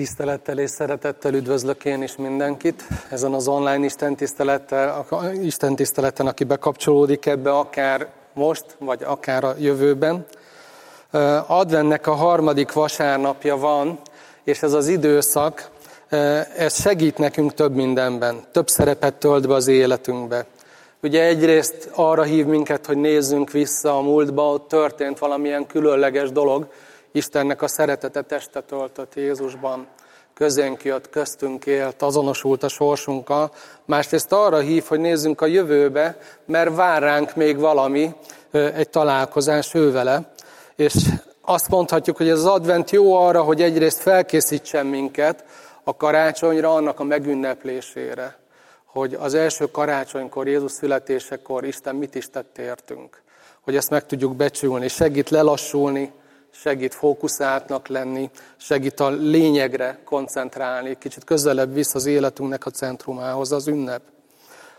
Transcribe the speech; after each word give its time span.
Tisztelettel 0.00 0.58
és 0.58 0.70
szeretettel 0.70 1.34
üdvözlök 1.34 1.84
én 1.84 2.02
is 2.02 2.16
mindenkit 2.16 2.84
ezen 3.10 3.32
az 3.32 3.48
online 3.48 3.84
Isten, 3.84 4.16
tisztelettel, 4.16 5.06
tiszteleten, 5.74 6.26
aki 6.26 6.44
bekapcsolódik 6.44 7.26
ebbe 7.26 7.50
akár 7.50 8.08
most, 8.32 8.64
vagy 8.78 9.02
akár 9.02 9.44
a 9.44 9.54
jövőben. 9.58 10.26
Advennek 11.46 12.06
a 12.06 12.14
harmadik 12.14 12.72
vasárnapja 12.72 13.56
van, 13.56 13.98
és 14.44 14.62
ez 14.62 14.72
az 14.72 14.88
időszak, 14.88 15.70
ez 16.56 16.80
segít 16.80 17.18
nekünk 17.18 17.54
több 17.54 17.74
mindenben, 17.74 18.44
több 18.52 18.68
szerepet 18.68 19.14
tölt 19.14 19.48
be 19.48 19.54
az 19.54 19.68
életünkbe. 19.68 20.46
Ugye 21.02 21.24
egyrészt 21.24 21.90
arra 21.94 22.22
hív 22.22 22.46
minket, 22.46 22.86
hogy 22.86 22.96
nézzünk 22.96 23.50
vissza 23.50 23.96
a 23.96 24.02
múltba, 24.02 24.52
ott 24.52 24.68
történt 24.68 25.18
valamilyen 25.18 25.66
különleges 25.66 26.32
dolog, 26.32 26.66
Istennek 27.12 27.62
a 27.62 27.68
szeretete 27.68 28.22
testet 28.22 28.72
öltött 28.72 29.14
Jézusban, 29.14 29.86
közénk 30.34 30.84
jött, 30.84 31.10
köztünk 31.10 31.66
élt, 31.66 32.02
azonosult 32.02 32.62
a 32.62 32.68
sorsunkkal. 32.68 33.52
Másrészt 33.84 34.32
arra 34.32 34.58
hív, 34.58 34.84
hogy 34.84 35.00
nézzünk 35.00 35.40
a 35.40 35.46
jövőbe, 35.46 36.18
mert 36.46 36.74
vár 36.74 37.02
ránk 37.02 37.34
még 37.34 37.58
valami, 37.58 38.14
egy 38.50 38.90
találkozás 38.90 39.74
ővele. 39.74 40.32
És 40.76 40.94
azt 41.40 41.68
mondhatjuk, 41.68 42.16
hogy 42.16 42.28
ez 42.28 42.38
az 42.38 42.46
advent 42.46 42.90
jó 42.90 43.14
arra, 43.14 43.42
hogy 43.42 43.62
egyrészt 43.62 43.98
felkészítsen 43.98 44.86
minket 44.86 45.44
a 45.84 45.96
karácsonyra, 45.96 46.74
annak 46.74 47.00
a 47.00 47.04
megünneplésére. 47.04 48.38
Hogy 48.84 49.14
az 49.14 49.34
első 49.34 49.70
karácsonykor, 49.70 50.48
Jézus 50.48 50.72
születésekor 50.72 51.64
Isten 51.64 51.94
mit 51.94 52.14
is 52.14 52.30
tett 52.30 52.58
értünk. 52.58 53.22
Hogy 53.60 53.76
ezt 53.76 53.90
meg 53.90 54.06
tudjuk 54.06 54.36
becsülni, 54.36 54.88
segít 54.88 55.30
lelassulni, 55.30 56.12
segít 56.62 56.94
fókuszáltnak 56.94 57.88
lenni, 57.88 58.30
segít 58.56 59.00
a 59.00 59.10
lényegre 59.10 59.98
koncentrálni, 60.04 60.96
kicsit 60.98 61.24
közelebb 61.24 61.74
visz 61.74 61.94
az 61.94 62.06
életünknek 62.06 62.66
a 62.66 62.70
centrumához 62.70 63.52
az 63.52 63.66
ünnep. 63.66 64.02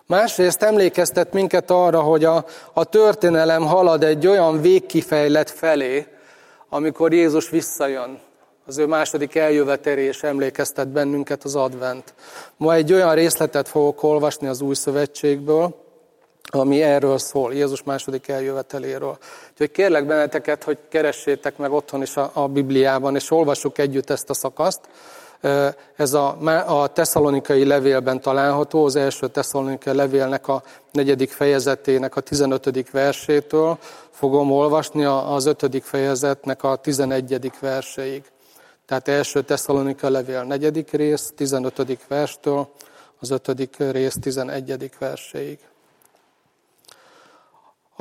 Másrészt 0.06 0.64
emlékeztet 0.64 1.34
minket 1.34 1.72
arra, 1.72 2.02
hogy 2.02 2.24
a, 2.24 2.46
a 2.74 2.84
történelem 2.84 3.66
halad 3.66 4.04
egy 4.04 4.28
olyan 4.28 4.62
végkifejlet 4.62 5.50
felé, 5.50 6.08
amikor 6.70 7.14
Jézus 7.14 7.50
visszajön. 7.50 8.20
Az 8.66 8.78
ő 8.78 8.86
második 8.86 9.36
eljövetelés 9.36 10.24
emlékeztet 10.24 10.88
bennünket 10.88 11.44
az 11.44 11.56
advent. 11.56 12.14
Ma 12.58 12.74
egy 12.74 12.94
olyan 12.94 13.16
részletet 13.16 13.68
fogok 13.68 14.04
olvasni 14.04 14.48
az 14.48 14.62
új 14.62 14.76
szövetségből, 14.76 15.76
ami 16.56 16.82
erről 16.82 17.18
szól, 17.18 17.54
Jézus 17.54 17.84
második 17.84 18.28
eljöveteléről. 18.28 19.18
Úgyhogy 19.52 19.72
kérlek 19.72 20.06
benneteket, 20.06 20.64
hogy 20.64 20.78
keressétek 20.90 21.58
meg 21.58 21.72
otthon 21.72 22.02
is 22.02 22.18
a, 22.18 22.32
a 22.34 22.48
Bibliában, 22.48 23.16
és 23.16 23.32
olvassuk 23.32 23.78
együtt 23.78 24.10
ezt 24.10 24.30
a 24.30 24.34
szakaszt. 24.34 24.80
Ez 25.96 26.14
a, 26.14 26.38
a 26.82 26.88
tesszalonikai 26.88 27.66
levélben 27.66 28.22
található, 28.22 28.86
az 28.86 28.96
első 28.96 29.28
tesszalonikai 29.28 29.96
levélnek 29.96 30.48
a 30.48 30.64
negyedik 30.92 31.32
fejezetének 31.32 32.16
a 32.16 32.22
15. 32.22 32.92
versétől 32.92 33.78
fogom 34.10 34.52
olvasni 34.52 35.04
az 35.06 35.46
ötödik 35.46 35.84
fejezetnek 35.84 36.64
a 36.64 36.76
11. 36.76 37.52
verseig. 37.60 38.24
Tehát 38.86 39.08
első 39.08 39.42
tesszalonika 39.42 40.10
levél 40.10 40.44
negyedik 40.44 40.92
rész, 40.92 41.34
15. 41.36 41.98
verstől 42.08 42.68
az 43.20 43.30
ötödik 43.30 43.76
rész 43.78 44.18
11. 44.22 44.92
verséig. 45.00 45.60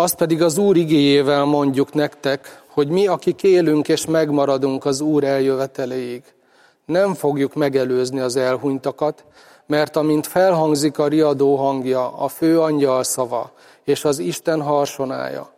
Azt 0.00 0.14
pedig 0.14 0.42
az 0.42 0.58
Úr 0.58 0.76
igéjével 0.76 1.44
mondjuk 1.44 1.92
nektek, 1.92 2.62
hogy 2.68 2.88
mi, 2.88 3.06
akik 3.06 3.42
élünk 3.42 3.88
és 3.88 4.06
megmaradunk 4.06 4.84
az 4.84 5.00
Úr 5.00 5.24
eljöveteléig, 5.24 6.22
nem 6.84 7.14
fogjuk 7.14 7.54
megelőzni 7.54 8.20
az 8.20 8.36
elhunytakat, 8.36 9.24
mert 9.66 9.96
amint 9.96 10.26
felhangzik 10.26 10.98
a 10.98 11.06
riadó 11.06 11.56
hangja, 11.56 12.16
a 12.16 12.28
fő 12.28 12.60
angyal 12.60 13.02
szava 13.02 13.52
és 13.84 14.04
az 14.04 14.18
Isten 14.18 14.62
harsonája, 14.62 15.52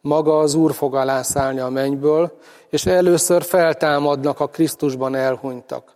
maga 0.00 0.38
az 0.38 0.54
Úr 0.54 0.74
fog 0.74 0.94
alászállni 0.94 1.60
a 1.60 1.68
mennyből, 1.68 2.38
és 2.70 2.86
először 2.86 3.42
feltámadnak 3.42 4.40
a 4.40 4.46
Krisztusban 4.46 5.14
elhunytak. 5.14 5.95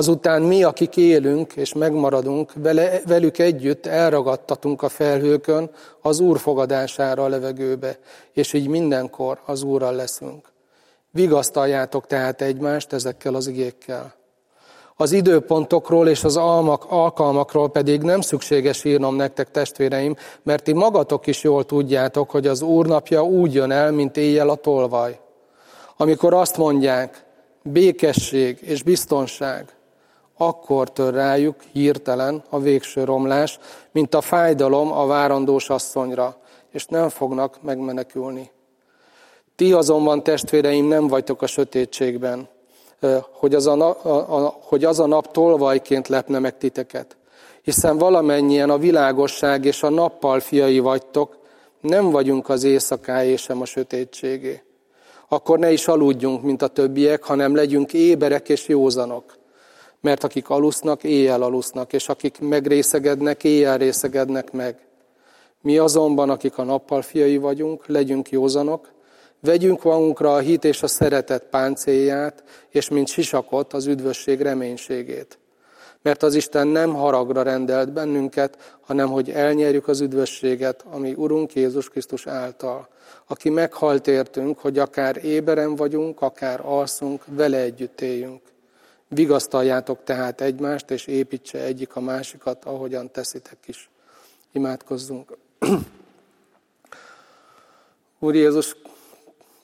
Azután 0.00 0.42
mi, 0.42 0.62
akik 0.62 0.96
élünk 0.96 1.52
és 1.52 1.72
megmaradunk, 1.72 2.52
vele, 2.54 3.00
velük 3.06 3.38
együtt 3.38 3.86
elragadtatunk 3.86 4.82
a 4.82 4.88
felhőkön 4.88 5.70
az 6.00 6.20
Úr 6.20 6.38
fogadására 6.38 7.24
a 7.24 7.28
levegőbe, 7.28 7.98
és 8.32 8.52
így 8.52 8.66
mindenkor 8.66 9.40
az 9.46 9.62
Úrral 9.62 9.94
leszünk. 9.94 10.52
Vigasztaljátok 11.10 12.06
tehát 12.06 12.42
egymást 12.42 12.92
ezekkel 12.92 13.34
az 13.34 13.46
igékkel. 13.46 14.14
Az 14.96 15.12
időpontokról 15.12 16.08
és 16.08 16.24
az 16.24 16.36
almak, 16.36 16.84
alkalmakról 16.88 17.70
pedig 17.70 18.02
nem 18.02 18.20
szükséges 18.20 18.84
írnom 18.84 19.16
nektek, 19.16 19.50
testvéreim, 19.50 20.16
mert 20.42 20.64
ti 20.64 20.72
magatok 20.72 21.26
is 21.26 21.42
jól 21.42 21.64
tudjátok, 21.64 22.30
hogy 22.30 22.46
az 22.46 22.62
Úrnapja 22.62 23.24
úgy 23.24 23.54
jön 23.54 23.70
el, 23.70 23.92
mint 23.92 24.16
éjjel 24.16 24.48
a 24.48 24.54
tolvaj. 24.54 25.20
Amikor 25.96 26.34
azt 26.34 26.56
mondják, 26.56 27.24
békesség 27.62 28.58
és 28.60 28.82
biztonság, 28.82 29.74
akkor 30.42 30.92
tör 30.92 31.14
rájuk 31.14 31.56
hirtelen 31.72 32.42
a 32.48 32.60
végső 32.60 33.04
romlás, 33.04 33.58
mint 33.92 34.14
a 34.14 34.20
fájdalom 34.20 34.92
a 34.92 35.06
várandós 35.06 35.70
asszonyra, 35.70 36.36
és 36.70 36.86
nem 36.86 37.08
fognak 37.08 37.62
megmenekülni. 37.62 38.50
Ti 39.56 39.72
azonban, 39.72 40.22
testvéreim, 40.22 40.86
nem 40.86 41.06
vagytok 41.06 41.42
a 41.42 41.46
sötétségben, 41.46 42.48
hogy 43.30 43.54
az 43.54 43.66
a, 43.66 43.74
nap, 43.74 44.04
a, 44.04 44.44
a, 44.44 44.58
hogy 44.62 44.84
az 44.84 45.00
a 45.00 45.06
nap 45.06 45.32
tolvajként 45.32 46.08
lepne 46.08 46.38
meg 46.38 46.58
titeket. 46.58 47.16
Hiszen 47.62 47.98
valamennyien 47.98 48.70
a 48.70 48.78
világosság 48.78 49.64
és 49.64 49.82
a 49.82 49.90
nappal 49.90 50.40
fiai 50.40 50.78
vagytok, 50.78 51.36
nem 51.80 52.10
vagyunk 52.10 52.48
az 52.48 52.64
éjszakáé 52.64 53.36
sem 53.36 53.60
a 53.60 53.64
sötétségé. 53.64 54.62
Akkor 55.28 55.58
ne 55.58 55.72
is 55.72 55.88
aludjunk, 55.88 56.42
mint 56.42 56.62
a 56.62 56.68
többiek, 56.68 57.22
hanem 57.22 57.54
legyünk 57.54 57.92
éberek 57.92 58.48
és 58.48 58.68
józanok. 58.68 59.38
Mert 60.00 60.24
akik 60.24 60.48
alusznak, 60.48 61.04
éjjel 61.04 61.42
alusznak, 61.42 61.92
és 61.92 62.08
akik 62.08 62.38
megrészegednek, 62.40 63.44
éjjel 63.44 63.78
részegednek 63.78 64.52
meg. 64.52 64.78
Mi 65.62 65.78
azonban, 65.78 66.30
akik 66.30 66.58
a 66.58 66.62
nappal 66.62 67.02
fiai 67.02 67.36
vagyunk, 67.36 67.86
legyünk 67.86 68.30
józanok, 68.30 68.92
vegyünk 69.40 69.82
magunkra 69.82 70.34
a 70.34 70.38
hit 70.38 70.64
és 70.64 70.82
a 70.82 70.86
szeretet 70.86 71.44
páncélját, 71.44 72.44
és 72.68 72.88
mint 72.88 73.08
sisakot 73.08 73.72
az 73.72 73.86
üdvösség 73.86 74.40
reménységét. 74.40 75.38
Mert 76.02 76.22
az 76.22 76.34
Isten 76.34 76.66
nem 76.66 76.94
haragra 76.94 77.42
rendelt 77.42 77.92
bennünket, 77.92 78.78
hanem 78.80 79.08
hogy 79.08 79.30
elnyerjük 79.30 79.88
az 79.88 80.00
üdvösséget, 80.00 80.84
ami 80.90 81.12
Urunk 81.12 81.54
Jézus 81.54 81.88
Krisztus 81.88 82.26
által, 82.26 82.88
aki 83.26 83.48
meghalt 83.50 84.06
értünk, 84.06 84.58
hogy 84.58 84.78
akár 84.78 85.24
éberen 85.24 85.76
vagyunk, 85.76 86.20
akár 86.20 86.60
alszunk, 86.64 87.22
vele 87.26 87.58
együtt 87.58 88.00
éljünk. 88.00 88.40
Vigasztaljátok 89.12 90.04
tehát 90.04 90.40
egymást, 90.40 90.90
és 90.90 91.06
építse 91.06 91.58
egyik 91.58 91.96
a 91.96 92.00
másikat, 92.00 92.64
ahogyan 92.64 93.10
teszitek 93.10 93.58
is. 93.66 93.90
Imádkozzunk. 94.52 95.36
Úr 98.18 98.34
Jézus, 98.34 98.76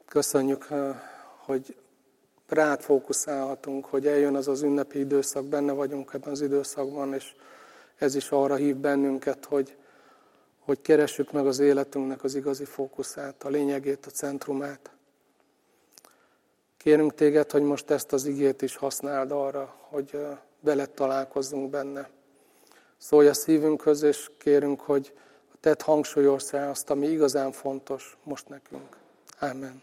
köszönjük, 0.09 0.69
hogy 1.37 1.77
rád 2.49 2.81
fókuszálhatunk, 2.81 3.85
hogy 3.85 4.07
eljön 4.07 4.35
az 4.35 4.49
az 4.49 4.63
ünnepi 4.63 4.99
időszak, 4.99 5.45
benne 5.45 5.73
vagyunk 5.73 6.11
ebben 6.15 6.33
az 6.33 6.41
időszakban, 6.41 7.15
és 7.15 7.35
ez 7.97 8.15
is 8.15 8.31
arra 8.31 8.55
hív 8.55 8.77
bennünket, 8.77 9.45
hogy, 9.45 9.77
hogy 10.59 10.81
keressük 10.81 11.33
meg 11.33 11.47
az 11.47 11.59
életünknek 11.59 12.25
az 12.25 12.35
igazi 12.35 12.65
fókuszát, 12.65 13.45
a 13.45 13.49
lényegét, 13.49 14.07
a 14.07 14.11
centrumát. 14.11 14.91
Kérünk 16.87 17.15
téged, 17.15 17.51
hogy 17.51 17.63
most 17.63 17.91
ezt 17.91 18.13
az 18.13 18.27
igét 18.27 18.63
is 18.63 18.77
használd 18.77 19.31
arra, 19.31 19.75
hogy 19.81 20.19
veled 20.61 20.91
találkozzunk 20.91 21.71
benne. 21.71 22.09
Szólj 22.99 23.29
a 23.29 23.35
szívünkhöz, 23.35 24.03
és 24.03 24.31
kérünk, 24.39 24.81
hogy 24.81 25.13
tedd 25.61 25.83
hangsúlyozz 25.83 26.55
el 26.55 26.71
azt, 26.71 26.91
ami 26.91 27.07
igazán 27.07 27.53
fontos 27.53 28.17
most 28.23 28.49
nekünk. 28.49 28.97
Amen. 29.41 29.83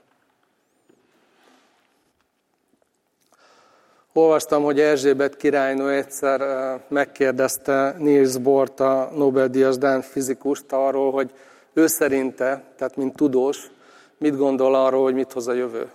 Olvastam, 4.14 4.64
hogy 4.64 4.80
Erzsébet 4.80 5.36
királynő 5.36 5.90
egyszer 5.90 6.42
megkérdezte 6.88 7.96
Niels 7.98 8.38
Bohr, 8.38 8.82
a 8.82 9.10
Nobel-díjas 9.16 9.78
Dán 9.78 10.02
fizikust 10.02 10.72
arról, 10.72 11.12
hogy 11.12 11.32
ő 11.74 11.88
szerinte, 11.88 12.64
tehát 12.78 12.96
mint 12.96 13.16
tudós, 13.16 13.72
mit 14.18 14.38
gondol 14.38 14.76
arról, 14.76 15.04
hogy 15.04 15.14
mit 15.14 15.32
hoz 15.32 15.48
a 15.48 15.54
jövő. 15.54 15.92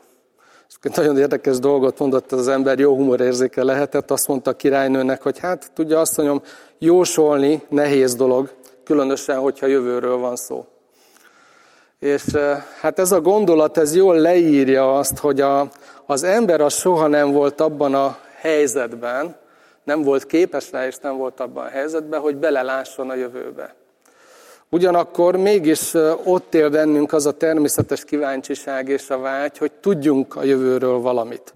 És 0.69 0.97
nagyon 0.97 1.19
érdekes 1.19 1.59
dolgot 1.59 1.99
mondott 1.99 2.33
az 2.33 2.49
ember, 2.49 2.79
jó 2.79 2.95
humorérzéke 2.95 3.65
lehetett. 3.65 4.11
Azt 4.11 4.29
mondta 4.29 4.51
a 4.51 4.57
királynőnek, 4.57 5.23
hogy 5.23 5.39
hát 5.39 5.71
tudja 5.75 6.03
mondjam, 6.17 6.43
jósolni 6.79 7.63
nehéz 7.69 8.15
dolog, 8.15 8.51
különösen, 8.85 9.39
hogyha 9.39 9.67
jövőről 9.67 10.17
van 10.17 10.37
szó. 10.37 10.67
És 11.99 12.25
hát 12.81 12.99
ez 12.99 13.13
a 13.13 13.21
gondolat, 13.21 13.79
ez 13.79 13.95
jól 13.95 14.17
leírja 14.17 14.99
azt, 14.99 15.19
hogy 15.19 15.41
a, 15.41 15.69
az 16.07 16.23
ember 16.23 16.61
az 16.61 16.75
soha 16.75 17.07
nem 17.07 17.33
volt 17.33 17.61
abban 17.61 17.95
a 17.95 18.19
helyzetben, 18.37 19.37
nem 19.85 20.03
volt 20.03 20.27
képes 20.27 20.73
rá, 20.73 20.87
és 20.87 20.97
nem 21.03 21.17
volt 21.17 21.41
abban 21.41 21.65
a 21.65 21.69
helyzetben, 21.69 22.21
hogy 22.21 22.37
belelásson 22.37 23.11
a 23.11 23.15
jövőbe. 23.15 23.75
Ugyanakkor 24.71 25.37
mégis 25.37 25.95
ott 26.25 26.55
él 26.55 26.71
bennünk 26.71 27.13
az 27.13 27.27
a 27.27 27.33
természetes 27.33 28.05
kíváncsiság 28.05 28.89
és 28.89 29.11
a 29.11 29.19
vágy, 29.19 29.59
hogy 29.59 29.73
tudjunk 29.73 30.37
a 30.37 30.43
jövőről 30.43 30.99
valamit. 30.99 31.55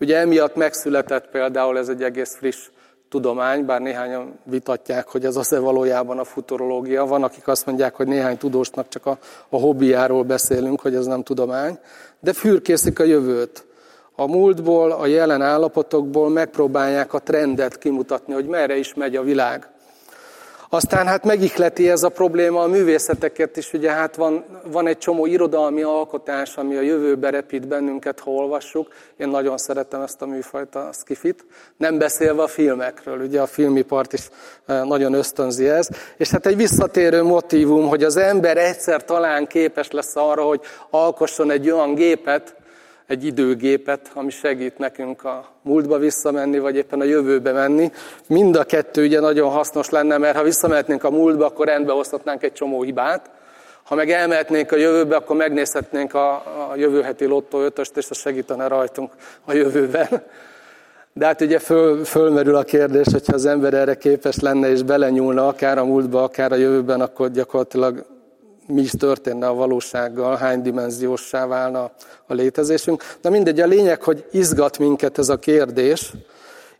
Ugye 0.00 0.16
emiatt 0.16 0.56
megszületett 0.56 1.30
például 1.30 1.78
ez 1.78 1.88
egy 1.88 2.02
egész 2.02 2.36
friss 2.36 2.68
tudomány, 3.08 3.64
bár 3.64 3.80
néhányan 3.80 4.38
vitatják, 4.44 5.08
hogy 5.08 5.24
ez 5.24 5.36
az-e 5.36 5.58
valójában 5.58 6.18
a 6.18 6.24
futurológia. 6.24 7.06
Van, 7.06 7.22
akik 7.22 7.48
azt 7.48 7.66
mondják, 7.66 7.94
hogy 7.94 8.06
néhány 8.06 8.36
tudósnak 8.36 8.88
csak 8.88 9.06
a, 9.06 9.18
a 9.48 9.56
hobbiáról 9.56 10.22
beszélünk, 10.22 10.80
hogy 10.80 10.94
ez 10.94 11.06
nem 11.06 11.22
tudomány, 11.22 11.78
de 12.20 12.32
fürkészik 12.32 12.98
a 12.98 13.04
jövőt. 13.04 13.64
A 14.16 14.26
múltból, 14.26 14.90
a 14.90 15.06
jelen 15.06 15.42
állapotokból 15.42 16.28
megpróbálják 16.28 17.14
a 17.14 17.18
trendet 17.18 17.78
kimutatni, 17.78 18.32
hogy 18.32 18.46
merre 18.46 18.76
is 18.76 18.94
megy 18.94 19.16
a 19.16 19.22
világ. 19.22 19.68
Aztán 20.72 21.06
hát 21.06 21.24
megihleti 21.24 21.90
ez 21.90 22.02
a 22.02 22.08
probléma 22.08 22.62
a 22.62 22.66
művészeteket 22.66 23.56
is, 23.56 23.72
ugye 23.72 23.90
hát 23.90 24.16
van, 24.16 24.44
van 24.64 24.86
egy 24.86 24.98
csomó 24.98 25.26
irodalmi 25.26 25.82
alkotás, 25.82 26.56
ami 26.56 26.76
a 26.76 26.80
jövőbe 26.80 27.30
repít 27.30 27.68
bennünket, 27.68 28.20
ha 28.20 28.30
olvassuk. 28.30 28.88
Én 29.16 29.28
nagyon 29.28 29.58
szeretem 29.58 30.00
ezt 30.00 30.22
a 30.22 30.26
műfajt, 30.26 30.74
a 30.74 30.90
skifit. 30.92 31.44
Nem 31.76 31.98
beszélve 31.98 32.42
a 32.42 32.46
filmekről, 32.46 33.20
ugye 33.20 33.40
a 33.40 33.46
filmipart 33.46 34.12
is 34.12 34.28
e, 34.66 34.82
nagyon 34.84 35.12
ösztönzi 35.12 35.68
ez. 35.68 35.88
És 36.16 36.30
hát 36.30 36.46
egy 36.46 36.56
visszatérő 36.56 37.22
motivum, 37.22 37.88
hogy 37.88 38.04
az 38.04 38.16
ember 38.16 38.56
egyszer 38.56 39.04
talán 39.04 39.46
képes 39.46 39.90
lesz 39.90 40.16
arra, 40.16 40.42
hogy 40.42 40.60
alkosson 40.90 41.50
egy 41.50 41.70
olyan 41.70 41.94
gépet, 41.94 42.54
egy 43.10 43.24
időgépet, 43.24 44.10
ami 44.14 44.30
segít 44.30 44.78
nekünk 44.78 45.24
a 45.24 45.44
múltba 45.62 45.98
visszamenni, 45.98 46.58
vagy 46.58 46.76
éppen 46.76 47.00
a 47.00 47.04
jövőbe 47.04 47.52
menni. 47.52 47.90
Mind 48.26 48.56
a 48.56 48.64
kettő 48.64 49.04
ugye 49.04 49.20
nagyon 49.20 49.50
hasznos 49.50 49.88
lenne, 49.88 50.18
mert 50.18 50.36
ha 50.36 50.42
visszamehetnénk 50.42 51.04
a 51.04 51.10
múltba, 51.10 51.46
akkor 51.46 51.66
rendbe 51.66 51.92
hozhatnánk 51.92 52.42
egy 52.42 52.52
csomó 52.52 52.82
hibát. 52.82 53.30
Ha 53.82 53.94
meg 53.94 54.10
elmehetnénk 54.10 54.72
a 54.72 54.76
jövőbe, 54.76 55.16
akkor 55.16 55.36
megnézhetnénk 55.36 56.14
a, 56.14 56.32
a 56.70 56.72
jövő 56.76 57.02
heti 57.02 57.24
lottó 57.24 57.60
ötöst, 57.60 57.96
és 57.96 58.10
az 58.10 58.18
segítene 58.18 58.66
rajtunk 58.66 59.12
a 59.44 59.52
jövőben. 59.52 60.08
De 61.12 61.26
hát 61.26 61.40
ugye 61.40 61.58
föl, 61.58 62.04
fölmerül 62.04 62.54
a 62.54 62.62
kérdés, 62.62 63.06
hogyha 63.12 63.34
az 63.34 63.46
ember 63.46 63.74
erre 63.74 63.94
képes 63.94 64.38
lenne 64.38 64.70
és 64.70 64.82
belenyúlna 64.82 65.46
akár 65.46 65.78
a 65.78 65.84
múltba, 65.84 66.22
akár 66.22 66.52
a 66.52 66.56
jövőben, 66.56 67.00
akkor 67.00 67.30
gyakorlatilag 67.30 68.06
mi 68.70 68.80
is 68.80 68.90
történne 68.90 69.46
a 69.46 69.54
valósággal, 69.54 70.36
hány 70.36 70.62
dimenziósá 70.62 71.46
válna 71.46 71.90
a 72.26 72.34
létezésünk. 72.34 73.16
Na 73.22 73.30
mindegy, 73.30 73.60
a 73.60 73.66
lényeg, 73.66 74.02
hogy 74.02 74.24
izgat 74.30 74.78
minket 74.78 75.18
ez 75.18 75.28
a 75.28 75.38
kérdés, 75.38 76.12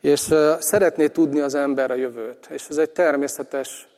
és 0.00 0.34
szeretné 0.58 1.08
tudni 1.08 1.40
az 1.40 1.54
ember 1.54 1.90
a 1.90 1.94
jövőt. 1.94 2.48
És 2.50 2.66
ez 2.68 2.76
egy 2.76 2.90
természetes, 2.90 3.88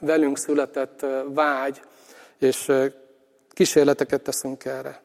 velünk 0.00 0.38
született 0.38 1.06
vágy, 1.34 1.80
és 2.38 2.72
kísérleteket 3.50 4.22
teszünk 4.22 4.64
erre. 4.64 5.00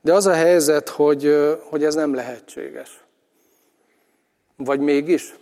De 0.00 0.12
az 0.12 0.26
a 0.26 0.32
helyzet, 0.32 0.88
hogy, 0.88 1.36
hogy 1.60 1.84
ez 1.84 1.94
nem 1.94 2.14
lehetséges. 2.14 3.04
Vagy 4.56 4.80
mégis? 4.80 5.34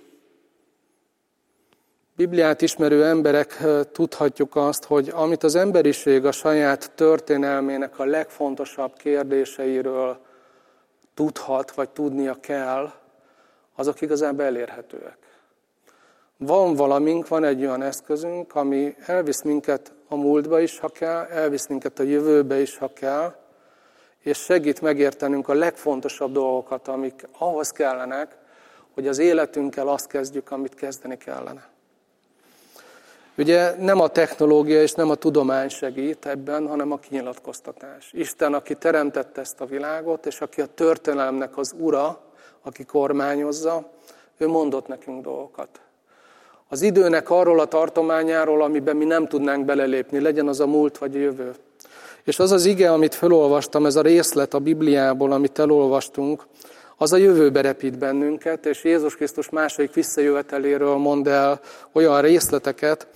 Bibliát 2.16 2.62
ismerő 2.62 3.04
emberek 3.04 3.62
tudhatjuk 3.92 4.56
azt, 4.56 4.84
hogy 4.84 5.08
amit 5.14 5.42
az 5.42 5.54
emberiség 5.54 6.24
a 6.24 6.32
saját 6.32 6.90
történelmének 6.94 7.98
a 7.98 8.04
legfontosabb 8.04 8.96
kérdéseiről 8.96 10.18
tudhat, 11.14 11.74
vagy 11.74 11.88
tudnia 11.88 12.36
kell, 12.40 12.92
azok 13.74 14.00
igazából 14.00 14.44
elérhetőek. 14.44 15.16
Van 16.36 16.74
valamink, 16.74 17.28
van 17.28 17.44
egy 17.44 17.60
olyan 17.60 17.82
eszközünk, 17.82 18.54
ami 18.54 18.94
elvisz 19.06 19.42
minket 19.42 19.92
a 20.08 20.16
múltba 20.16 20.60
is, 20.60 20.78
ha 20.78 20.88
kell, 20.88 21.24
elvisz 21.24 21.66
minket 21.66 21.98
a 21.98 22.02
jövőbe 22.02 22.60
is, 22.60 22.76
ha 22.76 22.92
kell, 22.92 23.34
és 24.22 24.38
segít 24.38 24.80
megértenünk 24.80 25.48
a 25.48 25.54
legfontosabb 25.54 26.32
dolgokat, 26.32 26.88
amik 26.88 27.28
ahhoz 27.38 27.70
kellenek, 27.70 28.36
hogy 28.94 29.08
az 29.08 29.18
életünkkel 29.18 29.88
azt 29.88 30.06
kezdjük, 30.06 30.50
amit 30.50 30.74
kezdeni 30.74 31.16
kellene. 31.16 31.74
Ugye 33.38 33.74
nem 33.78 34.00
a 34.00 34.08
technológia 34.08 34.82
és 34.82 34.92
nem 34.92 35.10
a 35.10 35.14
tudomány 35.14 35.68
segít 35.68 36.26
ebben, 36.26 36.68
hanem 36.68 36.92
a 36.92 36.98
kinyilatkoztatás. 36.98 38.10
Isten, 38.12 38.54
aki 38.54 38.74
teremtette 38.74 39.40
ezt 39.40 39.60
a 39.60 39.66
világot, 39.66 40.26
és 40.26 40.40
aki 40.40 40.60
a 40.60 40.66
történelemnek 40.66 41.58
az 41.58 41.74
ura, 41.78 42.20
aki 42.62 42.84
kormányozza, 42.84 43.90
ő 44.38 44.48
mondott 44.48 44.86
nekünk 44.86 45.22
dolgokat. 45.22 45.68
Az 46.68 46.82
időnek 46.82 47.30
arról 47.30 47.60
a 47.60 47.66
tartományáról, 47.66 48.62
amiben 48.62 48.96
mi 48.96 49.04
nem 49.04 49.28
tudnánk 49.28 49.64
belelépni, 49.64 50.20
legyen 50.20 50.48
az 50.48 50.60
a 50.60 50.66
múlt 50.66 50.98
vagy 50.98 51.16
a 51.16 51.18
jövő. 51.18 51.54
És 52.24 52.38
az 52.38 52.52
az 52.52 52.64
ige, 52.64 52.92
amit 52.92 53.14
felolvastam, 53.14 53.86
ez 53.86 53.96
a 53.96 54.02
részlet 54.02 54.54
a 54.54 54.58
Bibliából, 54.58 55.32
amit 55.32 55.58
elolvastunk, 55.58 56.46
az 56.96 57.12
a 57.12 57.16
jövőbe 57.16 57.60
repít 57.60 57.98
bennünket, 57.98 58.66
és 58.66 58.84
Jézus 58.84 59.16
Krisztus 59.16 59.48
második 59.48 59.94
visszajöveteléről 59.94 60.96
mond 60.96 61.26
el 61.26 61.60
olyan 61.92 62.20
részleteket, 62.20 63.06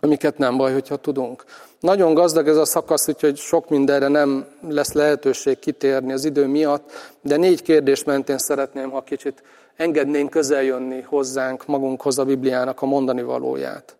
amiket 0.00 0.38
nem 0.38 0.56
baj, 0.56 0.72
hogyha 0.72 0.96
tudunk. 0.96 1.44
Nagyon 1.80 2.14
gazdag 2.14 2.48
ez 2.48 2.56
a 2.56 2.64
szakasz, 2.64 3.08
úgyhogy 3.08 3.36
sok 3.36 3.68
mindenre 3.68 4.08
nem 4.08 4.46
lesz 4.68 4.92
lehetőség 4.92 5.58
kitérni 5.58 6.12
az 6.12 6.24
idő 6.24 6.46
miatt, 6.46 6.90
de 7.20 7.36
négy 7.36 7.62
kérdés 7.62 8.04
mentén 8.04 8.38
szeretném, 8.38 8.90
ha 8.90 9.02
kicsit 9.02 9.42
engednénk 9.76 10.30
közeljönni 10.30 11.00
hozzánk, 11.00 11.66
magunkhoz 11.66 12.18
a 12.18 12.24
Bibliának 12.24 12.82
a 12.82 12.86
mondani 12.86 13.22
valóját. 13.22 13.96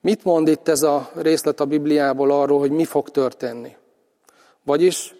Mit 0.00 0.24
mond 0.24 0.48
itt 0.48 0.68
ez 0.68 0.82
a 0.82 1.10
részlet 1.14 1.60
a 1.60 1.64
Bibliából 1.64 2.30
arról, 2.30 2.58
hogy 2.58 2.70
mi 2.70 2.84
fog 2.84 3.10
történni? 3.10 3.76
Vagyis 4.64 5.14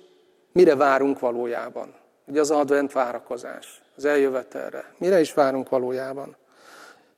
mire 0.53 0.77
várunk 0.77 1.19
valójában? 1.19 1.95
Ugye 2.27 2.41
az 2.41 2.51
advent 2.51 2.93
várakozás, 2.93 3.83
az 3.97 4.05
eljövetelre. 4.05 4.85
Mire 4.99 5.21
is 5.21 5.35
várunk 5.35 5.69
valójában? 5.69 6.37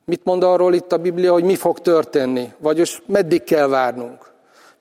Mit 0.09 0.23
mond 0.23 0.43
arról 0.43 0.73
itt 0.73 0.91
a 0.91 0.97
Biblia, 0.97 1.31
hogy 1.31 1.43
mi 1.43 1.55
fog 1.55 1.79
történni? 1.79 2.53
Vagyis 2.57 3.01
meddig 3.05 3.43
kell 3.43 3.67
várnunk? 3.67 4.31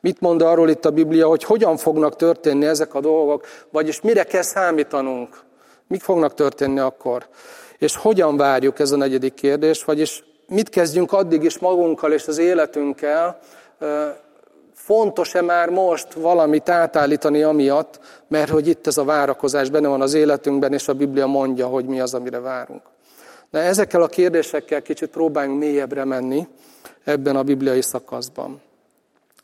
Mit 0.01 0.21
mond 0.21 0.43
arról 0.43 0.69
itt 0.69 0.85
a 0.85 0.91
Biblia, 0.91 1.27
hogy 1.27 1.45
hogyan 1.45 1.77
fognak 1.77 2.17
történni 2.17 2.67
ezek 2.67 2.95
a 2.95 3.01
dolgok? 3.01 3.47
Vagyis 3.71 4.01
mire 4.01 4.23
kell 4.25 4.43
számítanunk? 4.43 5.37
Mik 5.89 6.01
fognak 6.01 6.35
történni 6.35 6.79
akkor? 6.79 7.27
És 7.79 7.97
hogyan 7.97 8.37
várjuk 8.37 8.79
ez 8.79 8.93
a 8.93 8.97
negyedik 8.97 9.35
kérdés? 9.35 9.85
Vagyis 9.85 10.25
mit 10.49 10.69
kezdjünk 10.69 11.13
addig 11.13 11.43
is 11.43 11.59
magunkkal 11.59 12.13
és 12.13 12.27
az 12.27 12.39
életünkkel? 12.39 13.39
Fontos-e 14.75 15.43
már 15.43 15.69
most 15.69 16.13
valamit 16.13 16.69
átállítani 16.69 17.43
amiatt, 17.43 18.01
mert 18.29 18.51
hogy 18.51 18.69
itt 18.69 18.87
ez 18.87 18.97
a 18.97 19.05
várakozás 19.05 19.71
benne 19.71 19.89
van 19.89 20.01
az 20.01 20.15
életünkben, 20.15 20.73
és 20.73 20.89
a 20.89 20.95
Biblia 20.95 21.27
mondja, 21.27 21.67
hogy 21.67 21.85
mi 21.85 22.01
az, 22.01 22.15
amire 22.15 22.41
várunk. 22.41 22.83
De 23.51 23.59
ezekkel 23.59 24.03
a 24.03 24.07
kérdésekkel 24.07 24.83
kicsit 24.83 25.11
próbáljunk 25.11 25.59
mélyebbre 25.59 26.05
menni 26.05 26.49
ebben 27.05 27.37
a 27.37 27.43
bibliai 27.43 27.83
szakaszban. 27.83 28.61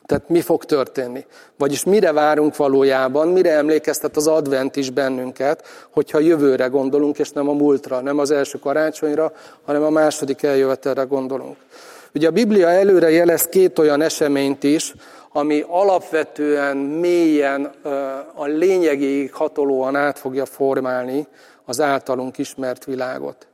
Tehát 0.05 0.29
mi 0.29 0.41
fog 0.41 0.65
történni? 0.65 1.25
Vagyis 1.57 1.83
mire 1.83 2.11
várunk 2.11 2.55
valójában, 2.55 3.27
mire 3.27 3.51
emlékeztet 3.51 4.15
az 4.15 4.27
advent 4.27 4.75
is 4.75 4.89
bennünket, 4.89 5.67
hogyha 5.91 6.19
jövőre 6.19 6.65
gondolunk, 6.65 7.19
és 7.19 7.29
nem 7.29 7.49
a 7.49 7.53
múltra, 7.53 8.01
nem 8.01 8.19
az 8.19 8.31
első 8.31 8.59
karácsonyra, 8.59 9.31
hanem 9.65 9.83
a 9.83 9.89
második 9.89 10.43
eljövetelre 10.43 11.03
gondolunk. 11.03 11.57
Ugye 12.15 12.27
a 12.27 12.31
Biblia 12.31 12.69
előre 12.69 13.09
jelez 13.09 13.47
két 13.47 13.79
olyan 13.79 14.01
eseményt 14.01 14.63
is, 14.63 14.93
ami 15.31 15.63
alapvetően 15.67 16.77
mélyen 16.77 17.71
a 18.33 18.45
lényegéig 18.45 19.33
hatolóan 19.33 19.95
át 19.95 20.19
fogja 20.19 20.45
formálni 20.45 21.27
az 21.65 21.81
általunk 21.81 22.37
ismert 22.37 22.85
világot. 22.85 23.47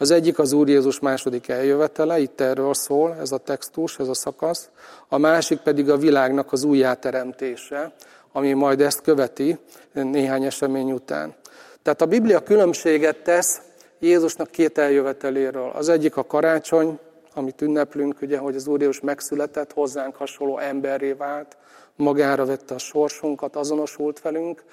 Az 0.00 0.10
egyik 0.10 0.38
az 0.38 0.52
Úr 0.52 0.68
Jézus 0.68 0.98
második 0.98 1.48
eljövetele, 1.48 2.18
itt 2.18 2.40
erről 2.40 2.74
szól 2.74 3.16
ez 3.20 3.32
a 3.32 3.38
textus, 3.38 3.98
ez 3.98 4.08
a 4.08 4.14
szakasz. 4.14 4.68
A 5.08 5.18
másik 5.18 5.58
pedig 5.58 5.90
a 5.90 5.96
világnak 5.96 6.52
az 6.52 6.64
újjáteremtése, 6.64 7.92
ami 8.32 8.52
majd 8.52 8.80
ezt 8.80 9.00
követi 9.00 9.58
néhány 9.92 10.44
esemény 10.44 10.92
után. 10.92 11.34
Tehát 11.82 12.02
a 12.02 12.06
Biblia 12.06 12.42
különbséget 12.42 13.22
tesz 13.22 13.60
Jézusnak 13.98 14.50
két 14.50 14.78
eljöveteléről. 14.78 15.70
Az 15.74 15.88
egyik 15.88 16.16
a 16.16 16.26
karácsony, 16.26 16.98
amit 17.34 17.62
ünneplünk, 17.62 18.22
ugye, 18.22 18.38
hogy 18.38 18.56
az 18.56 18.66
Úr 18.66 18.80
Jézus 18.80 19.00
megszületett, 19.00 19.72
hozzánk 19.72 20.16
hasonló 20.16 20.58
emberré 20.58 21.12
vált, 21.12 21.56
magára 21.96 22.44
vette 22.44 22.74
a 22.74 22.78
sorsunkat, 22.78 23.56
azonosult 23.56 24.20
velünk, 24.20 24.64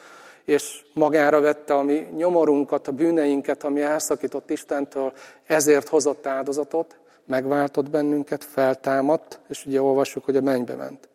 és 0.45 0.83
magára 0.93 1.39
vette 1.39 1.73
a 1.73 1.83
mi 1.83 2.07
nyomorunkat, 2.15 2.87
a 2.87 2.91
bűneinket, 2.91 3.63
ami 3.63 3.81
elszakított 3.81 4.49
Istentől, 4.49 5.13
ezért 5.45 5.87
hozott 5.87 6.27
áldozatot, 6.27 6.95
megváltott 7.25 7.89
bennünket, 7.89 8.43
feltámadt, 8.43 9.39
és 9.49 9.65
ugye 9.65 9.81
olvassuk, 9.81 10.25
hogy 10.25 10.35
a 10.35 10.41
mennybe 10.41 10.75
ment. 10.75 11.07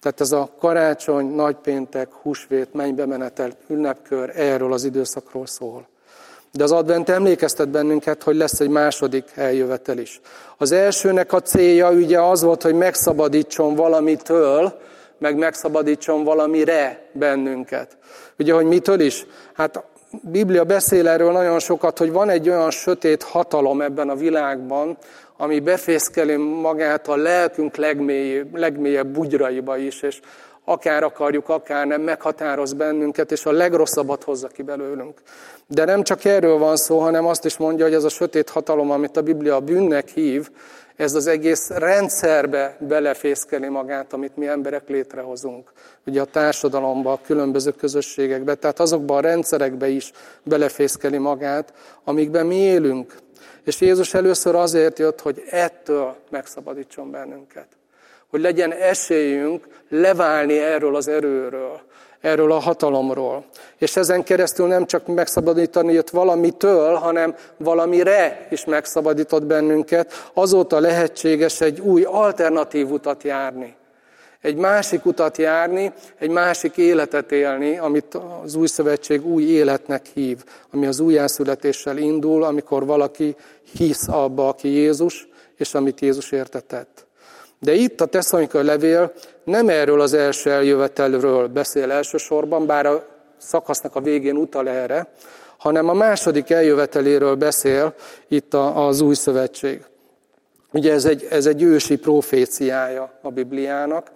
Tehát 0.00 0.20
ez 0.20 0.32
a 0.32 0.50
karácsony, 0.58 1.26
nagypéntek, 1.26 2.12
húsvét, 2.12 2.74
mennybe 2.74 3.06
menetel, 3.06 3.52
ünnepkör 3.66 4.32
erről 4.34 4.72
az 4.72 4.84
időszakról 4.84 5.46
szól. 5.46 5.86
De 6.52 6.64
az 6.64 6.72
advent 6.72 7.08
emlékeztet 7.08 7.68
bennünket, 7.68 8.22
hogy 8.22 8.36
lesz 8.36 8.60
egy 8.60 8.68
második 8.68 9.30
eljövetel 9.34 9.98
is. 9.98 10.20
Az 10.56 10.72
elsőnek 10.72 11.32
a 11.32 11.40
célja 11.40 11.90
ugye 11.90 12.20
az 12.20 12.42
volt, 12.42 12.62
hogy 12.62 12.74
megszabadítson 12.74 13.74
valamitől, 13.74 14.80
meg 15.18 15.36
megszabadítson 15.36 16.24
valamire 16.24 17.08
bennünket. 17.12 17.96
Ugye, 18.38 18.52
hogy 18.52 18.66
mitől 18.66 19.00
is? 19.00 19.26
Hát 19.54 19.84
Biblia 20.22 20.64
beszél 20.64 21.08
erről 21.08 21.32
nagyon 21.32 21.58
sokat, 21.58 21.98
hogy 21.98 22.12
van 22.12 22.28
egy 22.28 22.48
olyan 22.48 22.70
sötét 22.70 23.22
hatalom 23.22 23.80
ebben 23.80 24.08
a 24.08 24.14
világban, 24.14 24.98
ami 25.36 25.60
befészkeli 25.60 26.36
magát 26.36 27.08
a 27.08 27.16
lelkünk 27.16 27.76
legmélyebb, 27.76 28.56
legmélyebb 28.56 29.06
bugyraiba 29.06 29.76
is, 29.76 30.02
és 30.02 30.20
akár 30.64 31.02
akarjuk, 31.02 31.48
akár 31.48 31.86
nem, 31.86 32.02
meghatároz 32.02 32.72
bennünket, 32.72 33.32
és 33.32 33.46
a 33.46 33.52
legrosszabbat 33.52 34.24
hozza 34.24 34.48
ki 34.48 34.62
belőlünk. 34.62 35.20
De 35.66 35.84
nem 35.84 36.02
csak 36.02 36.24
erről 36.24 36.58
van 36.58 36.76
szó, 36.76 36.98
hanem 36.98 37.26
azt 37.26 37.44
is 37.44 37.56
mondja, 37.56 37.84
hogy 37.84 37.94
ez 37.94 38.04
a 38.04 38.08
sötét 38.08 38.48
hatalom, 38.48 38.90
amit 38.90 39.16
a 39.16 39.22
Biblia 39.22 39.54
a 39.54 39.60
bűnnek 39.60 40.08
hív, 40.08 40.50
ez 40.96 41.14
az 41.14 41.26
egész 41.26 41.68
rendszerbe 41.68 42.76
belefészkeli 42.80 43.68
magát, 43.68 44.12
amit 44.12 44.36
mi 44.36 44.46
emberek 44.46 44.88
létrehozunk. 44.88 45.72
Ugye 46.06 46.20
a 46.20 46.24
társadalomba, 46.24 47.12
a 47.12 47.20
különböző 47.24 47.70
közösségekbe, 47.70 48.54
tehát 48.54 48.80
azokban 48.80 49.16
a 49.16 49.20
rendszerekbe 49.20 49.88
is 49.88 50.12
belefészkeli 50.42 51.18
magát, 51.18 51.72
amikben 52.04 52.46
mi 52.46 52.56
élünk. 52.56 53.16
És 53.64 53.80
Jézus 53.80 54.14
először 54.14 54.54
azért 54.54 54.98
jött, 54.98 55.20
hogy 55.20 55.42
ettől 55.50 56.16
megszabadítson 56.30 57.10
bennünket. 57.10 57.66
Hogy 58.30 58.40
legyen 58.40 58.72
esélyünk 58.72 59.66
leválni 59.88 60.58
erről 60.58 60.96
az 60.96 61.08
erőről, 61.08 61.80
erről 62.20 62.52
a 62.52 62.58
hatalomról. 62.58 63.44
És 63.78 63.96
ezen 63.96 64.22
keresztül 64.22 64.66
nem 64.66 64.86
csak 64.86 65.06
megszabadítani 65.06 65.92
jött 65.92 66.10
valamitől, 66.10 66.94
hanem 66.94 67.34
valamire 67.56 68.46
is 68.50 68.64
megszabadított 68.64 69.44
bennünket. 69.44 70.30
Azóta 70.34 70.80
lehetséges 70.80 71.60
egy 71.60 71.80
új 71.80 72.02
alternatív 72.02 72.90
utat 72.90 73.22
járni. 73.22 73.74
Egy 74.40 74.56
másik 74.56 75.04
utat 75.04 75.36
járni, 75.38 75.92
egy 76.18 76.30
másik 76.30 76.76
életet 76.76 77.32
élni, 77.32 77.78
amit 77.78 78.18
az 78.44 78.54
új 78.54 78.66
szövetség 78.66 79.26
új 79.26 79.42
életnek 79.42 80.06
hív, 80.14 80.44
ami 80.72 80.86
az 80.86 81.00
újjászületéssel 81.00 81.96
indul, 81.96 82.42
amikor 82.42 82.86
valaki 82.86 83.36
hisz 83.76 84.08
abba, 84.08 84.48
aki 84.48 84.68
Jézus, 84.68 85.28
és 85.56 85.74
amit 85.74 86.00
Jézus 86.00 86.32
értetett. 86.32 87.05
De 87.60 87.72
itt 87.72 88.00
a 88.00 88.06
Tesszalonika 88.06 88.62
levél 88.62 89.12
nem 89.44 89.68
erről 89.68 90.00
az 90.00 90.14
első 90.14 90.50
eljövetelről 90.50 91.48
beszél 91.48 91.90
elsősorban, 91.90 92.66
bár 92.66 92.86
a 92.86 93.06
szakasznak 93.36 93.96
a 93.96 94.00
végén 94.00 94.36
utal 94.36 94.68
erre, 94.68 95.08
hanem 95.58 95.88
a 95.88 95.94
második 95.94 96.50
eljöveteléről 96.50 97.34
beszél 97.34 97.94
itt 98.28 98.54
az 98.54 99.00
új 99.00 99.14
szövetség. 99.14 99.84
Ugye 100.72 100.92
ez 100.92 101.04
egy, 101.04 101.26
ez 101.30 101.46
egy 101.46 101.62
ősi 101.62 101.96
proféciája 101.96 103.18
a 103.22 103.30
Bibliának, 103.30 104.10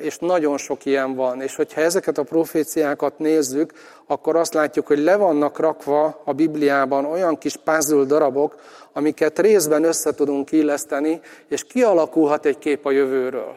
és 0.00 0.18
nagyon 0.18 0.58
sok 0.58 0.84
ilyen 0.84 1.14
van. 1.14 1.40
És 1.40 1.56
hogyha 1.56 1.80
ezeket 1.80 2.18
a 2.18 2.22
proféciákat 2.22 3.18
nézzük, 3.18 3.72
akkor 4.06 4.36
azt 4.36 4.54
látjuk, 4.54 4.86
hogy 4.86 4.98
le 4.98 5.16
vannak 5.16 5.58
rakva 5.58 6.22
a 6.24 6.32
Bibliában 6.32 7.04
olyan 7.04 7.38
kis 7.38 7.56
puzzle 7.56 8.04
darabok, 8.04 8.54
amiket 8.98 9.38
részben 9.38 9.84
össze 9.84 10.12
tudunk 10.12 10.52
illeszteni, 10.52 11.20
és 11.48 11.64
kialakulhat 11.64 12.46
egy 12.46 12.58
kép 12.58 12.86
a 12.86 12.90
jövőről. 12.90 13.56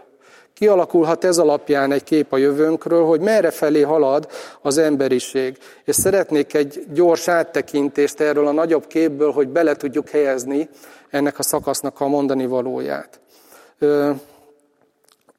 Kialakulhat 0.53 1.23
ez 1.23 1.37
alapján 1.37 1.91
egy 1.91 2.03
kép 2.03 2.33
a 2.33 2.37
jövőnkről, 2.37 3.05
hogy 3.05 3.19
merre 3.19 3.51
felé 3.51 3.81
halad 3.81 4.27
az 4.61 4.77
emberiség. 4.77 5.57
És 5.83 5.95
szeretnék 5.95 6.53
egy 6.53 6.85
gyors 6.93 7.27
áttekintést 7.27 8.19
erről 8.19 8.47
a 8.47 8.51
nagyobb 8.51 8.87
képből, 8.87 9.31
hogy 9.31 9.47
bele 9.47 9.75
tudjuk 9.75 10.09
helyezni 10.09 10.69
ennek 11.09 11.39
a 11.39 11.43
szakasznak 11.43 11.99
a 11.99 12.07
mondani 12.07 12.45
valóját. 12.45 13.19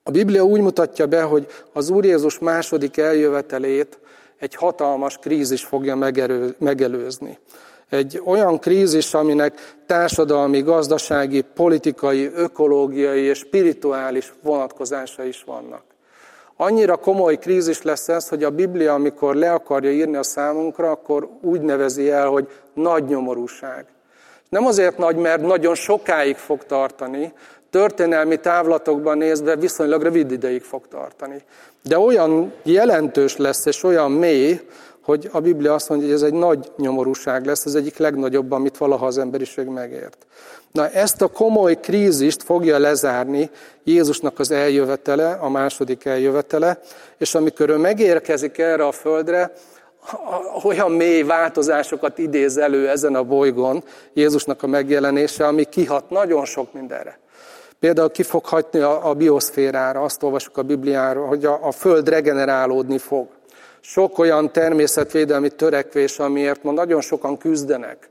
A 0.02 0.10
Biblia 0.10 0.44
úgy 0.44 0.60
mutatja 0.60 1.06
be, 1.06 1.22
hogy 1.22 1.46
az 1.72 1.90
Úr 1.90 2.04
Jézus 2.04 2.38
második 2.38 2.96
eljövetelét 2.96 3.98
egy 4.38 4.54
hatalmas 4.54 5.18
krízis 5.18 5.64
fogja 5.64 5.94
megelőzni. 6.58 7.38
Egy 7.92 8.22
olyan 8.24 8.58
krízis, 8.58 9.14
aminek 9.14 9.74
társadalmi, 9.86 10.60
gazdasági, 10.60 11.40
politikai, 11.40 12.30
ökológiai 12.34 13.22
és 13.22 13.38
spirituális 13.38 14.32
vonatkozása 14.42 15.24
is 15.24 15.42
vannak. 15.46 15.82
Annyira 16.56 16.96
komoly 16.96 17.38
krízis 17.38 17.82
lesz 17.82 18.08
ez, 18.08 18.28
hogy 18.28 18.44
a 18.44 18.50
Biblia, 18.50 18.94
amikor 18.94 19.34
le 19.34 19.52
akarja 19.52 19.90
írni 19.90 20.16
a 20.16 20.22
számunkra, 20.22 20.90
akkor 20.90 21.28
úgy 21.40 21.60
nevezi 21.60 22.10
el, 22.10 22.28
hogy 22.28 22.48
nagy 22.74 23.04
nyomorúság. 23.04 23.86
Nem 24.48 24.66
azért 24.66 24.98
nagy, 24.98 25.16
mert 25.16 25.42
nagyon 25.42 25.74
sokáig 25.74 26.36
fog 26.36 26.64
tartani, 26.64 27.32
történelmi 27.70 28.36
távlatokban 28.36 29.18
nézve 29.18 29.56
viszonylag 29.56 30.02
rövid 30.02 30.30
ideig 30.30 30.62
fog 30.62 30.88
tartani. 30.88 31.42
De 31.82 31.98
olyan 31.98 32.52
jelentős 32.62 33.36
lesz 33.36 33.66
és 33.66 33.82
olyan 33.82 34.10
mély, 34.10 34.60
hogy 35.02 35.28
a 35.32 35.40
Biblia 35.40 35.74
azt 35.74 35.88
mondja, 35.88 36.06
hogy 36.06 36.16
ez 36.16 36.22
egy 36.22 36.32
nagy 36.32 36.72
nyomorúság 36.76 37.44
lesz, 37.44 37.64
ez 37.64 37.74
egyik 37.74 37.96
legnagyobb, 37.96 38.52
amit 38.52 38.76
valaha 38.76 39.06
az 39.06 39.18
emberiség 39.18 39.66
megért. 39.66 40.26
Na 40.72 40.88
ezt 40.88 41.22
a 41.22 41.28
komoly 41.28 41.80
krízist 41.80 42.42
fogja 42.42 42.78
lezárni 42.78 43.50
Jézusnak 43.84 44.38
az 44.38 44.50
eljövetele, 44.50 45.30
a 45.32 45.48
második 45.48 46.04
eljövetele, 46.04 46.80
és 47.18 47.34
amikor 47.34 47.68
ő 47.68 47.76
megérkezik 47.76 48.58
erre 48.58 48.86
a 48.86 48.92
földre, 48.92 49.52
olyan 50.62 50.90
mély 50.90 51.22
változásokat 51.22 52.18
idéz 52.18 52.56
elő 52.56 52.88
ezen 52.88 53.14
a 53.14 53.22
bolygón 53.22 53.84
Jézusnak 54.12 54.62
a 54.62 54.66
megjelenése, 54.66 55.46
ami 55.46 55.64
kihat 55.64 56.10
nagyon 56.10 56.44
sok 56.44 56.72
mindenre. 56.72 57.18
Például 57.80 58.10
ki 58.10 58.22
fog 58.22 58.44
hagyni 58.44 58.80
a, 58.80 59.08
a 59.08 59.14
bioszférára, 59.14 60.00
azt 60.00 60.22
olvasjuk 60.22 60.56
a 60.56 60.62
Bibliáról, 60.62 61.26
hogy 61.26 61.44
a 61.44 61.72
Föld 61.72 62.08
regenerálódni 62.08 62.98
fog. 62.98 63.28
Sok 63.84 64.18
olyan 64.18 64.52
természetvédelmi 64.52 65.48
törekvés, 65.48 66.18
amiért 66.18 66.62
ma 66.62 66.72
nagyon 66.72 67.00
sokan 67.00 67.38
küzdenek, 67.38 68.08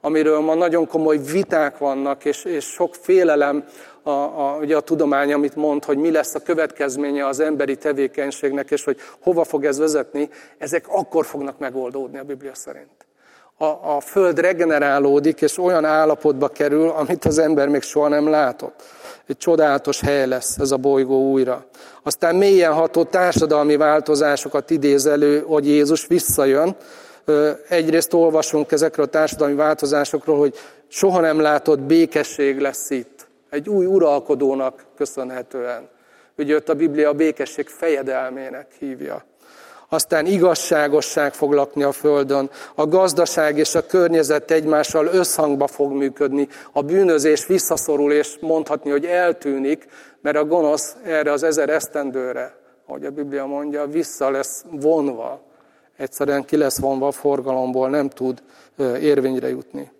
amiről 0.00 0.40
ma 0.40 0.54
nagyon 0.54 0.86
komoly 0.86 1.18
viták 1.32 1.78
vannak, 1.78 2.24
és, 2.24 2.44
és 2.44 2.64
sok 2.64 2.94
félelem 2.94 3.64
a, 4.02 4.10
a, 4.10 4.58
ugye 4.60 4.76
a 4.76 4.80
tudomány, 4.80 5.32
amit 5.32 5.56
mond, 5.56 5.84
hogy 5.84 5.98
mi 5.98 6.10
lesz 6.10 6.34
a 6.34 6.40
következménye 6.40 7.26
az 7.26 7.40
emberi 7.40 7.76
tevékenységnek, 7.76 8.70
és 8.70 8.84
hogy 8.84 8.96
hova 9.20 9.44
fog 9.44 9.64
ez 9.64 9.78
vezetni, 9.78 10.28
ezek 10.58 10.88
akkor 10.88 11.24
fognak 11.24 11.58
megoldódni 11.58 12.18
a 12.18 12.24
Biblia 12.24 12.54
szerint. 12.54 13.06
A, 13.56 13.64
a 13.64 14.00
Föld 14.00 14.38
regenerálódik, 14.38 15.40
és 15.40 15.58
olyan 15.58 15.84
állapotba 15.84 16.48
kerül, 16.48 16.88
amit 16.88 17.24
az 17.24 17.38
ember 17.38 17.68
még 17.68 17.82
soha 17.82 18.08
nem 18.08 18.28
látott 18.28 18.82
egy 19.26 19.36
csodálatos 19.36 20.00
hely 20.00 20.26
lesz 20.26 20.58
ez 20.58 20.70
a 20.70 20.76
bolygó 20.76 21.30
újra. 21.30 21.66
Aztán 22.02 22.36
mélyen 22.36 22.72
ható 22.72 23.04
társadalmi 23.04 23.76
változásokat 23.76 24.70
idéz 24.70 25.06
elő, 25.06 25.40
hogy 25.40 25.66
Jézus 25.66 26.06
visszajön. 26.06 26.76
Egyrészt 27.68 28.12
olvasunk 28.12 28.72
ezekről 28.72 29.06
a 29.06 29.08
társadalmi 29.08 29.54
változásokról, 29.54 30.38
hogy 30.38 30.54
soha 30.88 31.20
nem 31.20 31.40
látott 31.40 31.80
békesség 31.80 32.58
lesz 32.58 32.90
itt. 32.90 33.26
Egy 33.50 33.68
új 33.68 33.84
uralkodónak 33.84 34.84
köszönhetően. 34.96 35.88
Ugye 36.38 36.54
ott 36.54 36.68
a 36.68 36.74
Biblia 36.74 37.08
a 37.08 37.12
békesség 37.12 37.68
fejedelmének 37.68 38.66
hívja 38.78 39.24
aztán 39.92 40.26
igazságosság 40.26 41.34
fog 41.34 41.52
lakni 41.52 41.82
a 41.82 41.92
Földön, 41.92 42.50
a 42.74 42.86
gazdaság 42.86 43.58
és 43.58 43.74
a 43.74 43.86
környezet 43.86 44.50
egymással 44.50 45.06
összhangba 45.06 45.66
fog 45.66 45.92
működni, 45.92 46.48
a 46.72 46.82
bűnözés 46.82 47.46
visszaszorul, 47.46 48.12
és 48.12 48.36
mondhatni, 48.40 48.90
hogy 48.90 49.04
eltűnik, 49.04 49.86
mert 50.20 50.36
a 50.36 50.44
gonosz 50.44 50.96
erre 51.04 51.32
az 51.32 51.42
ezer 51.42 51.68
esztendőre, 51.68 52.56
ahogy 52.86 53.04
a 53.04 53.10
Biblia 53.10 53.46
mondja, 53.46 53.86
vissza 53.86 54.30
lesz 54.30 54.64
vonva, 54.70 55.40
egyszerűen 55.96 56.44
ki 56.44 56.56
lesz 56.56 56.78
vonva 56.78 57.06
a 57.06 57.12
forgalomból, 57.12 57.88
nem 57.88 58.08
tud 58.08 58.42
érvényre 59.00 59.48
jutni. 59.48 59.90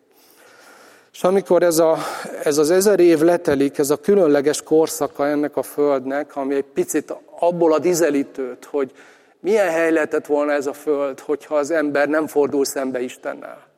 És 1.13 1.25
amikor 1.25 1.63
ez, 1.63 1.79
a, 1.79 1.97
ez 2.43 2.59
az 2.59 2.71
ezer 2.71 3.01
év 3.01 3.21
letelik, 3.21 3.79
ez 3.79 3.91
a 3.91 3.97
különleges 3.97 4.63
korszaka 4.63 5.27
ennek 5.27 5.57
a 5.57 5.63
Földnek, 5.63 6.37
ami 6.37 6.55
egy 6.55 6.65
picit 6.75 7.15
abból 7.39 7.73
a 7.73 7.79
dizelítőt, 7.79 8.65
hogy 8.65 8.93
milyen 9.43 9.71
hely 9.71 9.93
lehetett 9.93 10.27
volna 10.27 10.53
ez 10.53 10.67
a 10.67 10.73
föld, 10.73 11.21
hogyha 11.21 11.55
az 11.55 11.71
ember 11.71 12.09
nem 12.09 12.27
fordul 12.27 12.65
szembe 12.65 13.01
Istennel? 13.01 13.71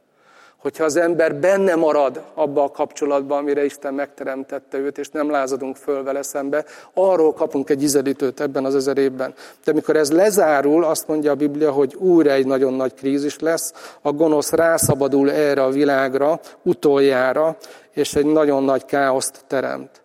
Hogyha 0.56 0.84
az 0.84 0.96
ember 0.96 1.34
benne 1.34 1.74
marad 1.74 2.24
abba 2.34 2.62
a 2.62 2.70
kapcsolatban, 2.70 3.38
amire 3.38 3.64
Isten 3.64 3.94
megteremtette 3.94 4.78
őt, 4.78 4.98
és 4.98 5.08
nem 5.08 5.30
lázadunk 5.30 5.76
föl 5.76 6.02
vele 6.02 6.22
szembe, 6.22 6.64
arról 6.94 7.32
kapunk 7.32 7.70
egy 7.70 7.82
izelítőt 7.82 8.40
ebben 8.40 8.64
az 8.64 8.74
ezer 8.74 8.98
évben. 8.98 9.34
De 9.64 9.70
amikor 9.70 9.96
ez 9.96 10.12
lezárul, 10.12 10.84
azt 10.84 11.08
mondja 11.08 11.30
a 11.30 11.34
Biblia, 11.34 11.70
hogy 11.70 11.94
újra 11.94 12.30
egy 12.30 12.46
nagyon 12.46 12.74
nagy 12.74 12.94
krízis 12.94 13.38
lesz, 13.38 13.96
a 14.02 14.12
gonosz 14.12 14.52
rászabadul 14.52 15.30
erre 15.30 15.62
a 15.62 15.70
világra, 15.70 16.40
utoljára, 16.62 17.56
és 17.90 18.14
egy 18.14 18.26
nagyon 18.26 18.64
nagy 18.64 18.84
káoszt 18.84 19.44
teremt. 19.46 20.02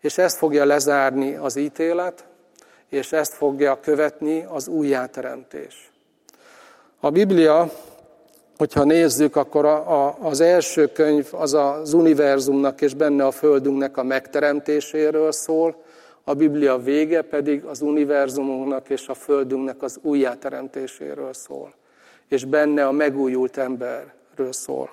És 0.00 0.18
ezt 0.18 0.36
fogja 0.36 0.64
lezárni 0.64 1.34
az 1.34 1.56
ítélet, 1.56 2.24
és 2.92 3.12
ezt 3.12 3.32
fogja 3.32 3.80
követni 3.80 4.44
az 4.48 4.68
újjáteremtés. 4.68 5.90
A 7.00 7.10
Biblia 7.10 7.70
hogyha 8.56 8.84
nézzük, 8.84 9.36
akkor 9.36 9.64
a, 9.64 10.06
a, 10.06 10.16
az 10.20 10.40
első 10.40 10.86
könyv 10.86 11.28
az 11.30 11.54
az 11.54 11.92
univerzumnak 11.92 12.80
és 12.80 12.94
benne 12.94 13.26
a 13.26 13.30
Földünknek 13.30 13.96
a 13.96 14.02
megteremtéséről 14.02 15.32
szól, 15.32 15.82
a 16.24 16.34
Biblia 16.34 16.78
vége 16.78 17.22
pedig 17.22 17.64
az 17.64 17.80
univerzumunknak 17.80 18.88
és 18.88 19.08
a 19.08 19.14
Földünknek 19.14 19.82
az 19.82 19.98
újjáteremtéséről 20.02 21.32
szól. 21.32 21.74
És 22.28 22.44
benne 22.44 22.86
a 22.86 22.92
megújult 22.92 23.56
emberről 23.56 24.52
szól. 24.52 24.90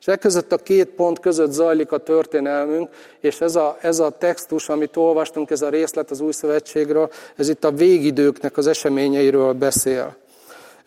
És 0.00 0.06
e 0.08 0.16
között 0.16 0.52
a 0.52 0.56
két 0.56 0.88
pont 0.88 1.20
között 1.20 1.50
zajlik 1.50 1.92
a 1.92 1.98
történelmünk, 1.98 2.88
és 3.20 3.40
ez 3.40 3.56
a, 3.56 3.76
ez 3.80 3.98
a 3.98 4.10
textus, 4.10 4.68
amit 4.68 4.96
olvastunk, 4.96 5.50
ez 5.50 5.62
a 5.62 5.68
részlet 5.68 6.10
az 6.10 6.20
új 6.20 6.32
szövetségről, 6.32 7.10
ez 7.36 7.48
itt 7.48 7.64
a 7.64 7.70
végidőknek 7.70 8.56
az 8.56 8.66
eseményeiről 8.66 9.52
beszél. 9.52 10.16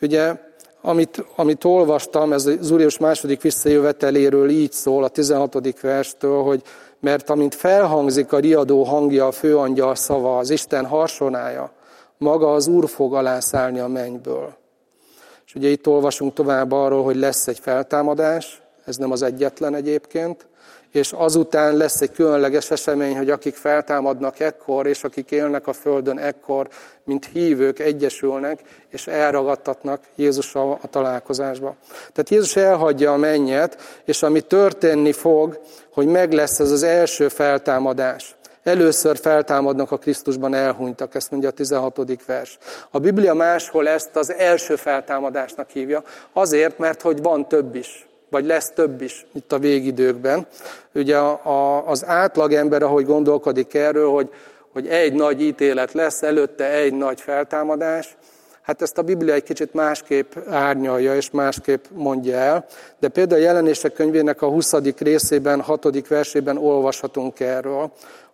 Ugye, 0.01 0.35
amit, 0.81 1.25
amit 1.35 1.63
olvastam, 1.63 2.33
ez 2.33 2.45
az 2.45 2.71
Úr 2.71 2.99
második 2.99 3.41
visszajöveteléről 3.41 4.49
így 4.49 4.71
szól 4.71 5.03
a 5.03 5.07
16. 5.07 5.81
verstől, 5.81 6.41
hogy 6.41 6.61
mert 6.99 7.29
amint 7.29 7.55
felhangzik 7.55 8.33
a 8.33 8.39
riadó 8.39 8.83
hangja, 8.83 9.27
a 9.27 9.31
főangyal 9.31 9.95
szava, 9.95 10.37
az 10.37 10.49
Isten 10.49 10.85
harsonája, 10.85 11.71
maga 12.17 12.53
az 12.53 12.67
Úr 12.67 12.89
fog 12.89 13.13
alászállni 13.13 13.79
a 13.79 13.87
mennyből. 13.87 14.53
És 15.45 15.55
ugye 15.55 15.67
itt 15.67 15.87
olvasunk 15.87 16.33
tovább 16.33 16.71
arról, 16.71 17.03
hogy 17.03 17.15
lesz 17.15 17.47
egy 17.47 17.59
feltámadás, 17.59 18.60
ez 18.85 18.97
nem 18.97 19.11
az 19.11 19.21
egyetlen 19.21 19.75
egyébként, 19.75 20.45
és 20.91 21.11
azután 21.11 21.77
lesz 21.77 22.01
egy 22.01 22.11
különleges 22.11 22.71
esemény, 22.71 23.17
hogy 23.17 23.29
akik 23.29 23.55
feltámadnak 23.55 24.39
ekkor, 24.39 24.87
és 24.87 25.03
akik 25.03 25.31
élnek 25.31 25.67
a 25.67 25.73
Földön 25.73 26.17
ekkor, 26.17 26.67
mint 27.03 27.25
hívők 27.25 27.79
egyesülnek, 27.79 28.61
és 28.89 29.07
elragadtatnak 29.07 30.03
Jézussal 30.15 30.79
a 30.81 30.87
találkozásba. 30.87 31.75
Tehát 31.89 32.29
Jézus 32.29 32.55
elhagyja 32.55 33.13
a 33.13 33.17
mennyet, 33.17 34.01
és 34.05 34.23
ami 34.23 34.41
történni 34.41 35.11
fog, 35.11 35.59
hogy 35.93 36.07
meg 36.07 36.31
lesz 36.31 36.59
ez 36.59 36.71
az 36.71 36.83
első 36.83 37.27
feltámadás. 37.27 38.35
Először 38.63 39.17
feltámadnak 39.17 39.91
a 39.91 39.97
Krisztusban 39.97 40.53
elhunytak, 40.53 41.15
ezt 41.15 41.31
mondja 41.31 41.49
a 41.49 41.51
16. 41.51 42.25
vers. 42.25 42.57
A 42.91 42.99
Biblia 42.99 43.33
máshol 43.33 43.87
ezt 43.87 44.15
az 44.15 44.33
első 44.33 44.75
feltámadásnak 44.75 45.69
hívja, 45.69 46.03
azért, 46.33 46.77
mert 46.77 47.01
hogy 47.01 47.21
van 47.21 47.47
több 47.47 47.75
is 47.75 48.05
vagy 48.31 48.45
lesz 48.45 48.71
több 48.75 49.01
is 49.01 49.25
itt 49.33 49.51
a 49.51 49.59
végidőkben. 49.59 50.47
Ugye 50.93 51.17
a, 51.17 51.41
a, 51.43 51.87
az 51.87 52.05
átlagember, 52.05 52.83
ahogy 52.83 53.05
gondolkodik 53.05 53.73
erről, 53.73 54.09
hogy, 54.09 54.29
hogy 54.73 54.87
egy 54.87 55.13
nagy 55.13 55.41
ítélet 55.41 55.91
lesz, 55.91 56.21
előtte 56.21 56.69
egy 56.69 56.93
nagy 56.93 57.21
feltámadás, 57.21 58.17
hát 58.61 58.81
ezt 58.81 58.97
a 58.97 59.01
Biblia 59.01 59.33
egy 59.33 59.43
kicsit 59.43 59.73
másképp 59.73 60.35
árnyalja 60.49 61.15
és 61.15 61.31
másképp 61.31 61.83
mondja 61.93 62.35
el, 62.35 62.65
de 62.99 63.07
például 63.07 63.41
a 63.41 63.43
jelenések 63.43 63.93
könyvének 63.93 64.41
a 64.41 64.47
20. 64.47 64.73
részében, 64.97 65.61
6. 65.61 66.07
versében 66.07 66.57
olvashatunk 66.57 67.39
erről, 67.39 67.91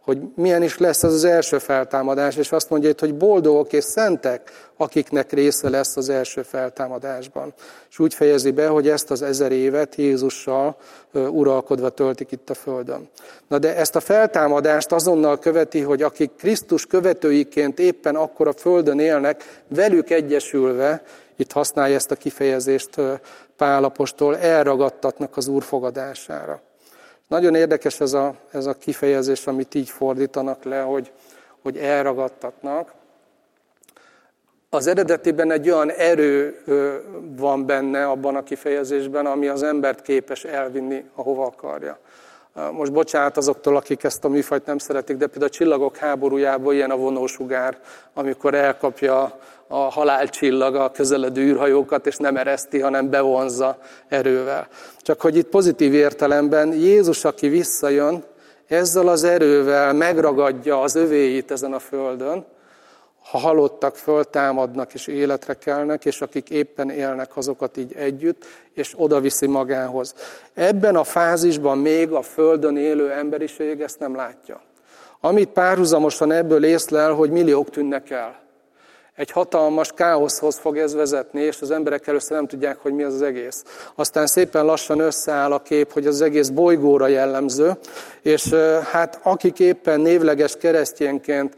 hogy 0.08 0.22
milyen 0.36 0.64
is 0.64 0.78
lesz 0.78 1.04
ez 1.04 1.14
az 1.14 1.24
első 1.24 1.58
feltámadás, 1.58 2.36
és 2.36 2.52
azt 2.52 2.70
mondja 2.70 2.90
itt, 2.90 3.00
hogy 3.00 3.16
boldogok 3.16 3.74
és 3.74 3.84
szentek, 3.84 4.70
akiknek 4.78 5.32
része 5.32 5.70
lesz 5.70 5.98
az 5.98 6.10
első 6.10 6.42
feltámadásban. 6.42 7.54
És 7.90 8.00
úgy 8.00 8.14
fejezi 8.14 8.52
be, 8.52 8.68
hogy 8.68 8.90
ezt 8.90 9.12
az 9.12 9.22
ezer 9.22 9.52
évet 9.52 9.96
Jézussal 9.96 10.78
uralkodva 11.14 11.90
töltik 11.90 12.32
itt 12.32 12.50
a 12.50 12.54
Földön. 12.54 13.10
Na 13.48 13.58
de 13.58 13.76
ezt 13.76 13.96
a 13.96 14.00
feltámadást 14.00 14.92
azonnal 14.92 15.40
követi, 15.40 15.82
hogy 15.82 16.02
akik 16.02 16.32
Krisztus 16.38 16.86
követőiként 16.86 17.80
éppen 17.80 18.16
akkor 18.16 18.48
a 18.48 18.54
Földön 18.54 19.00
élnek, 19.00 19.62
velük 19.68 20.10
egyesülve, 20.10 21.04
itt 21.36 21.52
használja 21.52 21.96
ezt 21.96 22.12
a 22.12 22.16
kifejezést 22.16 22.90
Pálapostól, 23.58 24.38
elragadtatnak 24.38 25.38
az 25.38 25.48
Úr 25.48 25.64
fogadására. 25.64 26.62
Nagyon 27.28 27.56
érdekes 27.56 28.00
ez 28.00 28.14
a, 28.14 28.36
ez 28.52 28.66
a 28.66 28.74
kifejezés, 28.74 29.48
amit 29.48 29.76
így 29.76 29.90
fordítanak 29.90 30.64
le, 30.64 30.82
hogy, 30.82 31.12
hogy 31.62 31.78
elragadtatnak. 31.78 32.94
Az 34.70 34.88
eredetiben 34.88 35.52
egy 35.52 35.70
olyan 35.70 35.92
erő 35.92 36.62
van 37.38 37.66
benne 37.66 38.06
abban 38.06 38.36
a 38.36 38.44
kifejezésben, 38.44 39.26
ami 39.26 39.48
az 39.48 39.64
embert 39.64 40.02
képes 40.02 40.44
elvinni, 40.44 41.04
ahova 41.16 41.46
akarja. 41.46 42.00
Most 42.72 42.92
bocsánat 42.92 43.38
azoktól, 43.38 43.76
akik 43.76 44.04
ezt 44.04 44.26
a 44.26 44.30
műfajt 44.30 44.66
nem 44.66 44.78
szeretik, 44.78 45.18
de 45.18 45.28
például 45.28 45.52
a 45.52 45.56
csillagok 45.56 45.98
háborújában 45.98 46.74
ilyen 46.74 46.92
a 46.92 46.98
vonósugár, 46.98 47.80
amikor 48.14 48.54
elkapja 48.54 49.40
a 49.68 49.78
halálcsillag 49.78 50.76
a 50.76 50.92
közeledő 50.92 51.42
űrhajókat, 51.42 52.08
és 52.08 52.18
nem 52.18 52.38
ereszti, 52.38 52.80
hanem 52.80 53.10
bevonza 53.10 53.78
erővel. 54.08 54.68
Csak 55.02 55.22
hogy 55.22 55.36
itt 55.36 55.48
pozitív 55.48 55.94
értelemben 55.94 56.74
Jézus, 56.74 57.26
aki 57.26 57.48
visszajön, 57.48 58.24
ezzel 58.68 59.08
az 59.08 59.24
erővel 59.24 59.94
megragadja 59.94 60.82
az 60.82 60.96
övéit 60.96 61.52
ezen 61.52 61.74
a 61.74 61.80
földön, 61.80 62.46
ha 63.32 63.38
halottak 63.38 63.96
föltámadnak 63.96 64.94
és 64.94 65.08
életre 65.08 65.54
kelnek, 65.54 66.06
és 66.06 66.22
akik 66.22 66.50
éppen 66.50 66.90
élnek, 66.90 67.38
azokat 67.38 67.78
így 67.78 67.94
együtt, 67.96 68.46
és 68.74 68.94
oda 68.98 69.20
viszi 69.20 69.48
magához. 69.48 70.16
Ebben 70.54 70.96
a 70.96 71.04
fázisban 71.04 71.78
még 71.78 72.12
a 72.12 72.22
Földön 72.22 72.78
élő 72.78 73.12
emberiség 73.12 73.82
ezt 73.82 74.00
nem 74.00 74.16
látja. 74.16 74.62
Amit 75.20 75.50
párhuzamosan 75.50 76.32
ebből 76.32 76.64
észlel, 76.66 77.14
hogy 77.14 77.30
milliók 77.30 77.70
tűnnek 77.70 78.10
el. 78.10 78.47
Egy 79.18 79.32
hatalmas 79.32 79.92
káoszhoz 79.92 80.58
fog 80.58 80.78
ez 80.78 80.94
vezetni, 80.94 81.42
és 81.42 81.62
az 81.62 81.72
emberek 81.72 82.08
először 82.08 82.38
nem 82.38 82.48
tudják, 82.48 82.78
hogy 82.78 82.94
mi 82.94 83.04
az 83.04 83.14
az 83.14 83.22
egész. 83.22 83.64
Aztán 83.96 84.28
szépen 84.28 84.66
lassan 84.66 85.00
összeáll 85.00 85.52
a 85.52 85.62
kép, 85.62 85.92
hogy 85.92 86.08
az 86.08 86.22
egész 86.22 86.48
bolygóra 86.48 87.08
jellemző, 87.08 87.72
és 88.22 88.54
hát 88.92 89.20
akik 89.24 89.60
éppen 89.60 90.00
névleges 90.00 90.58
keresztényként 90.58 91.56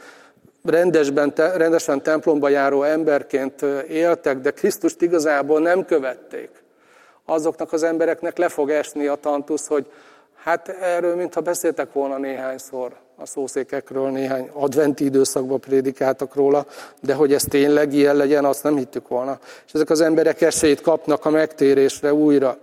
rendesben, 0.63 1.33
rendesen 1.35 2.01
templomba 2.01 2.49
járó 2.49 2.83
emberként 2.83 3.61
éltek, 3.87 4.37
de 4.37 4.51
Krisztust 4.51 5.01
igazából 5.01 5.59
nem 5.59 5.85
követték, 5.85 6.49
azoknak 7.25 7.73
az 7.73 7.83
embereknek 7.83 8.37
le 8.37 8.49
fog 8.49 8.69
esni 8.69 9.07
a 9.07 9.15
tantusz, 9.15 9.67
hogy 9.67 9.85
hát 10.43 10.69
erről 10.69 11.15
mintha 11.15 11.41
beszéltek 11.41 11.93
volna 11.93 12.17
néhányszor 12.17 12.91
a 13.21 13.25
szószékekről, 13.25 14.09
néhány 14.09 14.49
adventi 14.53 15.03
időszakban 15.03 15.59
prédikáltak 15.59 16.35
róla, 16.35 16.65
de 17.01 17.13
hogy 17.13 17.33
ez 17.33 17.43
tényleg 17.43 17.93
ilyen 17.93 18.15
legyen, 18.15 18.45
azt 18.45 18.63
nem 18.63 18.77
hittük 18.77 19.07
volna. 19.07 19.39
És 19.65 19.73
ezek 19.73 19.89
az 19.89 20.01
emberek 20.01 20.41
esélyt 20.41 20.81
kapnak 20.81 21.25
a 21.25 21.29
megtérésre 21.29 22.13
újra. 22.13 22.57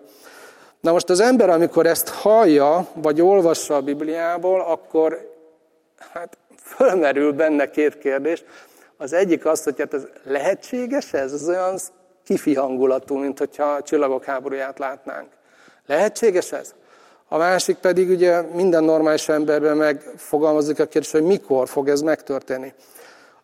Na 0.80 0.92
most 0.92 1.10
az 1.10 1.20
ember, 1.20 1.50
amikor 1.50 1.86
ezt 1.86 2.08
hallja, 2.08 2.86
vagy 2.94 3.20
olvassa 3.20 3.76
a 3.76 3.80
Bibliából, 3.80 4.60
akkor 4.60 5.34
hát 6.12 6.38
fölmerül 6.62 7.32
benne 7.32 7.70
két 7.70 7.98
kérdés. 7.98 8.44
Az 8.96 9.12
egyik 9.12 9.46
az, 9.46 9.62
hogy 9.62 9.78
hát 9.78 9.94
ez 9.94 10.06
lehetséges 10.24 11.12
ez? 11.12 11.32
Ez 11.32 11.48
olyan 11.48 11.78
kifi 12.24 12.54
hangulatú, 12.54 13.16
mint 13.16 13.38
hogyha 13.38 13.64
a 13.64 13.82
csillagok 13.82 14.24
háborúját 14.24 14.78
látnánk. 14.78 15.28
Lehetséges 15.86 16.52
ez? 16.52 16.74
A 17.28 17.36
másik 17.36 17.76
pedig 17.76 18.10
ugye 18.10 18.40
minden 18.40 18.84
normális 18.84 19.28
emberben 19.28 19.76
megfogalmazik 19.76 20.78
a 20.78 20.86
kérdés, 20.86 21.10
hogy 21.10 21.22
mikor 21.22 21.68
fog 21.68 21.88
ez 21.88 22.00
megtörténni. 22.00 22.72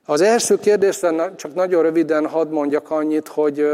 Az 0.07 0.21
első 0.21 0.59
kérdésre 0.59 1.35
csak 1.37 1.55
nagyon 1.55 1.83
röviden 1.83 2.27
hadd 2.27 2.49
mondjak 2.49 2.90
annyit, 2.90 3.29
hogy, 3.29 3.66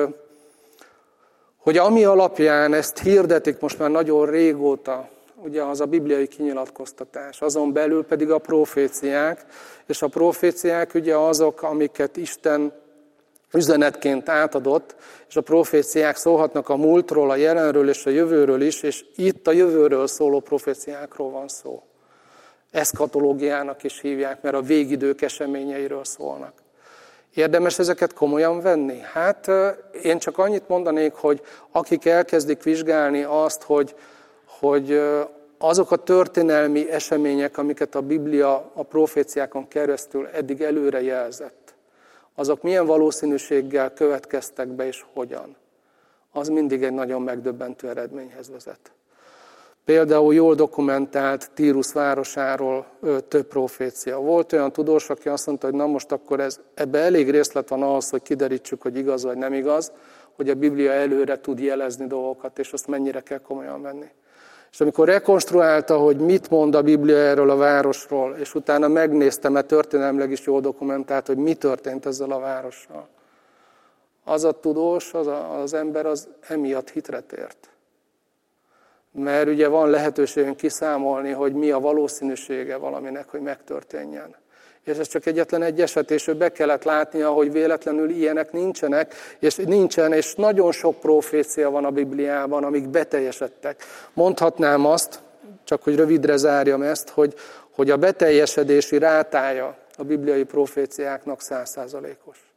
hogy 1.56 1.76
ami 1.76 2.04
alapján 2.04 2.74
ezt 2.74 2.98
hirdetik 2.98 3.60
most 3.60 3.78
már 3.78 3.90
nagyon 3.90 4.26
régóta, 4.26 5.08
ugye 5.42 5.62
az 5.62 5.80
a 5.80 5.86
bibliai 5.86 6.26
kinyilatkoztatás, 6.26 7.40
azon 7.40 7.72
belül 7.72 8.04
pedig 8.04 8.30
a 8.30 8.38
proféciák, 8.38 9.44
és 9.86 10.02
a 10.02 10.08
proféciák 10.08 10.94
ugye 10.94 11.16
azok, 11.16 11.62
amiket 11.62 12.16
Isten 12.16 12.72
üzenetként 13.52 14.28
átadott, 14.28 14.96
és 15.28 15.36
a 15.36 15.40
proféciák 15.40 16.16
szólhatnak 16.16 16.68
a 16.68 16.76
múltról, 16.76 17.30
a 17.30 17.36
jelenről 17.36 17.88
és 17.88 18.06
a 18.06 18.10
jövőről 18.10 18.60
is, 18.60 18.82
és 18.82 19.04
itt 19.16 19.46
a 19.46 19.52
jövőről 19.52 20.06
szóló 20.06 20.40
proféciákról 20.40 21.30
van 21.30 21.48
szó. 21.48 21.82
Eszkatológiának 22.70 23.82
is 23.82 24.00
hívják, 24.00 24.42
mert 24.42 24.54
a 24.54 24.62
végidők 24.62 25.22
eseményeiről 25.22 26.04
szólnak. 26.04 26.52
Érdemes 27.34 27.78
ezeket 27.78 28.12
komolyan 28.12 28.60
venni? 28.60 28.98
Hát 29.12 29.50
én 30.02 30.18
csak 30.18 30.38
annyit 30.38 30.68
mondanék, 30.68 31.12
hogy 31.12 31.40
akik 31.70 32.04
elkezdik 32.04 32.62
vizsgálni 32.62 33.22
azt, 33.22 33.62
hogy 33.62 33.94
hogy 34.58 35.00
azok 35.58 35.90
a 35.90 35.96
történelmi 35.96 36.90
események, 36.90 37.58
amiket 37.58 37.94
a 37.94 38.00
Biblia 38.00 38.70
a 38.74 38.82
proféciákon 38.82 39.68
keresztül 39.68 40.26
eddig 40.26 40.60
előre 40.60 41.02
jelzett, 41.02 41.57
azok 42.38 42.62
milyen 42.62 42.86
valószínűséggel 42.86 43.92
következtek 43.92 44.68
be 44.68 44.86
és 44.86 45.04
hogyan, 45.12 45.56
az 46.32 46.48
mindig 46.48 46.82
egy 46.82 46.92
nagyon 46.92 47.22
megdöbbentő 47.22 47.88
eredményhez 47.88 48.50
vezet. 48.50 48.92
Például 49.84 50.34
jól 50.34 50.54
dokumentált 50.54 51.50
Tírus 51.54 51.92
városáról 51.92 52.86
több 53.28 53.46
profécia. 53.46 54.18
Volt 54.18 54.52
olyan 54.52 54.72
tudós, 54.72 55.10
aki 55.10 55.28
azt 55.28 55.46
mondta, 55.46 55.66
hogy 55.66 55.76
na 55.76 55.86
most 55.86 56.12
akkor 56.12 56.40
ez, 56.40 56.60
ebbe 56.74 56.98
elég 56.98 57.30
részlet 57.30 57.68
van 57.68 57.82
ahhoz, 57.82 58.10
hogy 58.10 58.22
kiderítsük, 58.22 58.82
hogy 58.82 58.96
igaz 58.96 59.24
vagy 59.24 59.36
nem 59.36 59.52
igaz, 59.52 59.92
hogy 60.36 60.48
a 60.48 60.54
Biblia 60.54 60.92
előre 60.92 61.40
tud 61.40 61.58
jelezni 61.58 62.06
dolgokat, 62.06 62.58
és 62.58 62.72
azt 62.72 62.86
mennyire 62.86 63.20
kell 63.20 63.40
komolyan 63.40 63.82
venni. 63.82 64.08
És 64.78 64.84
amikor 64.84 65.08
rekonstruálta, 65.08 65.98
hogy 65.98 66.16
mit 66.16 66.50
mond 66.50 66.74
a 66.74 66.82
Biblia 66.82 67.16
erről 67.16 67.50
a 67.50 67.56
városról, 67.56 68.36
és 68.36 68.54
utána 68.54 68.88
megnéztem, 68.88 69.52
mert 69.52 69.66
történelmileg 69.66 70.30
is 70.30 70.46
jól 70.46 70.60
dokumentált, 70.60 71.26
hogy 71.26 71.36
mi 71.36 71.54
történt 71.54 72.06
ezzel 72.06 72.30
a 72.30 72.38
várossal. 72.38 73.08
Az 74.24 74.44
a 74.44 74.52
tudós, 74.52 75.14
az, 75.14 75.26
a, 75.26 75.60
az 75.60 75.74
ember 75.74 76.06
az 76.06 76.28
emiatt 76.48 76.90
hitre 76.90 77.20
tért. 77.20 77.70
Mert 79.10 79.48
ugye 79.48 79.68
van 79.68 79.90
lehetőségünk 79.90 80.56
kiszámolni, 80.56 81.30
hogy 81.30 81.52
mi 81.52 81.70
a 81.70 81.78
valószínűsége 81.78 82.76
valaminek, 82.76 83.28
hogy 83.28 83.40
megtörténjen. 83.40 84.34
És 84.84 84.96
ez 84.96 85.08
csak 85.08 85.26
egyetlen 85.26 85.62
egy 85.62 85.80
eset, 85.80 86.10
és 86.10 86.26
ő 86.26 86.34
be 86.34 86.52
kellett 86.52 86.84
látnia, 86.84 87.30
hogy 87.30 87.52
véletlenül 87.52 88.10
ilyenek 88.10 88.52
nincsenek, 88.52 89.14
és 89.38 89.56
nincsen, 89.56 90.12
és 90.12 90.34
nagyon 90.34 90.72
sok 90.72 91.00
profécia 91.00 91.70
van 91.70 91.84
a 91.84 91.90
Bibliában, 91.90 92.64
amik 92.64 92.88
beteljesedtek. 92.88 93.84
Mondhatnám 94.12 94.86
azt, 94.86 95.20
csak 95.64 95.82
hogy 95.82 95.96
rövidre 95.96 96.36
zárjam 96.36 96.82
ezt, 96.82 97.08
hogy, 97.08 97.34
hogy 97.70 97.90
a 97.90 97.96
beteljesedési 97.96 98.98
rátája 98.98 99.76
a 99.96 100.04
bibliai 100.04 100.44
proféciáknak 100.44 101.42
százszázalékos. 101.42 102.48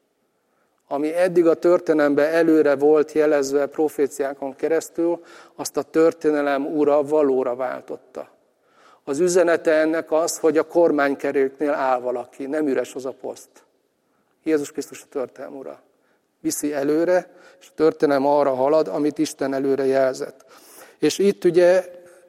Ami 0.87 1.15
eddig 1.15 1.47
a 1.47 1.53
történelemben 1.53 2.33
előre 2.33 2.75
volt 2.75 3.11
jelezve 3.11 3.65
proféciákon 3.65 4.55
keresztül, 4.55 5.23
azt 5.55 5.77
a 5.77 5.81
történelem 5.81 6.65
ura 6.65 7.03
valóra 7.03 7.55
váltotta. 7.55 8.29
Az 9.03 9.19
üzenete 9.19 9.71
ennek 9.71 10.11
az, 10.11 10.37
hogy 10.37 10.57
a 10.57 10.63
kormánykeréknél 10.63 11.71
áll 11.71 11.99
valaki, 11.99 12.45
nem 12.45 12.67
üres 12.67 12.95
az 12.95 13.05
a 13.05 13.11
poszt. 13.21 13.49
Jézus 14.43 14.71
Krisztus 14.71 15.01
a 15.01 15.05
történelem 15.09 15.57
ura. 15.57 15.81
Viszi 16.39 16.73
előre, 16.73 17.29
és 17.59 17.67
a 17.67 17.73
történelem 17.75 18.25
arra 18.25 18.53
halad, 18.53 18.87
amit 18.87 19.17
Isten 19.17 19.53
előre 19.53 19.85
jelzett. 19.85 20.45
És 20.99 21.17
itt 21.17 21.43
ugye 21.43 21.85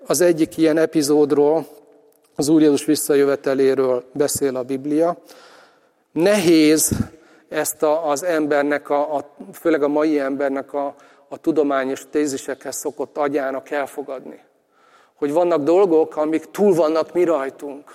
az 0.06 0.20
egyik 0.20 0.56
ilyen 0.56 0.78
epizódról, 0.78 1.66
az 2.35 2.48
Úr 2.48 2.61
Jézus 2.61 2.85
visszajöveteléről 2.85 4.04
beszél 4.12 4.56
a 4.56 4.62
Biblia. 4.62 5.16
Nehéz 6.12 6.90
ezt 7.48 7.82
a, 7.82 8.08
az 8.08 8.22
embernek, 8.22 8.90
a, 8.90 9.16
a, 9.16 9.35
főleg 9.52 9.82
a 9.82 9.88
mai 9.88 10.18
embernek 10.18 10.72
a, 10.72 10.94
a 11.28 11.37
tudományos 11.37 12.06
tézisekhez 12.11 12.76
szokott 12.76 13.16
agyának 13.16 13.70
elfogadni 13.70 14.40
hogy 15.22 15.32
vannak 15.32 15.62
dolgok, 15.62 16.16
amik 16.16 16.44
túl 16.50 16.74
vannak 16.74 17.12
mi 17.12 17.24
rajtunk. 17.24 17.94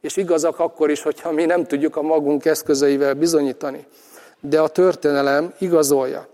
És 0.00 0.16
igazak 0.16 0.58
akkor 0.58 0.90
is, 0.90 1.02
hogyha 1.02 1.32
mi 1.32 1.44
nem 1.44 1.64
tudjuk 1.64 1.96
a 1.96 2.02
magunk 2.02 2.44
eszközeivel 2.44 3.14
bizonyítani. 3.14 3.86
De 4.40 4.60
a 4.60 4.68
történelem 4.68 5.52
igazolja. 5.58 6.26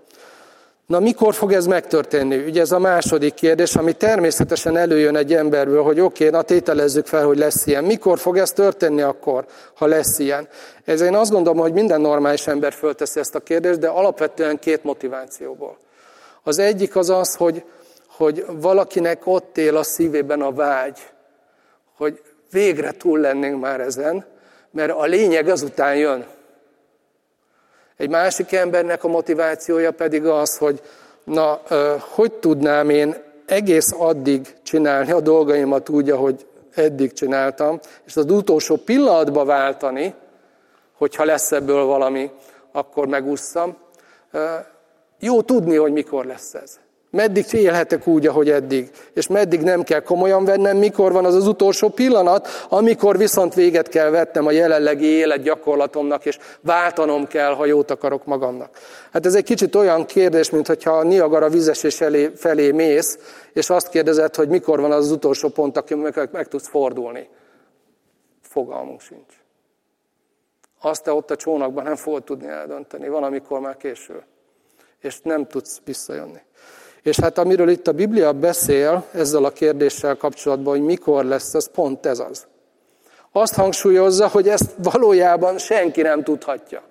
Na 0.86 1.00
mikor 1.00 1.34
fog 1.34 1.52
ez 1.52 1.66
megtörténni? 1.66 2.36
Ugye 2.36 2.60
ez 2.60 2.72
a 2.72 2.78
második 2.78 3.34
kérdés, 3.34 3.74
ami 3.74 3.92
természetesen 3.92 4.76
előjön 4.76 5.16
egy 5.16 5.34
emberből, 5.34 5.82
hogy 5.82 6.00
oké, 6.00 6.26
okay, 6.26 6.38
na 6.38 6.44
tételezzük 6.44 7.06
fel, 7.06 7.24
hogy 7.24 7.38
lesz 7.38 7.66
ilyen. 7.66 7.84
Mikor 7.84 8.18
fog 8.18 8.38
ez 8.38 8.50
történni 8.50 9.02
akkor, 9.02 9.44
ha 9.74 9.86
lesz 9.86 10.18
ilyen? 10.18 10.48
Ez 10.84 11.00
én 11.00 11.14
azt 11.14 11.30
gondolom, 11.30 11.58
hogy 11.58 11.72
minden 11.72 12.00
normális 12.00 12.46
ember 12.46 12.72
fölteszi 12.72 13.18
ezt 13.18 13.34
a 13.34 13.40
kérdést, 13.40 13.78
de 13.78 13.88
alapvetően 13.88 14.58
két 14.58 14.84
motivációból. 14.84 15.76
Az 16.42 16.58
egyik 16.58 16.96
az 16.96 17.10
az, 17.10 17.34
hogy, 17.34 17.64
hogy 18.20 18.44
valakinek 18.48 19.26
ott 19.26 19.56
él 19.58 19.76
a 19.76 19.82
szívében 19.82 20.40
a 20.42 20.52
vágy, 20.52 20.98
hogy 21.96 22.22
végre 22.50 22.92
túl 22.92 23.18
lennénk 23.18 23.60
már 23.60 23.80
ezen, 23.80 24.24
mert 24.70 24.92
a 24.92 25.04
lényeg 25.04 25.48
azután 25.48 25.96
jön. 25.96 26.26
Egy 27.96 28.08
másik 28.08 28.52
embernek 28.52 29.04
a 29.04 29.08
motivációja 29.08 29.90
pedig 29.90 30.26
az, 30.26 30.58
hogy 30.58 30.80
na, 31.24 31.60
hogy 32.00 32.32
tudnám 32.32 32.90
én 32.90 33.16
egész 33.46 33.92
addig 33.98 34.56
csinálni 34.62 35.10
a 35.10 35.20
dolgaimat 35.20 35.88
úgy, 35.88 36.10
ahogy 36.10 36.46
eddig 36.74 37.12
csináltam, 37.12 37.80
és 38.06 38.16
az 38.16 38.30
utolsó 38.30 38.76
pillanatba 38.76 39.44
váltani, 39.44 40.14
hogyha 40.92 41.24
lesz 41.24 41.52
ebből 41.52 41.84
valami, 41.84 42.30
akkor 42.72 43.06
megúszszam. 43.06 43.76
Jó 45.18 45.42
tudni, 45.42 45.76
hogy 45.76 45.92
mikor 45.92 46.24
lesz 46.24 46.54
ez. 46.54 46.78
Meddig 47.10 47.52
élhetek 47.52 48.06
úgy, 48.06 48.26
ahogy 48.26 48.50
eddig? 48.50 48.90
És 49.12 49.26
meddig 49.26 49.60
nem 49.60 49.82
kell 49.82 50.00
komolyan 50.00 50.44
vennem, 50.44 50.76
mikor 50.76 51.12
van 51.12 51.24
az 51.24 51.34
az 51.34 51.46
utolsó 51.46 51.88
pillanat, 51.88 52.48
amikor 52.68 53.18
viszont 53.18 53.54
véget 53.54 53.88
kell 53.88 54.10
vetnem 54.10 54.46
a 54.46 54.50
jelenlegi 54.50 55.06
életgyakorlatomnak, 55.06 56.24
és 56.26 56.38
váltanom 56.60 57.26
kell, 57.26 57.54
ha 57.54 57.66
jót 57.66 57.90
akarok 57.90 58.24
magamnak. 58.24 58.78
Hát 59.12 59.26
ez 59.26 59.34
egy 59.34 59.44
kicsit 59.44 59.74
olyan 59.74 60.04
kérdés, 60.04 60.50
mint 60.50 60.66
hogyha 60.66 60.90
a 60.90 61.02
Niagara 61.02 61.48
vizesés 61.48 62.00
elé, 62.00 62.30
felé 62.36 62.70
mész, 62.70 63.18
és 63.52 63.70
azt 63.70 63.88
kérdezed, 63.88 64.34
hogy 64.34 64.48
mikor 64.48 64.80
van 64.80 64.92
az, 64.92 65.04
az 65.04 65.10
utolsó 65.10 65.48
pont, 65.48 65.76
aki 65.76 65.94
meg, 65.94 66.28
meg 66.32 66.48
tudsz 66.48 66.68
fordulni. 66.68 67.28
Fogalmunk 68.42 69.00
sincs. 69.00 69.34
Azt 70.80 71.04
te 71.04 71.12
ott 71.12 71.30
a 71.30 71.36
csónakban 71.36 71.84
nem 71.84 71.96
fogod 71.96 72.24
tudni 72.24 72.48
eldönteni, 72.48 73.08
van, 73.08 73.22
amikor 73.22 73.60
már 73.60 73.76
késő. 73.76 74.22
És 75.00 75.20
nem 75.22 75.46
tudsz 75.46 75.80
visszajönni. 75.84 76.40
És 77.02 77.20
hát 77.20 77.38
amiről 77.38 77.68
itt 77.68 77.88
a 77.88 77.92
Biblia 77.92 78.32
beszél 78.32 79.04
ezzel 79.12 79.44
a 79.44 79.50
kérdéssel 79.50 80.16
kapcsolatban, 80.16 80.76
hogy 80.76 80.84
mikor 80.84 81.24
lesz, 81.24 81.54
az 81.54 81.70
pont 81.74 82.06
ez 82.06 82.18
az. 82.18 82.46
Azt 83.32 83.54
hangsúlyozza, 83.54 84.28
hogy 84.28 84.48
ezt 84.48 84.70
valójában 84.82 85.58
senki 85.58 86.02
nem 86.02 86.22
tudhatja. 86.22 86.82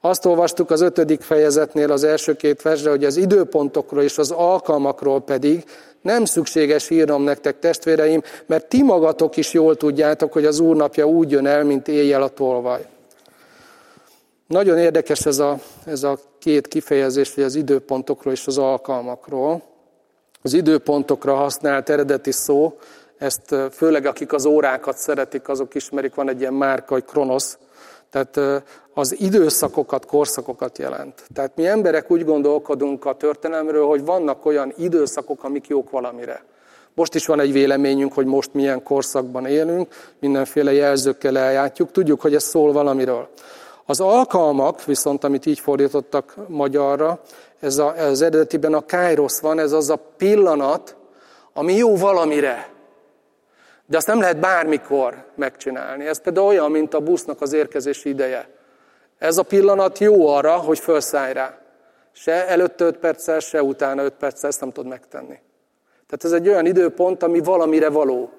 Azt 0.00 0.26
olvastuk 0.26 0.70
az 0.70 0.80
ötödik 0.80 1.20
fejezetnél 1.20 1.92
az 1.92 2.04
első 2.04 2.34
két 2.36 2.62
versre, 2.62 2.90
hogy 2.90 3.04
az 3.04 3.16
időpontokról 3.16 4.02
és 4.02 4.18
az 4.18 4.30
alkalmakról 4.30 5.20
pedig 5.20 5.64
nem 6.00 6.24
szükséges 6.24 6.90
írnom 6.90 7.22
nektek 7.22 7.58
testvéreim, 7.58 8.22
mert 8.46 8.66
ti 8.66 8.82
magatok 8.82 9.36
is 9.36 9.52
jól 9.52 9.76
tudjátok, 9.76 10.32
hogy 10.32 10.44
az 10.44 10.58
Úr 10.58 10.76
napja 10.76 11.06
úgy 11.06 11.30
jön 11.30 11.46
el, 11.46 11.64
mint 11.64 11.88
éjjel 11.88 12.22
a 12.22 12.28
tolvaj. 12.28 12.86
Nagyon 14.54 14.78
érdekes 14.78 15.26
ez 15.26 15.38
a, 15.38 15.58
ez 15.84 16.02
a 16.02 16.18
két 16.38 16.68
kifejezés, 16.68 17.34
hogy 17.34 17.44
az 17.44 17.54
időpontokról 17.54 18.32
és 18.32 18.46
az 18.46 18.58
alkalmakról. 18.58 19.62
Az 20.42 20.52
időpontokra 20.52 21.34
használt 21.34 21.88
eredeti 21.88 22.32
szó, 22.32 22.78
ezt 23.18 23.54
főleg 23.72 24.06
akik 24.06 24.32
az 24.32 24.44
órákat 24.44 24.96
szeretik, 24.96 25.48
azok 25.48 25.74
ismerik, 25.74 26.14
van 26.14 26.28
egy 26.28 26.40
ilyen 26.40 26.52
márka, 26.52 26.92
hogy 26.92 27.04
kronosz, 27.04 27.58
tehát 28.10 28.64
az 28.92 29.20
időszakokat, 29.20 30.06
korszakokat 30.06 30.78
jelent. 30.78 31.22
Tehát 31.34 31.56
mi 31.56 31.66
emberek 31.66 32.10
úgy 32.10 32.24
gondolkodunk 32.24 33.04
a 33.04 33.14
történelemről, 33.14 33.86
hogy 33.86 34.04
vannak 34.04 34.46
olyan 34.46 34.72
időszakok, 34.76 35.44
amik 35.44 35.66
jók 35.66 35.90
valamire. 35.90 36.44
Most 36.94 37.14
is 37.14 37.26
van 37.26 37.40
egy 37.40 37.52
véleményünk, 37.52 38.12
hogy 38.12 38.26
most 38.26 38.54
milyen 38.54 38.82
korszakban 38.82 39.46
élünk, 39.46 39.94
mindenféle 40.20 40.72
jelzőkkel 40.72 41.38
eljátjuk, 41.38 41.90
tudjuk, 41.90 42.20
hogy 42.20 42.34
ez 42.34 42.42
szól 42.42 42.72
valamiről. 42.72 43.28
Az 43.86 44.00
alkalmak, 44.00 44.84
viszont 44.84 45.24
amit 45.24 45.46
így 45.46 45.58
fordítottak 45.58 46.34
magyarra, 46.48 47.20
ez 47.60 47.78
a, 47.78 47.94
az 47.96 48.22
eredetiben 48.22 48.74
a 48.74 48.86
kairos 48.86 49.40
van, 49.40 49.58
ez 49.58 49.72
az 49.72 49.90
a 49.90 49.96
pillanat, 50.16 50.96
ami 51.52 51.74
jó 51.74 51.96
valamire. 51.96 52.68
De 53.86 53.96
azt 53.96 54.06
nem 54.06 54.20
lehet 54.20 54.40
bármikor 54.40 55.24
megcsinálni. 55.34 56.06
Ez 56.06 56.20
például 56.20 56.46
olyan, 56.46 56.70
mint 56.70 56.94
a 56.94 57.00
busznak 57.00 57.40
az 57.40 57.52
érkezési 57.52 58.08
ideje. 58.08 58.48
Ez 59.18 59.38
a 59.38 59.42
pillanat 59.42 59.98
jó 59.98 60.28
arra, 60.28 60.56
hogy 60.56 60.78
felszállj 60.78 61.32
rá. 61.32 61.58
Se 62.12 62.48
előtte 62.48 62.84
5 62.84 62.96
perccel, 62.96 63.38
se 63.38 63.62
utána 63.62 64.02
5 64.02 64.12
perccel 64.12 64.48
ezt 64.48 64.60
nem 64.60 64.72
tudod 64.72 64.90
megtenni. 64.90 65.38
Tehát 66.06 66.24
ez 66.24 66.32
egy 66.32 66.48
olyan 66.48 66.66
időpont, 66.66 67.22
ami 67.22 67.40
valamire 67.40 67.88
való. 67.88 68.30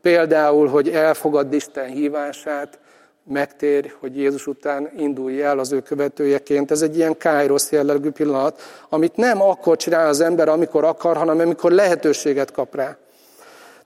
Például, 0.00 0.68
hogy 0.68 0.88
elfogadd 0.88 1.52
Isten 1.52 1.86
hívását, 1.86 2.78
megtér, 3.24 3.94
hogy 4.00 4.16
Jézus 4.16 4.46
után 4.46 4.90
indulj 4.96 5.42
el 5.42 5.58
az 5.58 5.72
ő 5.72 5.80
követőjeként. 5.80 6.70
Ez 6.70 6.82
egy 6.82 6.96
ilyen 6.96 7.16
kájrosz 7.16 7.70
jellegű 7.70 8.10
pillanat, 8.10 8.60
amit 8.88 9.16
nem 9.16 9.42
akkor 9.42 9.76
csinál 9.76 10.08
az 10.08 10.20
ember, 10.20 10.48
amikor 10.48 10.84
akar, 10.84 11.16
hanem 11.16 11.38
amikor 11.38 11.70
lehetőséget 11.70 12.50
kap 12.50 12.74
rá. 12.74 12.96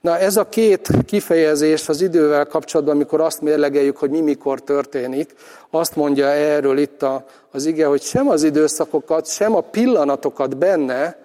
Na 0.01 0.17
ez 0.17 0.37
a 0.37 0.49
két 0.49 0.89
kifejezés 1.05 1.89
az 1.89 2.01
idővel 2.01 2.45
kapcsolatban, 2.45 2.95
amikor 2.95 3.21
azt 3.21 3.41
mérlegeljük, 3.41 3.97
hogy 3.97 4.09
mi 4.09 4.21
mikor 4.21 4.61
történik, 4.61 5.33
azt 5.69 5.95
mondja 5.95 6.27
erről 6.27 6.77
itt 6.77 7.01
a, 7.01 7.25
az 7.51 7.65
ige, 7.65 7.85
hogy 7.85 8.01
sem 8.01 8.29
az 8.29 8.43
időszakokat, 8.43 9.27
sem 9.27 9.55
a 9.55 9.61
pillanatokat 9.61 10.57
benne 10.57 11.17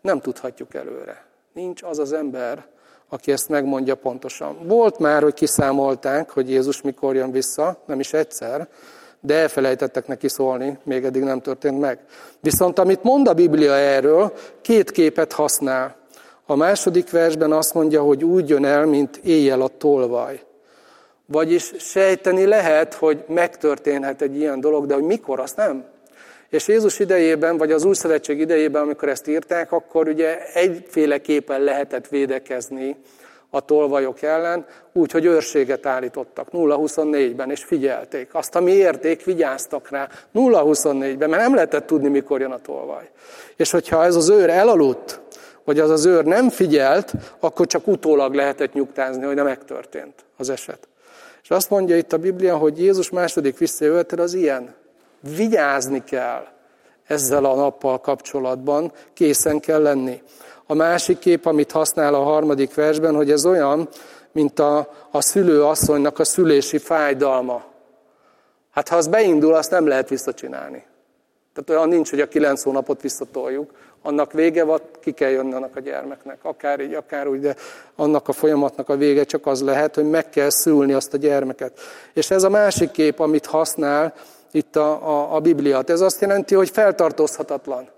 nem 0.00 0.20
tudhatjuk 0.20 0.74
előre. 0.74 1.24
Nincs 1.52 1.82
az 1.82 1.98
az 1.98 2.12
ember, 2.12 2.66
aki 3.14 3.32
ezt 3.32 3.48
megmondja 3.48 3.94
pontosan. 3.94 4.56
Volt 4.66 4.98
már, 4.98 5.22
hogy 5.22 5.34
kiszámolták, 5.34 6.30
hogy 6.30 6.50
Jézus 6.50 6.82
mikor 6.82 7.14
jön 7.14 7.30
vissza, 7.30 7.76
nem 7.86 8.00
is 8.00 8.12
egyszer, 8.12 8.68
de 9.20 9.34
elfelejtettek 9.34 10.06
neki 10.06 10.28
szólni, 10.28 10.78
még 10.82 11.04
eddig 11.04 11.22
nem 11.22 11.40
történt 11.40 11.80
meg. 11.80 11.98
Viszont 12.40 12.78
amit 12.78 13.02
mond 13.02 13.28
a 13.28 13.34
Biblia 13.34 13.74
erről, 13.74 14.32
két 14.60 14.90
képet 14.90 15.32
használ. 15.32 15.96
A 16.46 16.54
második 16.54 17.10
versben 17.10 17.52
azt 17.52 17.74
mondja, 17.74 18.02
hogy 18.02 18.24
úgy 18.24 18.48
jön 18.48 18.64
el, 18.64 18.86
mint 18.86 19.16
éjjel 19.16 19.60
a 19.60 19.68
tolvaj. 19.68 20.42
Vagyis 21.26 21.72
sejteni 21.78 22.46
lehet, 22.46 22.94
hogy 22.94 23.24
megtörténhet 23.28 24.22
egy 24.22 24.36
ilyen 24.36 24.60
dolog, 24.60 24.86
de 24.86 24.94
hogy 24.94 25.02
mikor, 25.02 25.40
azt 25.40 25.56
nem. 25.56 25.84
És 26.54 26.68
Jézus 26.68 26.98
idejében, 26.98 27.56
vagy 27.56 27.72
az 27.72 27.84
új 27.84 27.94
szövetség 27.94 28.40
idejében, 28.40 28.82
amikor 28.82 29.08
ezt 29.08 29.28
írták, 29.28 29.72
akkor 29.72 30.08
ugye 30.08 30.52
egyféleképpen 30.52 31.60
lehetett 31.60 32.08
védekezni 32.08 32.96
a 33.50 33.60
tolvajok 33.60 34.22
ellen, 34.22 34.66
úgy, 34.92 35.10
hogy 35.10 35.24
őrséget 35.24 35.86
állítottak 35.86 36.48
0-24-ben, 36.52 37.50
és 37.50 37.64
figyelték. 37.64 38.34
Azt, 38.34 38.54
ami 38.54 38.72
érték, 38.72 39.24
vigyáztak 39.24 39.90
rá 39.90 40.08
0-24-ben, 40.34 41.30
mert 41.30 41.42
nem 41.42 41.54
lehetett 41.54 41.86
tudni, 41.86 42.08
mikor 42.08 42.40
jön 42.40 42.50
a 42.50 42.60
tolvaj. 42.60 43.10
És 43.56 43.70
hogyha 43.70 44.04
ez 44.04 44.16
az 44.16 44.28
őr 44.28 44.50
elaludt, 44.50 45.20
vagy 45.64 45.78
az 45.78 45.90
az 45.90 46.06
őr 46.06 46.24
nem 46.24 46.50
figyelt, 46.50 47.12
akkor 47.40 47.66
csak 47.66 47.86
utólag 47.86 48.34
lehetett 48.34 48.72
nyugtázni, 48.72 49.24
hogy 49.24 49.34
nem 49.34 49.44
megtörtént 49.44 50.14
az 50.36 50.50
eset. 50.50 50.88
És 51.42 51.50
azt 51.50 51.70
mondja 51.70 51.96
itt 51.96 52.12
a 52.12 52.18
Biblia, 52.18 52.56
hogy 52.56 52.78
Jézus 52.78 53.10
második 53.10 53.58
visszajövetel 53.58 54.18
az 54.18 54.34
ilyen. 54.34 54.82
Vigyázni 55.36 56.04
kell 56.04 56.46
ezzel 57.06 57.44
a 57.44 57.54
nappal 57.54 58.00
kapcsolatban, 58.00 58.92
készen 59.14 59.60
kell 59.60 59.82
lenni. 59.82 60.22
A 60.66 60.74
másik 60.74 61.18
kép, 61.18 61.46
amit 61.46 61.72
használ 61.72 62.14
a 62.14 62.22
harmadik 62.22 62.74
versben, 62.74 63.14
hogy 63.14 63.30
ez 63.30 63.46
olyan, 63.46 63.88
mint 64.32 64.58
a, 64.58 64.88
a 65.10 65.20
szülő 65.20 65.62
asszonynak 65.62 66.18
a 66.18 66.24
szülési 66.24 66.78
fájdalma. 66.78 67.64
Hát 68.70 68.88
ha 68.88 68.96
az 68.96 69.08
beindul, 69.08 69.54
azt 69.54 69.70
nem 69.70 69.86
lehet 69.86 70.08
visszacsinálni. 70.08 70.84
Tehát 71.54 71.70
olyan 71.70 71.88
nincs, 71.88 72.10
hogy 72.10 72.20
a 72.20 72.28
kilenc 72.28 72.62
hónapot 72.62 73.00
visszatoljuk. 73.00 73.70
Annak 74.02 74.32
vége 74.32 74.64
van, 74.64 74.80
ki 75.00 75.12
kell 75.12 75.30
jönni 75.30 75.52
annak 75.52 75.76
a 75.76 75.80
gyermeknek. 75.80 76.38
Akár 76.42 76.80
így, 76.80 76.94
akár 76.94 77.28
úgy, 77.28 77.40
de 77.40 77.56
annak 77.96 78.28
a 78.28 78.32
folyamatnak 78.32 78.88
a 78.88 78.96
vége 78.96 79.24
csak 79.24 79.46
az 79.46 79.62
lehet, 79.62 79.94
hogy 79.94 80.10
meg 80.10 80.28
kell 80.28 80.50
szülni 80.50 80.92
azt 80.92 81.14
a 81.14 81.16
gyermeket. 81.16 81.80
És 82.12 82.30
ez 82.30 82.42
a 82.42 82.48
másik 82.48 82.90
kép, 82.90 83.20
amit 83.20 83.46
használ 83.46 84.14
itt 84.54 84.76
a, 84.76 85.08
a, 85.08 85.34
a 85.34 85.40
Bibliát. 85.40 85.90
Ez 85.90 86.00
azt 86.00 86.20
jelenti, 86.20 86.54
hogy 86.54 86.70
feltartózhatatlan. 86.70 87.88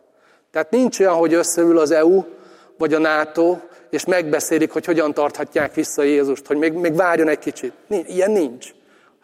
Tehát 0.51 0.71
nincs 0.71 1.01
olyan, 1.01 1.15
hogy 1.15 1.35
összeül 1.35 1.79
az 1.79 1.91
EU, 1.91 2.25
vagy 2.79 2.95
a 2.95 2.99
NATO, 2.99 3.57
és 3.91 4.05
megbeszélik, 4.05 4.73
hogy 4.73 4.85
hogyan 4.85 5.15
tarthatják 5.15 5.75
vissza 5.75 6.03
Jézust, 6.03 6.47
hogy 6.47 6.57
még, 6.57 6.73
még 6.73 6.95
várjon 6.95 7.29
egy 7.29 7.39
kicsit. 7.39 7.73
Ilyen 7.89 8.31
nincs. 8.31 8.71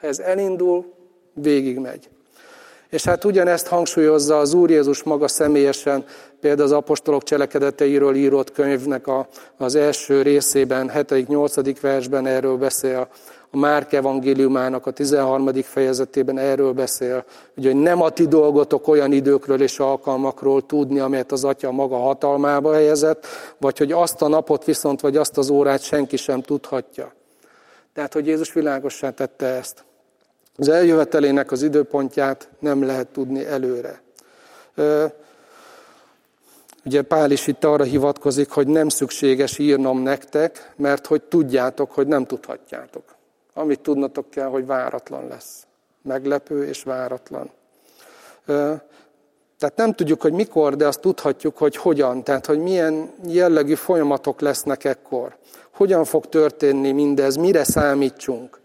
Ha 0.00 0.06
ez 0.06 0.18
elindul, 0.18 0.92
végigmegy. 1.34 2.08
És 2.90 3.04
hát 3.04 3.24
ugyanezt 3.24 3.66
hangsúlyozza 3.66 4.38
az 4.38 4.54
Úr 4.54 4.70
Jézus 4.70 5.02
maga 5.02 5.28
személyesen, 5.28 6.04
például 6.40 6.66
az 6.66 6.72
apostolok 6.72 7.22
cselekedeteiről 7.22 8.14
írott 8.14 8.52
könyvnek 8.52 9.06
a, 9.06 9.28
az 9.56 9.74
első 9.74 10.22
részében, 10.22 10.90
7.-8. 10.94 11.76
versben 11.80 12.26
erről 12.26 12.56
beszél, 12.56 13.08
a 13.54 13.58
Márk 13.58 13.92
evangéliumának 13.92 14.86
a 14.86 14.90
13. 14.90 15.52
fejezetében 15.62 16.38
erről 16.38 16.72
beszél, 16.72 17.24
hogy 17.54 17.76
nem 17.76 18.02
a 18.02 18.10
ti 18.10 18.26
dolgotok 18.26 18.88
olyan 18.88 19.12
időkről 19.12 19.62
és 19.62 19.78
alkalmakról 19.78 20.66
tudni, 20.66 20.98
amelyet 20.98 21.32
az 21.32 21.44
Atya 21.44 21.70
maga 21.70 21.96
hatalmába 21.96 22.72
helyezett, 22.72 23.26
vagy 23.58 23.78
hogy 23.78 23.92
azt 23.92 24.22
a 24.22 24.28
napot 24.28 24.64
viszont, 24.64 25.00
vagy 25.00 25.16
azt 25.16 25.38
az 25.38 25.50
órát 25.50 25.82
senki 25.82 26.16
sem 26.16 26.42
tudhatja. 26.42 27.12
Tehát, 27.94 28.12
hogy 28.12 28.26
Jézus 28.26 28.52
világossá 28.52 29.10
tette 29.10 29.46
ezt. 29.46 29.84
Az 30.56 30.68
eljövetelének 30.68 31.52
az 31.52 31.62
időpontját 31.62 32.48
nem 32.58 32.82
lehet 32.82 33.06
tudni 33.06 33.46
előre. 33.46 34.02
Ugye 36.84 37.02
Pál 37.02 37.30
is 37.30 37.46
itt 37.46 37.64
arra 37.64 37.84
hivatkozik, 37.84 38.50
hogy 38.50 38.66
nem 38.66 38.88
szükséges 38.88 39.58
írnom 39.58 40.02
nektek, 40.02 40.72
mert 40.76 41.06
hogy 41.06 41.22
tudjátok, 41.22 41.90
hogy 41.90 42.06
nem 42.06 42.24
tudhatjátok. 42.24 43.20
Amit 43.54 43.80
tudnatok 43.80 44.30
kell, 44.30 44.48
hogy 44.48 44.66
váratlan 44.66 45.28
lesz. 45.28 45.66
Meglepő 46.02 46.66
és 46.66 46.82
váratlan. 46.82 47.50
Tehát 49.58 49.76
nem 49.76 49.92
tudjuk, 49.92 50.22
hogy 50.22 50.32
mikor, 50.32 50.76
de 50.76 50.86
azt 50.86 51.00
tudhatjuk, 51.00 51.58
hogy 51.58 51.76
hogyan. 51.76 52.24
Tehát, 52.24 52.46
hogy 52.46 52.58
milyen 52.58 53.10
jellegű 53.26 53.74
folyamatok 53.74 54.40
lesznek 54.40 54.84
ekkor. 54.84 55.36
Hogyan 55.72 56.04
fog 56.04 56.26
történni 56.26 56.92
mindez, 56.92 57.36
mire 57.36 57.64
számítsunk. 57.64 58.60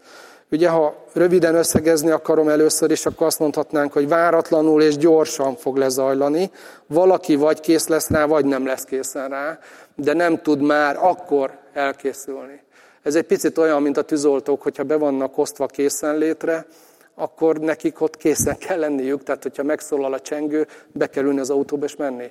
Ugye, 0.50 0.68
ha 0.68 1.04
röviden 1.12 1.54
összegezni 1.54 2.10
akarom 2.10 2.48
először 2.48 2.90
is, 2.90 3.06
akkor 3.06 3.26
azt 3.26 3.38
mondhatnánk, 3.38 3.92
hogy 3.92 4.08
váratlanul 4.08 4.82
és 4.82 4.96
gyorsan 4.96 5.56
fog 5.56 5.76
lezajlani. 5.76 6.50
Valaki 6.86 7.36
vagy 7.36 7.60
kész 7.60 7.86
lesz 7.86 8.08
rá, 8.08 8.26
vagy 8.26 8.44
nem 8.44 8.66
lesz 8.66 8.84
készen 8.84 9.28
rá, 9.28 9.58
de 9.94 10.12
nem 10.12 10.42
tud 10.42 10.60
már 10.60 10.96
akkor 10.96 11.58
elkészülni. 11.72 12.62
Ez 13.02 13.14
egy 13.14 13.26
picit 13.26 13.58
olyan, 13.58 13.82
mint 13.82 13.96
a 13.96 14.02
tűzoltók, 14.02 14.62
hogyha 14.62 14.82
be 14.82 14.96
vannak 14.96 15.38
osztva 15.38 15.66
készenlétre, 15.66 16.66
akkor 17.14 17.58
nekik 17.58 18.00
ott 18.00 18.16
készen 18.16 18.58
kell 18.58 18.78
lenniük, 18.78 19.22
tehát 19.22 19.42
hogyha 19.42 19.62
megszólal 19.62 20.12
a 20.12 20.20
csengő, 20.20 20.66
be 20.92 21.06
kell 21.06 21.24
ülni 21.24 21.40
az 21.40 21.50
autóba 21.50 21.84
és 21.84 21.96
menni. 21.96 22.28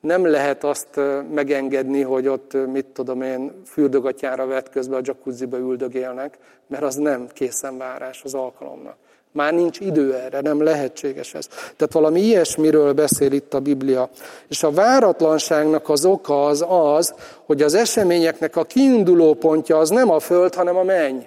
Nem 0.00 0.26
lehet 0.26 0.64
azt 0.64 1.00
megengedni, 1.34 2.02
hogy 2.02 2.28
ott, 2.28 2.52
mit 2.72 2.86
tudom 2.86 3.22
én, 3.22 3.62
fürdögatyára 3.66 4.46
vett 4.46 4.70
közben 4.70 4.98
a 4.98 5.02
jacuzziba 5.04 5.58
üldögélnek, 5.58 6.38
mert 6.66 6.82
az 6.82 6.94
nem 6.94 7.26
készenvárás 7.32 8.22
az 8.24 8.34
alkalomnak. 8.34 8.96
Már 9.34 9.52
nincs 9.52 9.80
idő 9.80 10.14
erre, 10.14 10.40
nem 10.40 10.62
lehetséges 10.62 11.34
ez. 11.34 11.46
Tehát 11.46 11.92
valami 11.92 12.20
ilyesmiről 12.20 12.92
beszél 12.92 13.32
itt 13.32 13.54
a 13.54 13.60
Biblia. 13.60 14.08
És 14.48 14.62
a 14.62 14.70
váratlanságnak 14.70 15.88
az 15.88 16.04
oka 16.04 16.46
az 16.46 16.64
az, 16.68 17.14
hogy 17.46 17.62
az 17.62 17.74
eseményeknek 17.74 18.56
a 18.56 18.64
kiinduló 18.64 19.34
pontja 19.34 19.78
az 19.78 19.88
nem 19.88 20.10
a 20.10 20.18
föld, 20.18 20.54
hanem 20.54 20.76
a 20.76 20.82
menny. 20.82 21.18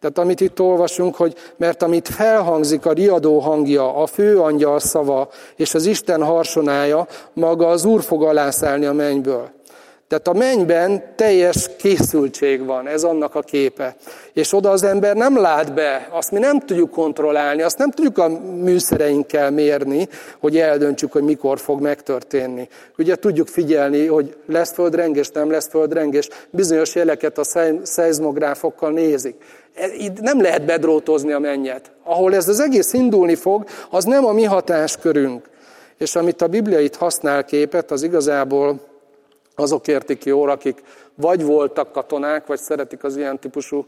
Tehát 0.00 0.18
amit 0.18 0.40
itt 0.40 0.60
olvasunk, 0.60 1.14
hogy 1.14 1.34
mert 1.56 1.82
amit 1.82 2.08
felhangzik 2.08 2.86
a 2.86 2.92
riadó 2.92 3.38
hangja, 3.38 3.96
a 3.96 4.06
főangyal 4.06 4.78
szava 4.78 5.28
és 5.56 5.74
az 5.74 5.86
Isten 5.86 6.22
harsonája, 6.22 7.06
maga 7.32 7.66
az 7.66 7.84
Úr 7.84 8.02
fog 8.02 8.22
alászállni 8.22 8.84
a 8.84 8.92
mennyből. 8.92 9.50
Tehát 10.14 10.28
a 10.28 10.38
mennyben 10.46 11.02
teljes 11.16 11.70
készültség 11.78 12.64
van, 12.64 12.88
ez 12.88 13.02
annak 13.02 13.34
a 13.34 13.40
képe. 13.40 13.96
És 14.32 14.52
oda 14.52 14.70
az 14.70 14.82
ember 14.82 15.16
nem 15.16 15.38
lát 15.38 15.74
be, 15.74 16.08
azt 16.10 16.30
mi 16.30 16.38
nem 16.38 16.60
tudjuk 16.60 16.90
kontrollálni, 16.90 17.62
azt 17.62 17.78
nem 17.78 17.90
tudjuk 17.90 18.18
a 18.18 18.28
műszereinkkel 18.62 19.50
mérni, 19.50 20.08
hogy 20.38 20.58
eldöntsük, 20.58 21.12
hogy 21.12 21.22
mikor 21.22 21.58
fog 21.58 21.80
megtörténni. 21.80 22.68
Ugye 22.98 23.14
tudjuk 23.14 23.48
figyelni, 23.48 24.06
hogy 24.06 24.36
lesz 24.46 24.72
földrengés, 24.72 25.30
nem 25.30 25.50
lesz 25.50 25.68
földrengés, 25.68 26.28
bizonyos 26.50 26.94
jeleket 26.94 27.38
a 27.38 27.44
szeizmográfokkal 27.82 28.90
nézik. 28.90 29.34
E, 29.74 29.86
itt 29.96 30.20
nem 30.20 30.40
lehet 30.40 30.64
bedrótozni 30.64 31.32
a 31.32 31.38
mennyet. 31.38 31.90
Ahol 32.04 32.34
ez 32.34 32.48
az 32.48 32.60
egész 32.60 32.92
indulni 32.92 33.34
fog, 33.34 33.64
az 33.90 34.04
nem 34.04 34.26
a 34.26 34.32
mi 34.32 34.44
hatáskörünk. 34.44 35.48
És 35.98 36.16
amit 36.16 36.42
a 36.42 36.46
Biblia 36.46 36.80
itt 36.80 36.96
használ 36.96 37.44
képet, 37.44 37.90
az 37.90 38.02
igazából 38.02 38.92
azok 39.54 39.88
értik 39.88 40.24
jól, 40.24 40.50
akik 40.50 40.82
vagy 41.14 41.44
voltak 41.44 41.92
katonák, 41.92 42.46
vagy 42.46 42.58
szeretik 42.58 43.04
az 43.04 43.16
ilyen 43.16 43.38
típusú 43.38 43.86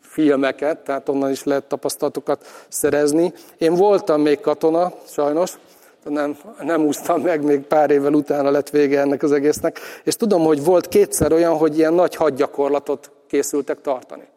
filmeket, 0.00 0.78
tehát 0.78 1.08
onnan 1.08 1.30
is 1.30 1.44
lehet 1.44 1.64
tapasztalatokat 1.64 2.46
szerezni. 2.68 3.32
Én 3.58 3.74
voltam 3.74 4.20
még 4.20 4.40
katona, 4.40 4.92
sajnos, 5.06 5.58
nem, 6.04 6.36
nem 6.60 6.84
úsztam 6.84 7.20
meg, 7.20 7.42
még 7.42 7.60
pár 7.60 7.90
évvel 7.90 8.12
utána 8.12 8.50
lett 8.50 8.70
vége 8.70 9.00
ennek 9.00 9.22
az 9.22 9.32
egésznek, 9.32 9.80
és 10.04 10.16
tudom, 10.16 10.44
hogy 10.44 10.64
volt 10.64 10.88
kétszer 10.88 11.32
olyan, 11.32 11.56
hogy 11.56 11.78
ilyen 11.78 11.94
nagy 11.94 12.14
hadgyakorlatot 12.14 13.10
készültek 13.26 13.80
tartani. 13.80 14.28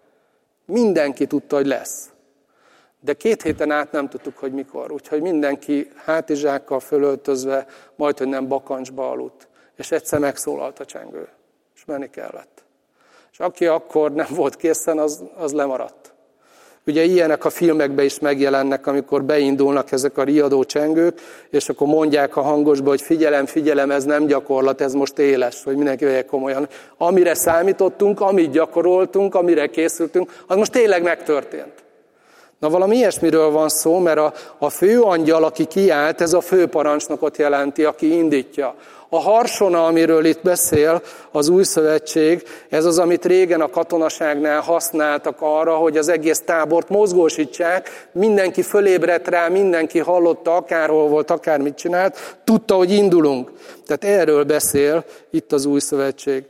Mindenki 0.66 1.28
tudta, 1.28 1.56
hogy 1.56 1.68
lesz. 1.68 2.10
De 3.00 3.14
két 3.14 3.42
héten 3.42 3.72
át 3.72 3.92
nem 3.92 4.10
tudtuk, 4.10 4.38
hogy 4.38 4.54
mikor. 4.54 4.92
Úgyhogy 4.92 5.22
mindenki 5.22 5.92
hátizsákkal 6.06 6.80
fölöltözve, 6.80 7.66
majd, 7.96 8.18
hogy 8.18 8.28
nem 8.28 8.48
bakancsba 8.48 9.10
aludt 9.10 9.48
és 9.82 9.92
egyszer 9.92 10.20
megszólalt 10.20 10.80
a 10.80 10.86
csengő, 10.86 11.28
és 11.76 11.86
menni 11.86 12.10
kellett. 12.10 12.64
És 13.32 13.40
aki 13.40 13.66
akkor 13.66 14.12
nem 14.12 14.28
volt 14.30 14.56
készen, 14.56 15.00
az, 15.00 15.24
az 15.36 15.54
lemaradt. 15.54 16.14
Ugye 16.86 17.04
ilyenek 17.04 17.46
a 17.46 17.50
filmekben 17.50 18.06
is 18.06 18.20
megjelennek, 18.20 18.88
amikor 18.88 19.24
beindulnak 19.24 19.92
ezek 19.92 20.18
a 20.18 20.24
riadó 20.24 20.64
csengők, 20.64 21.22
és 21.50 21.70
akkor 21.70 21.88
mondják 21.88 22.36
a 22.36 22.42
hangosba, 22.42 22.90
hogy 22.90 23.02
figyelem, 23.02 23.46
figyelem, 23.46 23.92
ez 23.92 24.04
nem 24.04 24.26
gyakorlat, 24.26 24.82
ez 24.82 24.94
most 24.94 25.20
éles, 25.20 25.64
hogy 25.64 25.76
mindenki 25.76 26.06
vegye 26.06 26.26
komolyan. 26.26 26.68
Amire 26.98 27.34
számítottunk, 27.34 28.20
amit 28.20 28.52
gyakoroltunk, 28.52 29.36
amire 29.36 29.68
készültünk, 29.68 30.44
az 30.48 30.56
most 30.56 30.72
tényleg 30.72 31.04
megtörtént. 31.04 31.81
Na 32.62 32.70
valami 32.70 32.96
ilyesmiről 32.96 33.50
van 33.50 33.70
szó, 33.70 34.00
mert 34.00 34.18
a, 34.18 34.34
a 34.58 34.70
főangyal, 34.70 35.44
aki 35.44 35.66
kiállt, 35.66 36.22
ez 36.22 36.34
a 36.34 36.42
főparancsnokot 36.42 37.38
jelenti, 37.38 37.84
aki 37.84 38.14
indítja. 38.14 38.76
A 39.10 39.20
harsona, 39.20 39.86
amiről 39.86 40.26
itt 40.26 40.42
beszél 40.44 41.02
az 41.32 41.50
új 41.50 41.64
szövetség, 41.64 42.44
ez 42.70 42.86
az, 42.86 43.00
amit 43.00 43.26
régen 43.26 43.62
a 43.62 43.70
katonaságnál 43.70 44.62
használtak 44.62 45.38
arra, 45.40 45.76
hogy 45.76 45.98
az 45.98 46.08
egész 46.08 46.40
tábort 46.40 46.90
mozgósítsák, 46.90 48.10
mindenki 48.12 48.62
fölébredt 48.62 49.28
rá, 49.28 49.48
mindenki 49.48 50.00
hallotta, 50.00 50.56
akárhol 50.56 51.08
volt, 51.08 51.32
akármit 51.32 51.76
csinált, 51.76 52.38
tudta, 52.44 52.76
hogy 52.76 52.92
indulunk. 52.92 53.52
Tehát 53.86 54.20
erről 54.20 54.44
beszél 54.44 55.06
itt 55.30 55.52
az 55.52 55.66
új 55.66 55.80
szövetség. 55.80 56.44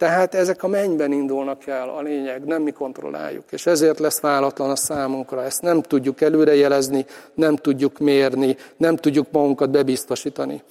Tehát 0.00 0.34
ezek 0.34 0.62
a 0.62 0.68
mennyben 0.68 1.12
indulnak 1.12 1.66
el, 1.66 1.88
a 1.88 2.00
lényeg, 2.00 2.44
nem 2.44 2.62
mi 2.62 2.70
kontrolláljuk. 2.70 3.44
És 3.50 3.66
ezért 3.66 3.98
lesz 3.98 4.20
váratlan 4.20 4.70
a 4.70 4.76
számunkra. 4.76 5.44
Ezt 5.44 5.62
nem 5.62 5.82
tudjuk 5.82 6.20
előrejelezni, 6.20 7.06
nem 7.34 7.56
tudjuk 7.56 7.98
mérni, 7.98 8.56
nem 8.76 8.96
tudjuk 8.96 9.26
magunkat 9.30 9.70
bebiztosítani. 9.70 10.62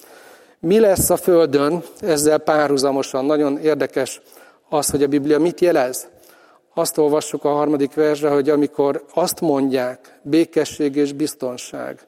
Mi 0.59 0.79
lesz 0.79 1.09
a 1.09 1.17
Földön 1.17 1.83
ezzel 1.99 2.37
párhuzamosan? 2.37 3.25
Nagyon 3.25 3.57
érdekes 3.57 4.21
az, 4.69 4.89
hogy 4.89 5.03
a 5.03 5.07
Biblia 5.07 5.39
mit 5.39 5.59
jelez. 5.59 6.07
Azt 6.73 6.97
olvassuk 6.97 7.43
a 7.43 7.49
harmadik 7.49 7.93
versre, 7.93 8.29
hogy 8.29 8.49
amikor 8.49 9.03
azt 9.13 9.41
mondják, 9.41 10.19
békesség 10.21 10.95
és 10.95 11.13
biztonság, 11.13 11.99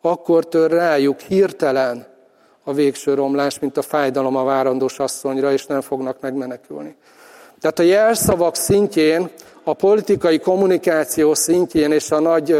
akkor 0.00 0.48
tör 0.48 0.70
rájuk 0.70 1.20
hirtelen 1.20 2.06
a 2.68 2.72
végső 2.72 3.14
romlás, 3.14 3.58
mint 3.58 3.76
a 3.76 3.82
fájdalom 3.82 4.36
a 4.36 4.44
várandós 4.44 4.98
asszonyra, 4.98 5.52
és 5.52 5.66
nem 5.66 5.80
fognak 5.80 6.20
megmenekülni. 6.20 6.96
Tehát 7.60 7.78
a 7.78 7.82
jelszavak 7.82 8.56
szintjén, 8.56 9.30
a 9.62 9.74
politikai 9.74 10.38
kommunikáció 10.38 11.34
szintjén 11.34 11.92
és 11.92 12.10
a 12.10 12.20
nagy 12.20 12.56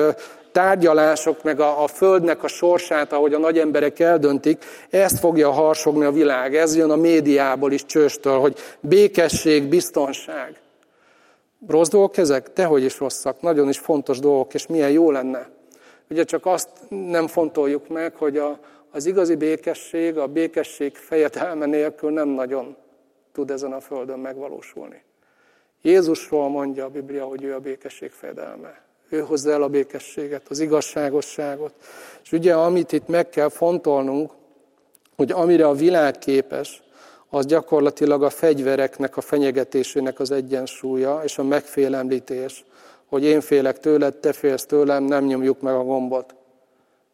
tárgyalások, 0.52 1.42
meg 1.42 1.60
a, 1.60 1.82
a 1.82 1.86
földnek 1.86 2.42
a 2.42 2.48
sorsát, 2.48 3.12
ahogy 3.12 3.34
a 3.34 3.38
nagy 3.38 3.58
emberek 3.58 3.98
eldöntik, 3.98 4.64
ezt 4.90 5.18
fogja 5.18 5.50
harsogni 5.50 6.04
a 6.04 6.12
világ. 6.12 6.56
Ez 6.56 6.76
jön 6.76 6.90
a 6.90 6.96
médiából 6.96 7.72
is 7.72 7.84
csőstől, 7.84 8.38
hogy 8.38 8.56
békesség, 8.80 9.68
biztonság. 9.68 10.60
Rossz 11.66 11.88
dolgok 11.88 12.16
ezek? 12.16 12.52
Tehogy 12.52 12.82
is 12.82 12.98
rosszak. 12.98 13.40
Nagyon 13.40 13.68
is 13.68 13.78
fontos 13.78 14.18
dolgok, 14.18 14.54
és 14.54 14.66
milyen 14.66 14.90
jó 14.90 15.10
lenne. 15.10 15.48
Ugye 16.10 16.24
csak 16.24 16.46
azt 16.46 16.68
nem 16.88 17.26
fontoljuk 17.26 17.88
meg, 17.88 18.14
hogy 18.14 18.36
a, 18.36 18.58
az 18.90 19.06
igazi 19.06 19.34
békesség, 19.34 20.18
a 20.18 20.26
békesség 20.26 20.96
fejedelme 20.96 21.66
nélkül 21.66 22.10
nem 22.10 22.28
nagyon 22.28 22.76
tud 23.32 23.50
ezen 23.50 23.72
a 23.72 23.80
földön 23.80 24.18
megvalósulni. 24.18 25.02
Jézusról 25.82 26.48
mondja 26.48 26.84
a 26.84 26.88
Biblia, 26.88 27.24
hogy 27.24 27.44
ő 27.44 27.54
a 27.54 27.60
békesség 27.60 28.10
fejedelme. 28.10 28.82
Ő 29.08 29.20
hozza 29.20 29.50
el 29.50 29.62
a 29.62 29.68
békességet, 29.68 30.48
az 30.48 30.60
igazságosságot. 30.60 31.74
És 32.22 32.32
ugye, 32.32 32.54
amit 32.54 32.92
itt 32.92 33.06
meg 33.06 33.28
kell 33.28 33.48
fontolnunk, 33.48 34.32
hogy 35.16 35.32
amire 35.32 35.66
a 35.66 35.74
világ 35.74 36.18
képes, 36.18 36.82
az 37.30 37.46
gyakorlatilag 37.46 38.22
a 38.22 38.30
fegyvereknek, 38.30 39.16
a 39.16 39.20
fenyegetésének 39.20 40.20
az 40.20 40.30
egyensúlya 40.30 41.20
és 41.24 41.38
a 41.38 41.42
megfélemlítés, 41.42 42.64
hogy 43.06 43.24
én 43.24 43.40
félek 43.40 43.80
tőled, 43.80 44.14
te 44.14 44.32
félsz 44.32 44.66
tőlem, 44.66 45.04
nem 45.04 45.24
nyomjuk 45.24 45.60
meg 45.60 45.74
a 45.74 45.82
gombot. 45.82 46.34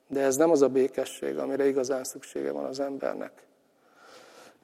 De 0.09 0.21
ez 0.21 0.37
nem 0.37 0.51
az 0.51 0.63
a 0.63 0.69
békesség, 0.69 1.39
amire 1.39 1.67
igazán 1.67 2.05
szüksége 2.05 2.53
van 2.53 2.65
az 2.65 2.81
embernek. 2.81 3.33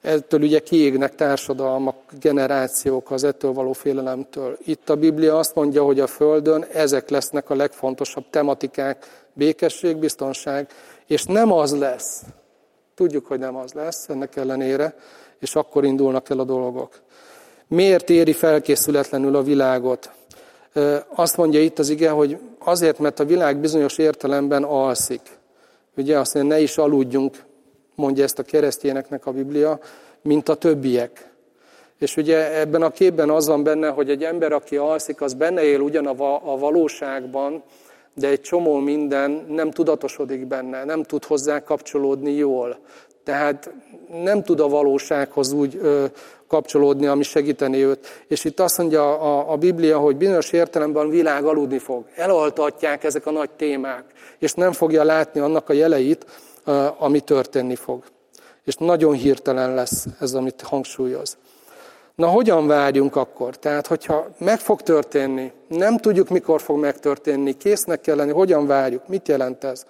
Ettől 0.01 0.41
ugye 0.41 0.59
kiégnek 0.59 1.15
társadalmak, 1.15 1.95
generációk 2.19 3.11
az 3.11 3.23
ettől 3.23 3.53
való 3.53 3.73
félelemtől. 3.73 4.57
Itt 4.63 4.89
a 4.89 4.95
Biblia 4.95 5.37
azt 5.37 5.55
mondja, 5.55 5.83
hogy 5.83 5.99
a 5.99 6.07
Földön 6.07 6.65
ezek 6.73 7.09
lesznek 7.09 7.49
a 7.49 7.55
legfontosabb 7.55 8.25
tematikák, 8.29 9.25
békesség, 9.33 9.97
biztonság, 9.97 10.67
és 11.07 11.23
nem 11.23 11.51
az 11.51 11.77
lesz, 11.77 12.21
tudjuk, 12.95 13.25
hogy 13.25 13.39
nem 13.39 13.55
az 13.55 13.73
lesz 13.73 14.09
ennek 14.09 14.35
ellenére, 14.35 14.95
és 15.39 15.55
akkor 15.55 15.85
indulnak 15.85 16.29
el 16.29 16.39
a 16.39 16.43
dolgok. 16.43 17.01
Miért 17.67 18.09
éri 18.09 18.33
felkészületlenül 18.33 19.35
a 19.35 19.43
világot? 19.43 20.11
Azt 21.15 21.37
mondja 21.37 21.61
itt 21.61 21.79
az 21.79 21.89
ige, 21.89 22.09
hogy 22.09 22.37
azért, 22.59 22.99
mert 22.99 23.19
a 23.19 23.25
világ 23.25 23.57
bizonyos 23.57 23.97
értelemben 23.97 24.63
alszik. 24.63 25.21
Ugye 25.97 26.19
azt 26.19 26.33
mondja, 26.33 26.55
ne 26.55 26.61
is 26.61 26.77
aludjunk, 26.77 27.43
mondja 27.95 28.23
ezt 28.23 28.39
a 28.39 28.43
keresztényeknek 28.43 29.25
a 29.25 29.31
Biblia, 29.31 29.79
mint 30.21 30.49
a 30.49 30.55
többiek. 30.55 31.29
És 31.97 32.17
ugye 32.17 32.59
ebben 32.59 32.81
a 32.81 32.91
képben 32.91 33.29
az 33.29 33.47
van 33.47 33.63
benne, 33.63 33.89
hogy 33.89 34.09
egy 34.09 34.23
ember, 34.23 34.51
aki 34.51 34.77
alszik, 34.77 35.21
az 35.21 35.33
benne 35.33 35.63
él 35.63 35.79
ugyan 35.79 36.05
a 36.07 36.57
valóságban, 36.57 37.63
de 38.13 38.27
egy 38.27 38.41
csomó 38.41 38.75
minden 38.77 39.45
nem 39.49 39.71
tudatosodik 39.71 40.47
benne, 40.47 40.83
nem 40.83 41.03
tud 41.03 41.23
hozzá 41.23 41.63
kapcsolódni 41.63 42.31
jól. 42.31 42.79
Tehát 43.23 43.73
nem 44.23 44.43
tud 44.43 44.59
a 44.59 44.67
valósághoz 44.67 45.51
úgy 45.51 45.81
kapcsolódni, 46.47 47.05
ami 47.05 47.23
segíteni 47.23 47.83
őt. 47.83 48.23
És 48.27 48.43
itt 48.43 48.59
azt 48.59 48.77
mondja 48.77 49.19
a, 49.19 49.51
a 49.51 49.55
Biblia, 49.55 49.97
hogy 49.97 50.15
bizonyos 50.15 50.51
értelemben 50.51 51.09
világ 51.09 51.45
aludni 51.45 51.77
fog. 51.77 52.05
Elaltatják 52.15 53.03
ezek 53.03 53.25
a 53.25 53.31
nagy 53.31 53.49
témák, 53.49 54.03
és 54.39 54.53
nem 54.53 54.71
fogja 54.71 55.03
látni 55.03 55.39
annak 55.39 55.69
a 55.69 55.73
jeleit, 55.73 56.25
ami 56.97 57.19
történni 57.19 57.75
fog. 57.75 58.03
És 58.63 58.75
nagyon 58.75 59.13
hirtelen 59.13 59.73
lesz 59.73 60.05
ez, 60.19 60.33
amit 60.33 60.61
hangsúlyoz. 60.61 61.37
Na, 62.15 62.27
hogyan 62.27 62.67
várjunk 62.67 63.15
akkor? 63.15 63.57
Tehát, 63.57 63.87
hogyha 63.87 64.27
meg 64.37 64.59
fog 64.59 64.81
történni, 64.81 65.51
nem 65.67 65.97
tudjuk, 65.97 66.29
mikor 66.29 66.61
fog 66.61 66.79
megtörténni, 66.79 67.57
késznek 67.57 68.01
kell 68.01 68.15
lenni, 68.15 68.31
hogyan 68.31 68.67
várjuk, 68.67 69.07
mit 69.07 69.27
jelent 69.27 69.63
ez? 69.63 69.85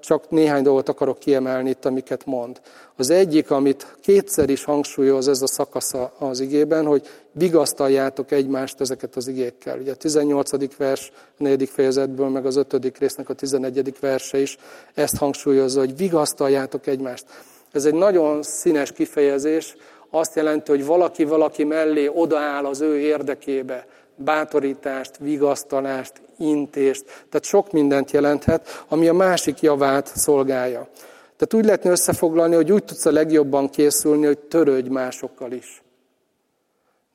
Csak 0.00 0.30
néhány 0.30 0.62
dolgot 0.62 0.88
akarok 0.88 1.18
kiemelni 1.18 1.70
itt, 1.70 1.84
amiket 1.84 2.24
mond. 2.26 2.60
Az 2.96 3.10
egyik, 3.10 3.50
amit 3.50 3.96
kétszer 4.00 4.50
is 4.50 4.64
hangsúlyoz 4.64 5.28
ez 5.28 5.42
a 5.42 5.46
szakasza 5.46 6.12
az 6.18 6.40
igében, 6.40 6.86
hogy 6.86 7.06
vigasztaljátok 7.32 8.30
egymást 8.30 8.80
ezeket 8.80 9.16
az 9.16 9.28
igékkel. 9.28 9.78
Ugye 9.78 9.92
a 9.92 9.94
18. 9.94 10.76
vers, 10.76 11.12
a 11.14 11.42
4. 11.42 11.68
fejezetből, 11.68 12.28
meg 12.28 12.46
az 12.46 12.56
5. 12.56 12.98
résznek 12.98 13.28
a 13.28 13.34
11. 13.34 13.94
verse 14.00 14.38
is 14.38 14.56
ezt 14.94 15.16
hangsúlyozza, 15.16 15.78
hogy 15.78 15.96
vigasztaljátok 15.96 16.86
egymást. 16.86 17.24
Ez 17.72 17.84
egy 17.84 17.94
nagyon 17.94 18.42
színes 18.42 18.92
kifejezés, 18.92 19.76
azt 20.10 20.36
jelenti, 20.36 20.70
hogy 20.70 20.84
valaki 20.84 21.24
valaki 21.24 21.64
mellé 21.64 22.10
odaáll 22.14 22.64
az 22.64 22.80
ő 22.80 22.98
érdekébe, 22.98 23.86
bátorítást, 24.24 25.16
vigasztalást, 25.18 26.12
intést, 26.38 27.04
tehát 27.04 27.44
sok 27.44 27.72
mindent 27.72 28.10
jelenthet, 28.10 28.84
ami 28.88 29.08
a 29.08 29.12
másik 29.12 29.60
javát 29.60 30.06
szolgálja. 30.06 30.88
Tehát 31.36 31.54
úgy 31.54 31.64
lehetne 31.64 31.90
összefoglalni, 31.90 32.54
hogy 32.54 32.72
úgy 32.72 32.84
tudsz 32.84 33.06
a 33.06 33.12
legjobban 33.12 33.68
készülni, 33.68 34.26
hogy 34.26 34.38
törődj 34.38 34.88
másokkal 34.88 35.52
is. 35.52 35.82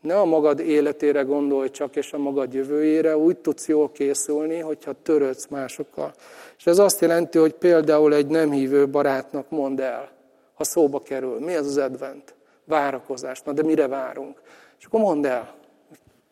Ne 0.02 0.20
a 0.20 0.26
magad 0.26 0.60
életére 0.60 1.22
gondolj 1.22 1.70
csak, 1.70 1.96
és 1.96 2.14
a 2.14 2.18
magad 2.18 2.54
jövőjére, 2.54 3.18
úgy 3.18 3.38
tudsz 3.38 3.68
jól 3.68 3.92
készülni, 3.92 4.60
hogyha 4.60 5.02
törődsz 5.04 5.48
másokkal. 5.48 6.14
És 6.58 6.66
ez 6.66 6.78
azt 6.78 7.02
jelenti, 7.02 7.38
hogy 7.38 7.54
például 7.54 8.14
egy 8.14 8.28
nem 8.28 8.52
hívő 8.52 8.88
barátnak 8.88 9.50
mondd 9.50 9.82
el, 9.82 10.10
ha 10.54 10.64
szóba 10.64 11.00
kerül, 11.00 11.40
mi 11.40 11.56
az 11.56 11.68
az 11.68 11.78
advent? 11.78 12.34
Várakozás. 12.64 13.42
Na 13.42 13.52
de 13.52 13.64
mire 13.64 13.88
várunk? 13.88 14.42
És 14.80 14.86
akkor 14.86 15.00
mondd 15.00 15.26
el. 15.26 15.54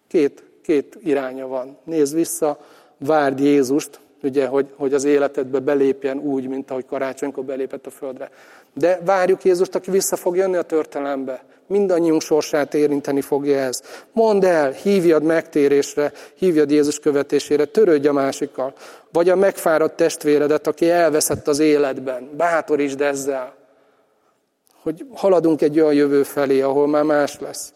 Két, 0.08 0.44
két 0.64 0.98
iránya 1.04 1.48
van. 1.48 1.78
Nézd 1.84 2.16
vissza, 2.16 2.58
várd 2.98 3.40
Jézust, 3.40 4.00
ugye, 4.24 4.48
hogy, 4.48 4.68
hogy 4.76 4.94
az 4.94 5.04
életedbe 5.04 5.60
belépjen 5.60 6.18
úgy, 6.18 6.48
mint 6.48 6.72
ahogy 6.72 6.86
karácsonykor 6.86 7.44
belépett 7.44 7.86
a 7.86 7.90
földre. 7.90 8.30
De 8.74 9.00
várjuk 9.06 9.44
Jézust, 9.44 9.76
aki 9.76 9.92
vissza 9.92 10.16
fog 10.16 10.36
jönni 10.36 10.56
a 10.56 10.62
történelembe. 10.62 11.44
Mindannyiunk 11.68 12.22
sorsát 12.22 12.74
érinteni 12.74 13.22
fogja 13.22 13.58
ez. 13.58 13.82
Mondd 14.12 14.46
el, 14.46 14.72
hívjad 14.72 15.24
megtérésre, 15.24 16.12
hívjad 16.36 16.72
Jézus 16.72 17.00
követésére, 17.00 17.66
törődj 17.66 18.08
a 18.08 18.14
másikkal. 18.14 18.74
Vagy 19.12 19.30
a 19.30 19.36
megfáradt 19.36 19.96
testvéredet, 19.96 20.68
aki 20.68 20.90
elveszett 20.90 21.48
az 21.48 21.60
életben. 21.60 22.30
Bátorítsd 22.38 23.02
ezzel. 23.02 23.54
Hogy 24.82 25.06
haladunk 25.14 25.62
egy 25.62 25.80
olyan 25.80 25.94
jövő 25.94 26.24
felé, 26.24 26.62
ahol 26.62 26.88
már 26.88 27.04
más 27.04 27.40
lesz. 27.40 27.74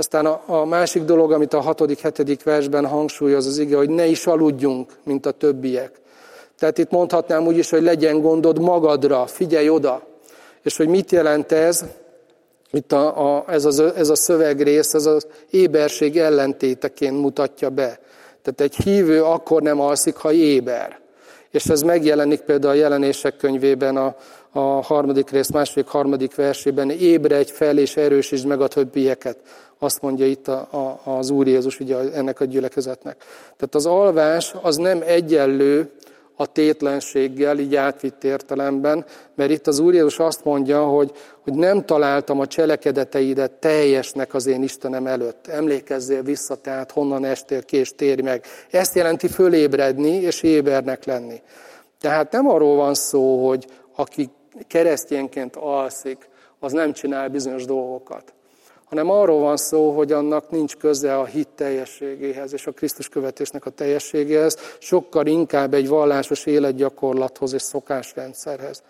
Aztán 0.00 0.26
a, 0.26 0.42
a 0.46 0.64
másik 0.64 1.02
dolog, 1.02 1.32
amit 1.32 1.52
a 1.52 1.60
hatodik, 1.60 1.98
hetedik 1.98 2.42
versben 2.42 2.86
hangsúlyoz 2.86 3.46
az 3.46 3.58
ige, 3.58 3.76
hogy 3.76 3.90
ne 3.90 4.06
is 4.06 4.26
aludjunk, 4.26 4.92
mint 5.04 5.26
a 5.26 5.30
többiek. 5.30 5.90
Tehát 6.58 6.78
itt 6.78 6.90
mondhatnám 6.90 7.46
úgy 7.46 7.56
is, 7.56 7.70
hogy 7.70 7.82
legyen 7.82 8.20
gondod 8.20 8.60
magadra, 8.60 9.26
figyelj 9.26 9.68
oda. 9.68 10.02
És 10.62 10.76
hogy 10.76 10.88
mit 10.88 11.10
jelent 11.10 11.52
ez? 11.52 11.84
Itt 12.70 12.92
a, 12.92 13.36
a, 13.36 13.44
ez, 13.48 13.64
az, 13.64 13.80
ez 13.80 14.08
a 14.08 14.14
szövegrész, 14.14 14.94
ez 14.94 15.06
az 15.06 15.26
éberség 15.50 16.18
ellentéteként 16.18 17.20
mutatja 17.20 17.70
be. 17.70 17.98
Tehát 18.42 18.60
egy 18.60 18.76
hívő 18.76 19.22
akkor 19.22 19.62
nem 19.62 19.80
alszik, 19.80 20.16
ha 20.16 20.32
éber. 20.32 21.00
És 21.50 21.66
ez 21.66 21.82
megjelenik 21.82 22.40
például 22.40 22.72
a 22.72 22.76
jelenések 22.76 23.36
könyvében 23.36 23.96
a, 23.96 24.16
a 24.52 24.60
harmadik 24.60 25.30
rész, 25.30 25.50
második, 25.50 25.86
harmadik 25.86 26.34
versében. 26.34 26.90
Ébredj 26.90 27.52
fel 27.52 27.78
és 27.78 27.96
erősítsd 27.96 28.46
meg 28.46 28.60
a 28.60 28.68
többieket. 28.68 29.36
Azt 29.82 30.02
mondja 30.02 30.26
itt 30.26 30.48
a, 30.48 30.68
a, 30.70 31.00
az 31.04 31.30
Úr 31.30 31.46
Jézus 31.46 31.80
ugye 31.80 31.96
ennek 31.96 32.40
a 32.40 32.44
gyülekezetnek. 32.44 33.16
Tehát 33.56 33.74
az 33.74 33.86
alvás 33.86 34.54
az 34.62 34.76
nem 34.76 35.02
egyenlő 35.06 35.90
a 36.36 36.46
tétlenséggel, 36.46 37.58
így 37.58 37.76
átvitt 37.76 38.24
értelemben, 38.24 39.04
mert 39.34 39.50
itt 39.50 39.66
az 39.66 39.78
Úr 39.78 39.94
Jézus 39.94 40.18
azt 40.18 40.44
mondja, 40.44 40.84
hogy, 40.84 41.12
hogy 41.40 41.54
nem 41.54 41.84
találtam 41.84 42.40
a 42.40 42.46
cselekedeteidet 42.46 43.52
teljesnek 43.52 44.34
az 44.34 44.46
én 44.46 44.62
Istenem 44.62 45.06
előtt. 45.06 45.46
Emlékezzél 45.46 46.22
vissza, 46.22 46.54
tehát 46.54 46.90
honnan 46.90 47.24
estél 47.24 47.62
ki, 47.62 47.76
és 47.76 47.94
térj 47.94 48.22
meg. 48.22 48.44
Ezt 48.70 48.94
jelenti 48.94 49.28
fölébredni 49.28 50.10
és 50.10 50.42
ébernek 50.42 51.04
lenni. 51.04 51.40
Tehát 52.00 52.32
nem 52.32 52.48
arról 52.48 52.76
van 52.76 52.94
szó, 52.94 53.48
hogy 53.48 53.66
aki 53.96 54.30
keresztényként 54.66 55.56
alszik, 55.56 56.28
az 56.58 56.72
nem 56.72 56.92
csinál 56.92 57.28
bizonyos 57.28 57.64
dolgokat 57.64 58.32
hanem 58.90 59.10
arról 59.10 59.40
van 59.40 59.56
szó, 59.56 59.90
hogy 59.90 60.12
annak 60.12 60.50
nincs 60.50 60.76
köze 60.76 61.18
a 61.18 61.24
hit 61.24 61.48
teljességéhez 61.54 62.52
és 62.52 62.66
a 62.66 62.72
Krisztus 62.72 63.08
követésnek 63.08 63.66
a 63.66 63.70
teljességéhez, 63.70 64.56
sokkal 64.78 65.26
inkább 65.26 65.74
egy 65.74 65.88
vallásos 65.88 66.46
életgyakorlathoz 66.46 67.52
és 67.52 67.62
szokásrendszerhez. 67.62 68.82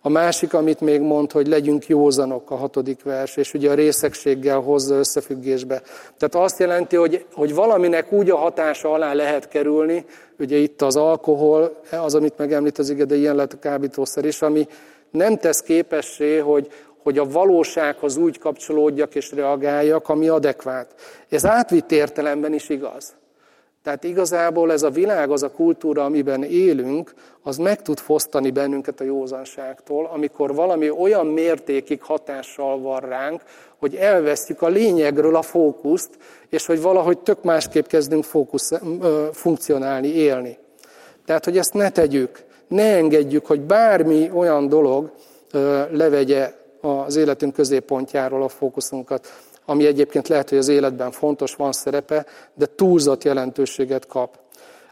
A 0.00 0.08
másik, 0.08 0.54
amit 0.54 0.80
még 0.80 1.00
mond, 1.00 1.32
hogy 1.32 1.46
legyünk 1.46 1.86
józanok, 1.86 2.50
a 2.50 2.56
hatodik 2.56 3.02
vers, 3.02 3.36
és 3.36 3.54
ugye 3.54 3.70
a 3.70 3.74
részegséggel 3.74 4.60
hozza 4.60 4.94
összefüggésbe. 4.94 5.82
Tehát 6.18 6.46
azt 6.46 6.58
jelenti, 6.58 6.96
hogy, 6.96 7.26
hogy 7.32 7.54
valaminek 7.54 8.12
úgy 8.12 8.30
a 8.30 8.36
hatása 8.36 8.92
alá 8.92 9.12
lehet 9.12 9.48
kerülni, 9.48 10.04
ugye 10.38 10.56
itt 10.56 10.82
az 10.82 10.96
alkohol, 10.96 11.80
az, 11.90 12.14
amit 12.14 12.38
megemlít 12.38 12.78
az 12.78 12.90
ige, 12.90 13.04
de 13.04 13.14
ilyen 13.14 13.34
lehet 13.34 13.52
a 13.52 13.58
kábítószer 13.58 14.24
is, 14.24 14.42
ami 14.42 14.66
nem 15.10 15.36
tesz 15.36 15.62
képessé, 15.62 16.38
hogy, 16.38 16.68
hogy 17.04 17.18
a 17.18 17.28
valósághoz 17.28 18.16
úgy 18.16 18.38
kapcsolódjak 18.38 19.14
és 19.14 19.32
reagáljak, 19.32 20.08
ami 20.08 20.28
adekvát. 20.28 20.94
Ez 21.28 21.46
átvitt 21.46 21.92
értelemben 21.92 22.52
is 22.52 22.68
igaz. 22.68 23.14
Tehát 23.82 24.04
igazából 24.04 24.72
ez 24.72 24.82
a 24.82 24.90
világ, 24.90 25.30
az 25.30 25.42
a 25.42 25.50
kultúra, 25.50 26.04
amiben 26.04 26.42
élünk, 26.42 27.14
az 27.42 27.56
meg 27.56 27.82
tud 27.82 27.98
fosztani 27.98 28.50
bennünket 28.50 29.00
a 29.00 29.04
józanságtól, 29.04 30.10
amikor 30.12 30.54
valami 30.54 30.90
olyan 30.90 31.26
mértékig 31.26 32.02
hatással 32.02 32.80
van 32.80 33.00
ránk, 33.00 33.42
hogy 33.76 33.94
elvesztjük 33.94 34.62
a 34.62 34.68
lényegről 34.68 35.36
a 35.36 35.42
fókuszt, 35.42 36.10
és 36.48 36.66
hogy 36.66 36.82
valahogy 36.82 37.18
tök 37.18 37.42
másképp 37.42 37.86
kezdünk 37.86 38.24
fókusz, 38.24 38.72
funkcionálni, 39.32 40.08
élni. 40.08 40.58
Tehát, 41.24 41.44
hogy 41.44 41.58
ezt 41.58 41.74
ne 41.74 41.90
tegyük, 41.90 42.44
ne 42.68 42.96
engedjük, 42.96 43.46
hogy 43.46 43.60
bármi 43.60 44.30
olyan 44.34 44.68
dolog 44.68 45.12
levegye 45.90 46.52
az 46.84 47.16
életünk 47.16 47.54
középpontjáról 47.54 48.42
a 48.42 48.48
fókuszunkat 48.48 49.28
ami 49.64 49.86
egyébként 49.86 50.28
lehet, 50.28 50.48
hogy 50.48 50.58
az 50.58 50.68
életben 50.68 51.10
fontos, 51.10 51.54
van 51.54 51.72
szerepe, 51.72 52.26
de 52.54 52.66
túlzott 52.66 53.24
jelentőséget 53.24 54.06
kap. 54.06 54.38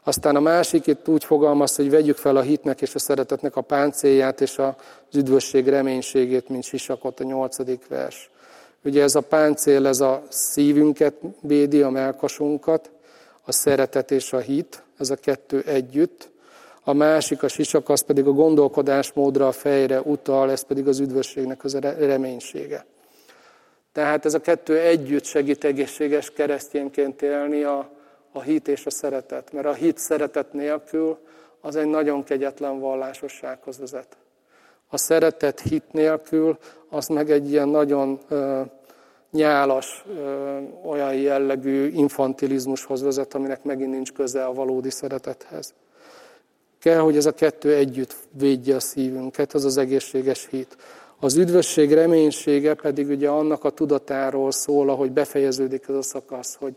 Aztán 0.05 0.37
a 0.37 0.41
másik 0.41 0.87
itt 0.87 1.09
úgy 1.09 1.25
fogalmaz, 1.25 1.77
hogy 1.77 1.91
vegyük 1.91 2.17
fel 2.17 2.37
a 2.37 2.41
hitnek 2.41 2.83
és 2.83 2.95
a 2.95 2.99
szeretetnek 2.99 3.57
a 3.57 3.61
páncélját 3.61 4.41
és 4.41 4.59
az 4.59 5.17
üdvösség 5.17 5.69
reménységét, 5.69 6.49
mint 6.49 6.65
sisakot, 6.65 7.21
a 7.21 7.25
nyolcadik 7.25 7.87
vers. 7.89 8.31
Ugye 8.85 9.03
ez 9.03 9.15
a 9.15 9.21
páncél, 9.21 9.87
ez 9.87 10.01
a 10.01 10.23
szívünket 10.29 11.15
védi, 11.41 11.83
a 11.83 11.91
melkasunkat, 11.91 12.91
a 13.45 13.53
szeretet 13.53 14.11
és 14.11 14.33
a 14.33 14.39
hit, 14.39 14.83
ez 14.99 15.11
a 15.11 15.17
kettő 15.17 15.63
együtt. 15.67 16.31
A 16.85 16.93
másik, 16.93 17.43
a 17.43 17.49
sisak, 17.49 17.89
az 17.89 18.01
pedig 18.01 18.27
a 18.27 18.33
gondolkodásmódra, 18.33 19.47
a 19.47 19.53
fejre 19.53 20.01
utal, 20.01 20.51
ez 20.51 20.63
pedig 20.63 20.89
az 20.89 20.99
üdvösségnek 20.99 21.65
az 21.65 21.79
reménysége. 21.99 22.87
Tehát 23.93 24.25
ez 24.25 24.35
a 24.35 24.41
kettő 24.41 24.79
együtt 24.79 25.25
segít 25.25 25.65
egészséges 25.65 26.31
keresztényként 26.31 27.23
élni 27.23 27.63
a, 27.63 27.91
a 28.33 28.41
hit 28.41 28.69
és 28.69 28.87
a 28.87 28.91
szeretet. 28.91 29.53
Mert 29.53 29.67
a 29.67 29.73
hit 29.73 29.99
szeretet 29.99 30.53
nélkül 30.53 31.19
az 31.61 31.77
egy 31.77 31.87
nagyon 31.87 32.25
kegyetlen 32.25 32.81
vallásossághoz 32.81 33.79
vezet. 33.79 34.17
A 34.89 34.97
szeretet 34.97 35.61
hit 35.61 35.93
nélkül 35.93 36.59
az 36.89 37.07
meg 37.07 37.31
egy 37.31 37.51
ilyen 37.51 37.69
nagyon 37.69 38.21
ö, 38.29 38.61
nyálas, 39.31 40.05
ö, 40.17 40.59
olyan 40.85 41.15
jellegű 41.15 41.87
infantilizmushoz 41.87 43.03
vezet, 43.03 43.35
aminek 43.35 43.65
megint 43.65 43.91
nincs 43.91 44.13
köze 44.13 44.45
a 44.45 44.53
valódi 44.53 44.91
szeretethez. 44.91 45.75
Kell, 46.83 46.99
hogy 46.99 47.17
ez 47.17 47.27
a 47.27 47.33
kettő 47.33 47.75
együtt 47.75 48.17
védje 48.31 48.75
a 48.75 48.81
szívünket, 48.81 49.53
az 49.53 49.65
az 49.65 49.77
egészséges 49.77 50.49
hit. 50.51 50.77
Az 51.19 51.37
üdvösség 51.37 51.93
reménysége 51.93 52.75
pedig 52.75 53.09
ugye 53.09 53.29
annak 53.29 53.65
a 53.65 53.71
tudatáról 53.71 54.51
szól, 54.51 54.91
ahogy 54.91 55.13
befejeződik 55.13 55.85
ez 55.89 55.95
a 55.95 56.03
szakasz, 56.03 56.55
hogy 56.55 56.75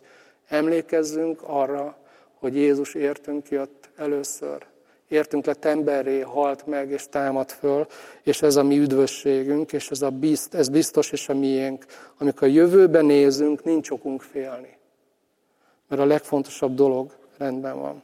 emlékezzünk 0.47 1.41
arra, 1.41 1.97
hogy 2.39 2.55
Jézus 2.55 2.93
értünk 2.93 3.49
jött 3.49 3.89
először. 3.95 4.65
Értünk 5.07 5.45
lett 5.45 5.65
emberré, 5.65 6.19
halt 6.19 6.65
meg 6.65 6.91
és 6.91 7.05
támad 7.09 7.49
föl, 7.49 7.87
és 8.23 8.41
ez 8.41 8.55
a 8.55 8.63
mi 8.63 8.77
üdvösségünk, 8.77 9.73
és 9.73 9.89
ez, 9.89 10.01
a 10.01 10.09
bizt, 10.09 10.53
ez 10.53 10.69
biztos 10.69 11.11
és 11.11 11.29
a 11.29 11.33
miénk. 11.33 11.85
Amikor 12.17 12.47
a 12.47 12.51
jövőben 12.51 13.05
nézünk, 13.05 13.63
nincs 13.63 13.89
okunk 13.89 14.21
félni. 14.21 14.77
Mert 15.87 16.01
a 16.01 16.05
legfontosabb 16.05 16.75
dolog 16.75 17.11
rendben 17.37 17.79
van. 17.79 18.03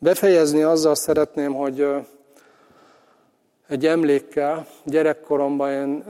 Befejezni 0.00 0.62
azzal 0.62 0.94
szeretném, 0.94 1.54
hogy 1.54 1.86
egy 3.68 3.86
emlékkel. 3.86 4.66
Gyerekkoromban 4.84 5.70
én, 5.72 6.04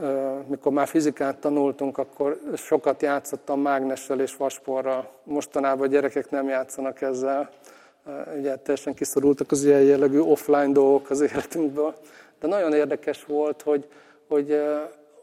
mikor 0.47 0.71
már 0.71 0.87
fizikát 0.87 1.37
tanultunk, 1.37 1.97
akkor 1.97 2.39
sokat 2.55 3.01
játszottam 3.01 3.61
mágnessel 3.61 4.19
és 4.19 4.35
vasporral. 4.35 5.09
Mostanában 5.23 5.87
a 5.87 5.89
gyerekek 5.89 6.29
nem 6.29 6.47
játszanak 6.47 7.01
ezzel. 7.01 7.49
Ugye 8.37 8.55
teljesen 8.55 8.93
kiszorultak 8.93 9.51
az 9.51 9.63
ilyen 9.63 9.81
jellegű 9.81 10.19
offline 10.19 10.71
dolgok 10.71 11.09
az 11.09 11.21
életünkből. 11.21 11.95
De 12.39 12.47
nagyon 12.47 12.73
érdekes 12.73 13.25
volt, 13.25 13.61
hogy, 13.61 13.87
hogy, 14.27 14.61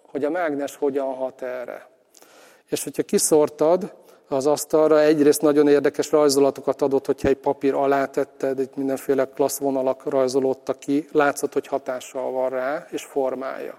hogy 0.03 0.25
a 0.25 0.31
mágnes 0.31 0.77
hogyan 0.77 1.15
hat 1.15 1.43
erre. 1.43 1.89
És 2.69 2.85
hogyha 2.85 3.03
kiszortad, 3.03 3.95
az 4.29 4.47
asztalra. 4.47 5.01
Egyrészt 5.01 5.43
nagyon 5.43 5.69
érdekes 5.69 6.11
rajzolatokat 6.11 6.83
adott, 6.83 7.07
hogyha 7.07 7.29
egy 7.29 7.37
papír 7.37 7.75
alá 7.75 8.07
tetted, 8.07 8.59
itt 8.59 8.77
mindenféle 8.77 9.29
klassz 9.35 9.59
vonalak 9.59 10.05
rajzolódtak 10.05 10.79
ki, 10.79 11.09
látszott, 11.13 11.53
hogy 11.53 11.67
hatással 11.67 12.31
van 12.31 12.51
rá, 12.51 12.87
és 12.91 13.05
formálja. 13.05 13.79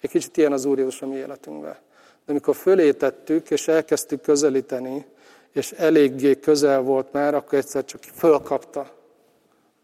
Egy 0.00 0.10
kicsit 0.10 0.36
ilyen 0.36 0.52
az 0.52 0.64
Úr 0.64 0.78
Jézus 0.78 1.02
a 1.02 1.06
mi 1.06 1.16
életünkben. 1.16 1.76
De 2.24 2.32
amikor 2.32 2.54
fölé 2.54 2.92
tettük, 2.92 3.50
és 3.50 3.68
elkezdtük 3.68 4.20
közelíteni, 4.20 5.06
és 5.52 5.72
eléggé 5.72 6.38
közel 6.38 6.80
volt 6.80 7.12
már, 7.12 7.34
akkor 7.34 7.58
egyszer 7.58 7.84
csak 7.84 8.00
fölkapta 8.14 8.90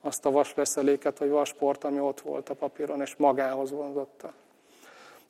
azt 0.01 0.27
a 0.27 0.31
vasveszeléket, 0.31 1.19
vagy 1.19 1.29
vasport, 1.29 1.85
ami 1.85 2.01
ott 2.01 2.21
volt 2.21 2.49
a 2.49 2.55
papíron, 2.55 3.01
és 3.01 3.15
magához 3.17 3.71
vonzotta. 3.71 4.33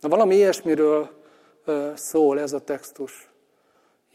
Na 0.00 0.09
valami 0.09 0.34
ilyesmiről 0.34 1.09
szól 1.94 2.40
ez 2.40 2.52
a 2.52 2.61
textus. 2.61 3.30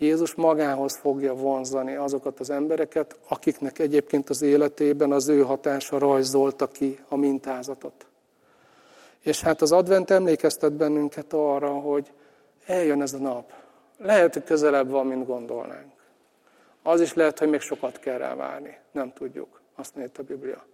Jézus 0.01 0.35
magához 0.35 0.97
fogja 0.97 1.33
vonzani 1.33 1.95
azokat 1.95 2.39
az 2.39 2.49
embereket, 2.49 3.15
akiknek 3.27 3.79
egyébként 3.79 4.29
az 4.29 4.41
életében 4.41 5.11
az 5.11 5.27
ő 5.27 5.41
hatása 5.41 5.97
rajzolta 5.97 6.67
ki 6.67 6.99
a 7.07 7.15
mintázatot. 7.15 8.05
És 9.19 9.41
hát 9.41 9.61
az 9.61 9.71
advent 9.71 10.09
emlékeztet 10.09 10.73
bennünket 10.73 11.33
arra, 11.33 11.69
hogy 11.69 12.11
eljön 12.65 13.01
ez 13.01 13.13
a 13.13 13.17
nap. 13.17 13.53
Lehet, 13.97 14.33
hogy 14.33 14.43
közelebb 14.43 14.89
van, 14.89 15.05
mint 15.05 15.25
gondolnánk. 15.25 15.91
Az 16.83 17.01
is 17.01 17.13
lehet, 17.13 17.39
hogy 17.39 17.49
még 17.49 17.59
sokat 17.59 17.99
kell 17.99 18.17
rá 18.17 18.35
várni. 18.35 18.77
Nem 18.91 19.13
tudjuk, 19.13 19.61
azt 19.75 19.95
mondja 19.95 20.13
a 20.19 20.23
Biblia. 20.23 20.65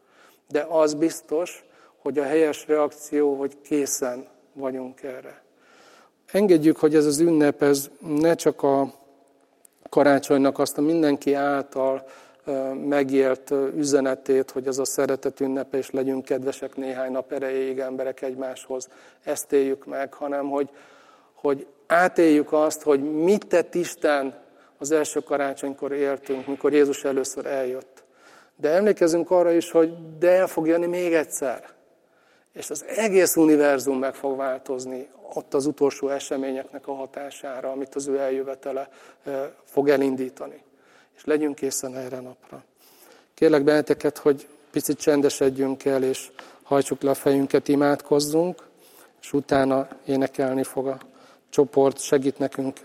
De 0.47 0.65
az 0.69 0.93
biztos, 0.93 1.65
hogy 2.01 2.19
a 2.19 2.23
helyes 2.23 2.67
reakció, 2.67 3.35
hogy 3.35 3.61
készen 3.61 4.27
vagyunk 4.53 5.03
erre. 5.03 5.41
Engedjük, 6.31 6.77
hogy 6.77 6.95
ez 6.95 7.05
az 7.05 7.19
ünnep, 7.19 7.61
ez 7.61 7.89
ne 7.99 8.35
csak 8.35 8.63
a 8.63 8.96
karácsonynak 9.89 10.59
azt 10.59 10.77
a 10.77 10.81
mindenki 10.81 11.33
által 11.33 12.03
megélt 12.87 13.53
üzenetét, 13.75 14.51
hogy 14.51 14.67
ez 14.67 14.77
a 14.77 14.85
szeretet 14.85 15.39
ünnepe, 15.39 15.77
és 15.77 15.91
legyünk 15.91 16.25
kedvesek 16.25 16.75
néhány 16.75 17.11
nap 17.11 17.31
erejéig 17.31 17.79
emberek 17.79 18.21
egymáshoz. 18.21 18.89
Ezt 19.23 19.53
éljük 19.53 19.85
meg, 19.85 20.13
hanem 20.13 20.49
hogy, 20.49 20.69
hogy 21.33 21.67
átéljük 21.87 22.53
azt, 22.53 22.81
hogy 22.81 23.13
mit 23.13 23.47
tett 23.47 23.75
Isten 23.75 24.35
az 24.77 24.91
első 24.91 25.19
karácsonykor 25.19 25.91
éltünk, 25.91 26.47
mikor 26.47 26.73
Jézus 26.73 27.03
először 27.03 27.45
eljött. 27.45 28.03
De 28.55 28.69
emlékezünk 28.69 29.31
arra 29.31 29.51
is, 29.51 29.71
hogy 29.71 30.17
de 30.19 30.31
el 30.31 30.47
fog 30.47 30.67
jönni 30.67 30.85
még 30.85 31.13
egyszer. 31.13 31.76
És 32.57 32.69
az 32.69 32.85
egész 32.87 33.35
univerzum 33.35 33.99
meg 33.99 34.13
fog 34.13 34.37
változni 34.37 35.07
ott 35.33 35.53
az 35.53 35.65
utolsó 35.65 36.09
eseményeknek 36.09 36.87
a 36.87 36.93
hatására, 36.93 37.71
amit 37.71 37.95
az 37.95 38.07
ő 38.07 38.19
eljövetele 38.19 38.89
fog 39.63 39.89
elindítani. 39.89 40.63
És 41.15 41.25
legyünk 41.25 41.55
készen 41.55 41.95
erre 41.95 42.19
napra. 42.19 42.63
Kérlek 43.33 43.63
benneteket, 43.63 44.17
hogy 44.17 44.47
picit 44.71 44.99
csendesedjünk 44.99 45.85
el, 45.85 46.03
és 46.03 46.31
hajtsuk 46.63 47.01
le 47.01 47.09
a 47.09 47.13
fejünket, 47.13 47.67
imádkozzunk, 47.67 48.67
és 49.21 49.33
utána 49.33 49.87
énekelni 50.05 50.63
fog 50.63 50.87
a 50.87 50.97
csoport, 51.49 51.99
segít 51.99 52.39
nekünk 52.39 52.77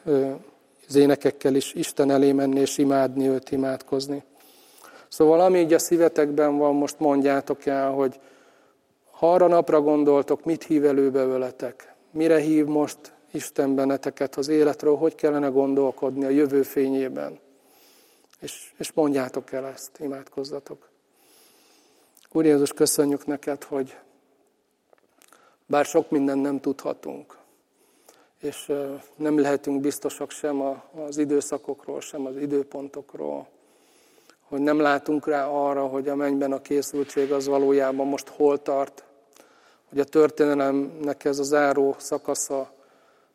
az 0.89 0.95
énekekkel 0.95 1.55
is 1.55 1.73
Isten 1.75 2.11
elé 2.11 2.33
menni, 2.33 2.61
és 2.61 2.79
imádni 2.79 3.29
őt, 3.29 3.51
imádkozni. 3.51 4.23
Szóval 5.09 5.41
ami 5.41 5.59
így 5.59 5.73
a 5.73 5.79
szívetekben 5.79 6.57
van, 6.59 6.75
most 6.75 6.99
mondjátok 6.99 7.67
el, 7.67 7.91
hogy 7.91 8.21
ha 9.23 9.33
arra 9.33 9.47
napra 9.47 9.81
gondoltok, 9.81 10.45
mit 10.45 10.65
hív 10.65 10.85
előbe 10.85 11.25
veletek? 11.25 11.95
Mire 12.11 12.39
hív 12.39 12.65
most 12.65 12.99
Isten 13.31 13.75
benneteket 13.75 14.37
az 14.37 14.49
életről? 14.49 14.97
Hogy 14.97 15.15
kellene 15.15 15.49
gondolkodni 15.49 16.25
a 16.25 16.29
jövő 16.29 16.63
fényében? 16.63 17.39
És, 18.41 18.73
és 18.77 18.93
mondjátok 18.93 19.53
el 19.53 19.67
ezt, 19.67 19.91
imádkozzatok. 20.01 20.89
Úr 22.33 22.45
Jézus, 22.45 22.73
köszönjük 22.73 23.27
neked, 23.27 23.65
hogy 23.65 23.97
bár 25.67 25.85
sok 25.85 26.11
mindent 26.11 26.43
nem 26.43 26.61
tudhatunk, 26.61 27.37
és 28.41 28.73
nem 29.17 29.41
lehetünk 29.41 29.81
biztosak 29.81 30.31
sem 30.31 30.61
az 31.07 31.19
időszakokról, 31.19 32.01
sem 32.01 32.27
az 32.27 32.37
időpontokról, 32.37 33.49
hogy 34.43 34.61
nem 34.61 34.81
látunk 34.81 35.27
rá 35.27 35.47
arra, 35.47 35.87
hogy 35.87 36.09
a 36.09 36.15
mennyben 36.15 36.53
a 36.53 36.61
készültség 36.61 37.33
az 37.33 37.47
valójában 37.47 38.07
most 38.07 38.29
hol 38.29 38.63
tart, 38.63 39.05
hogy 39.93 40.01
a 40.01 40.05
történelemnek 40.05 41.25
ez 41.25 41.39
az 41.39 41.47
záró 41.47 41.97
szakasza, 41.99 42.73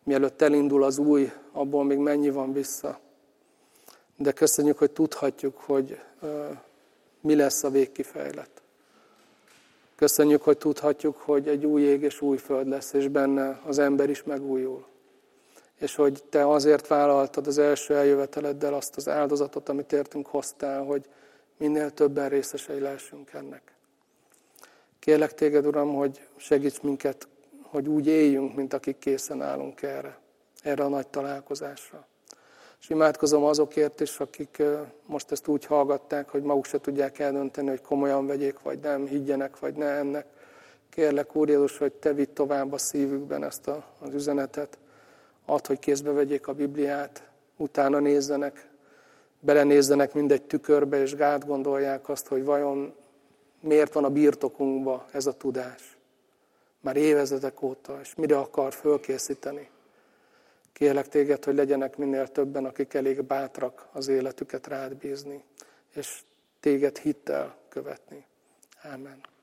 mielőtt 0.03 0.41
elindul 0.41 0.84
az 0.84 0.97
új, 0.97 1.32
abból 1.51 1.84
még 1.84 1.97
mennyi 1.97 2.30
van 2.30 2.53
vissza. 2.53 2.99
De 4.16 4.32
köszönjük, 4.32 4.78
hogy 4.78 4.91
tudhatjuk, 4.91 5.58
hogy 5.58 5.99
mi 7.22 7.36
lesz 7.36 7.64
a 7.64 7.70
végkifejlet. 7.70 8.49
Köszönjük, 9.95 10.41
hogy 10.41 10.58
tudhatjuk, 10.58 11.18
hogy 11.18 11.47
egy 11.47 11.66
új 11.66 11.82
ég 11.82 12.01
és 12.01 12.22
új 12.22 12.38
föld 12.38 12.68
lesz, 12.68 12.93
és 12.93 13.08
benne 13.08 13.62
az 13.66 13.80
ember 13.80 14.10
is 14.10 14.24
megújul. 14.24 14.86
És 15.80 15.95
hogy 15.95 16.24
te 16.30 16.49
azért 16.49 16.88
vállaltad 16.88 17.47
az 17.47 17.58
első 17.58 17.95
eljöveteleddel 17.95 18.74
azt 18.74 18.95
az 18.95 19.08
áldozatot, 19.08 19.70
amit 19.70 19.93
értünk 19.93 20.28
hoztál, 20.28 20.84
hogy 20.84 21.05
minél 21.58 21.91
többen 21.91 22.30
részesei 22.30 22.80
lehessünk 22.80 23.34
ennek. 23.34 23.77
Kérlek 25.08 25.34
téged, 25.34 25.66
Uram, 25.66 25.95
hogy 25.95 26.28
segíts 26.36 26.82
minket, 26.82 27.28
hogy 27.62 27.88
úgy 27.88 28.08
éljünk, 28.08 28.55
mint 28.55 28.74
akik 28.74 28.97
készen 28.97 29.41
állunk 29.41 29.82
erre, 29.82 30.18
erre 30.64 30.84
a 30.84 30.88
nagy 30.88 31.08
találkozásra. 31.08 32.08
És 32.80 32.89
imádkozom 32.89 33.43
azokért 33.43 33.99
is, 33.99 34.20
akik 34.20 34.64
most 35.05 35.32
ezt 35.32 35.47
úgy 35.47 35.66
hallgatták, 35.66 36.30
hogy 36.30 36.41
maguk 36.41 36.66
se 36.66 36.80
tudják 36.80 37.20
eldönteni, 37.20 37.68
hogy 37.68 37.82
komolyan 37.82 38.28
vegyék, 38.28 38.60
vagy 38.60 38.80
nem, 38.80 39.05
higgyenek, 39.05 39.60
vagy 39.60 39.76
ne 39.76 39.86
ennek. 39.86 40.26
Kérlek, 40.89 41.36
Úr 41.36 41.49
Jézus, 41.49 41.78
hogy 41.78 41.93
Te 41.93 42.14
vidd 42.14 42.34
tovább 42.34 42.74
a 42.74 42.78
szívükben 42.78 43.43
ezt 43.43 43.68
a, 43.68 43.84
az 43.99 44.14
üzenetet. 44.14 44.78
Add, 45.45 45.68
hogy 45.68 45.80
kézbe 45.80 46.12
vegyék 46.12 46.47
a 46.47 46.53
Bibliát, 46.53 47.30
utána 47.58 47.99
nézzenek, 47.99 48.70
belenézzenek 49.39 50.14
mindegy 50.14 50.43
tükörbe, 50.43 51.01
és 51.01 51.16
gát 51.16 51.45
gondolják 51.45 52.10
azt, 52.10 52.28
hogy 52.28 52.43
vajon 52.43 52.93
miért 53.60 53.93
van 53.93 54.03
a 54.03 54.10
birtokunkba 54.10 55.05
ez 55.12 55.26
a 55.26 55.38
tudás. 55.38 55.97
Már 56.82 56.95
évezredek 56.95 57.62
óta, 57.62 57.99
és 58.01 58.16
mire 58.16 58.38
akar 58.38 58.74
fölkészíteni. 58.74 59.70
Kérlek 60.74 61.08
téged, 61.08 61.43
hogy 61.43 61.55
legyenek 61.55 61.97
minél 61.97 62.28
többen, 62.28 62.66
akik 62.66 62.93
elég 62.93 63.24
bátrak 63.24 63.88
az 63.91 64.08
életüket 64.08 64.68
rád 64.68 64.95
bízni, 64.95 65.43
és 65.93 66.22
téged 66.60 66.97
hittel 66.97 67.58
követni. 67.70 68.26
Amen. 68.84 69.37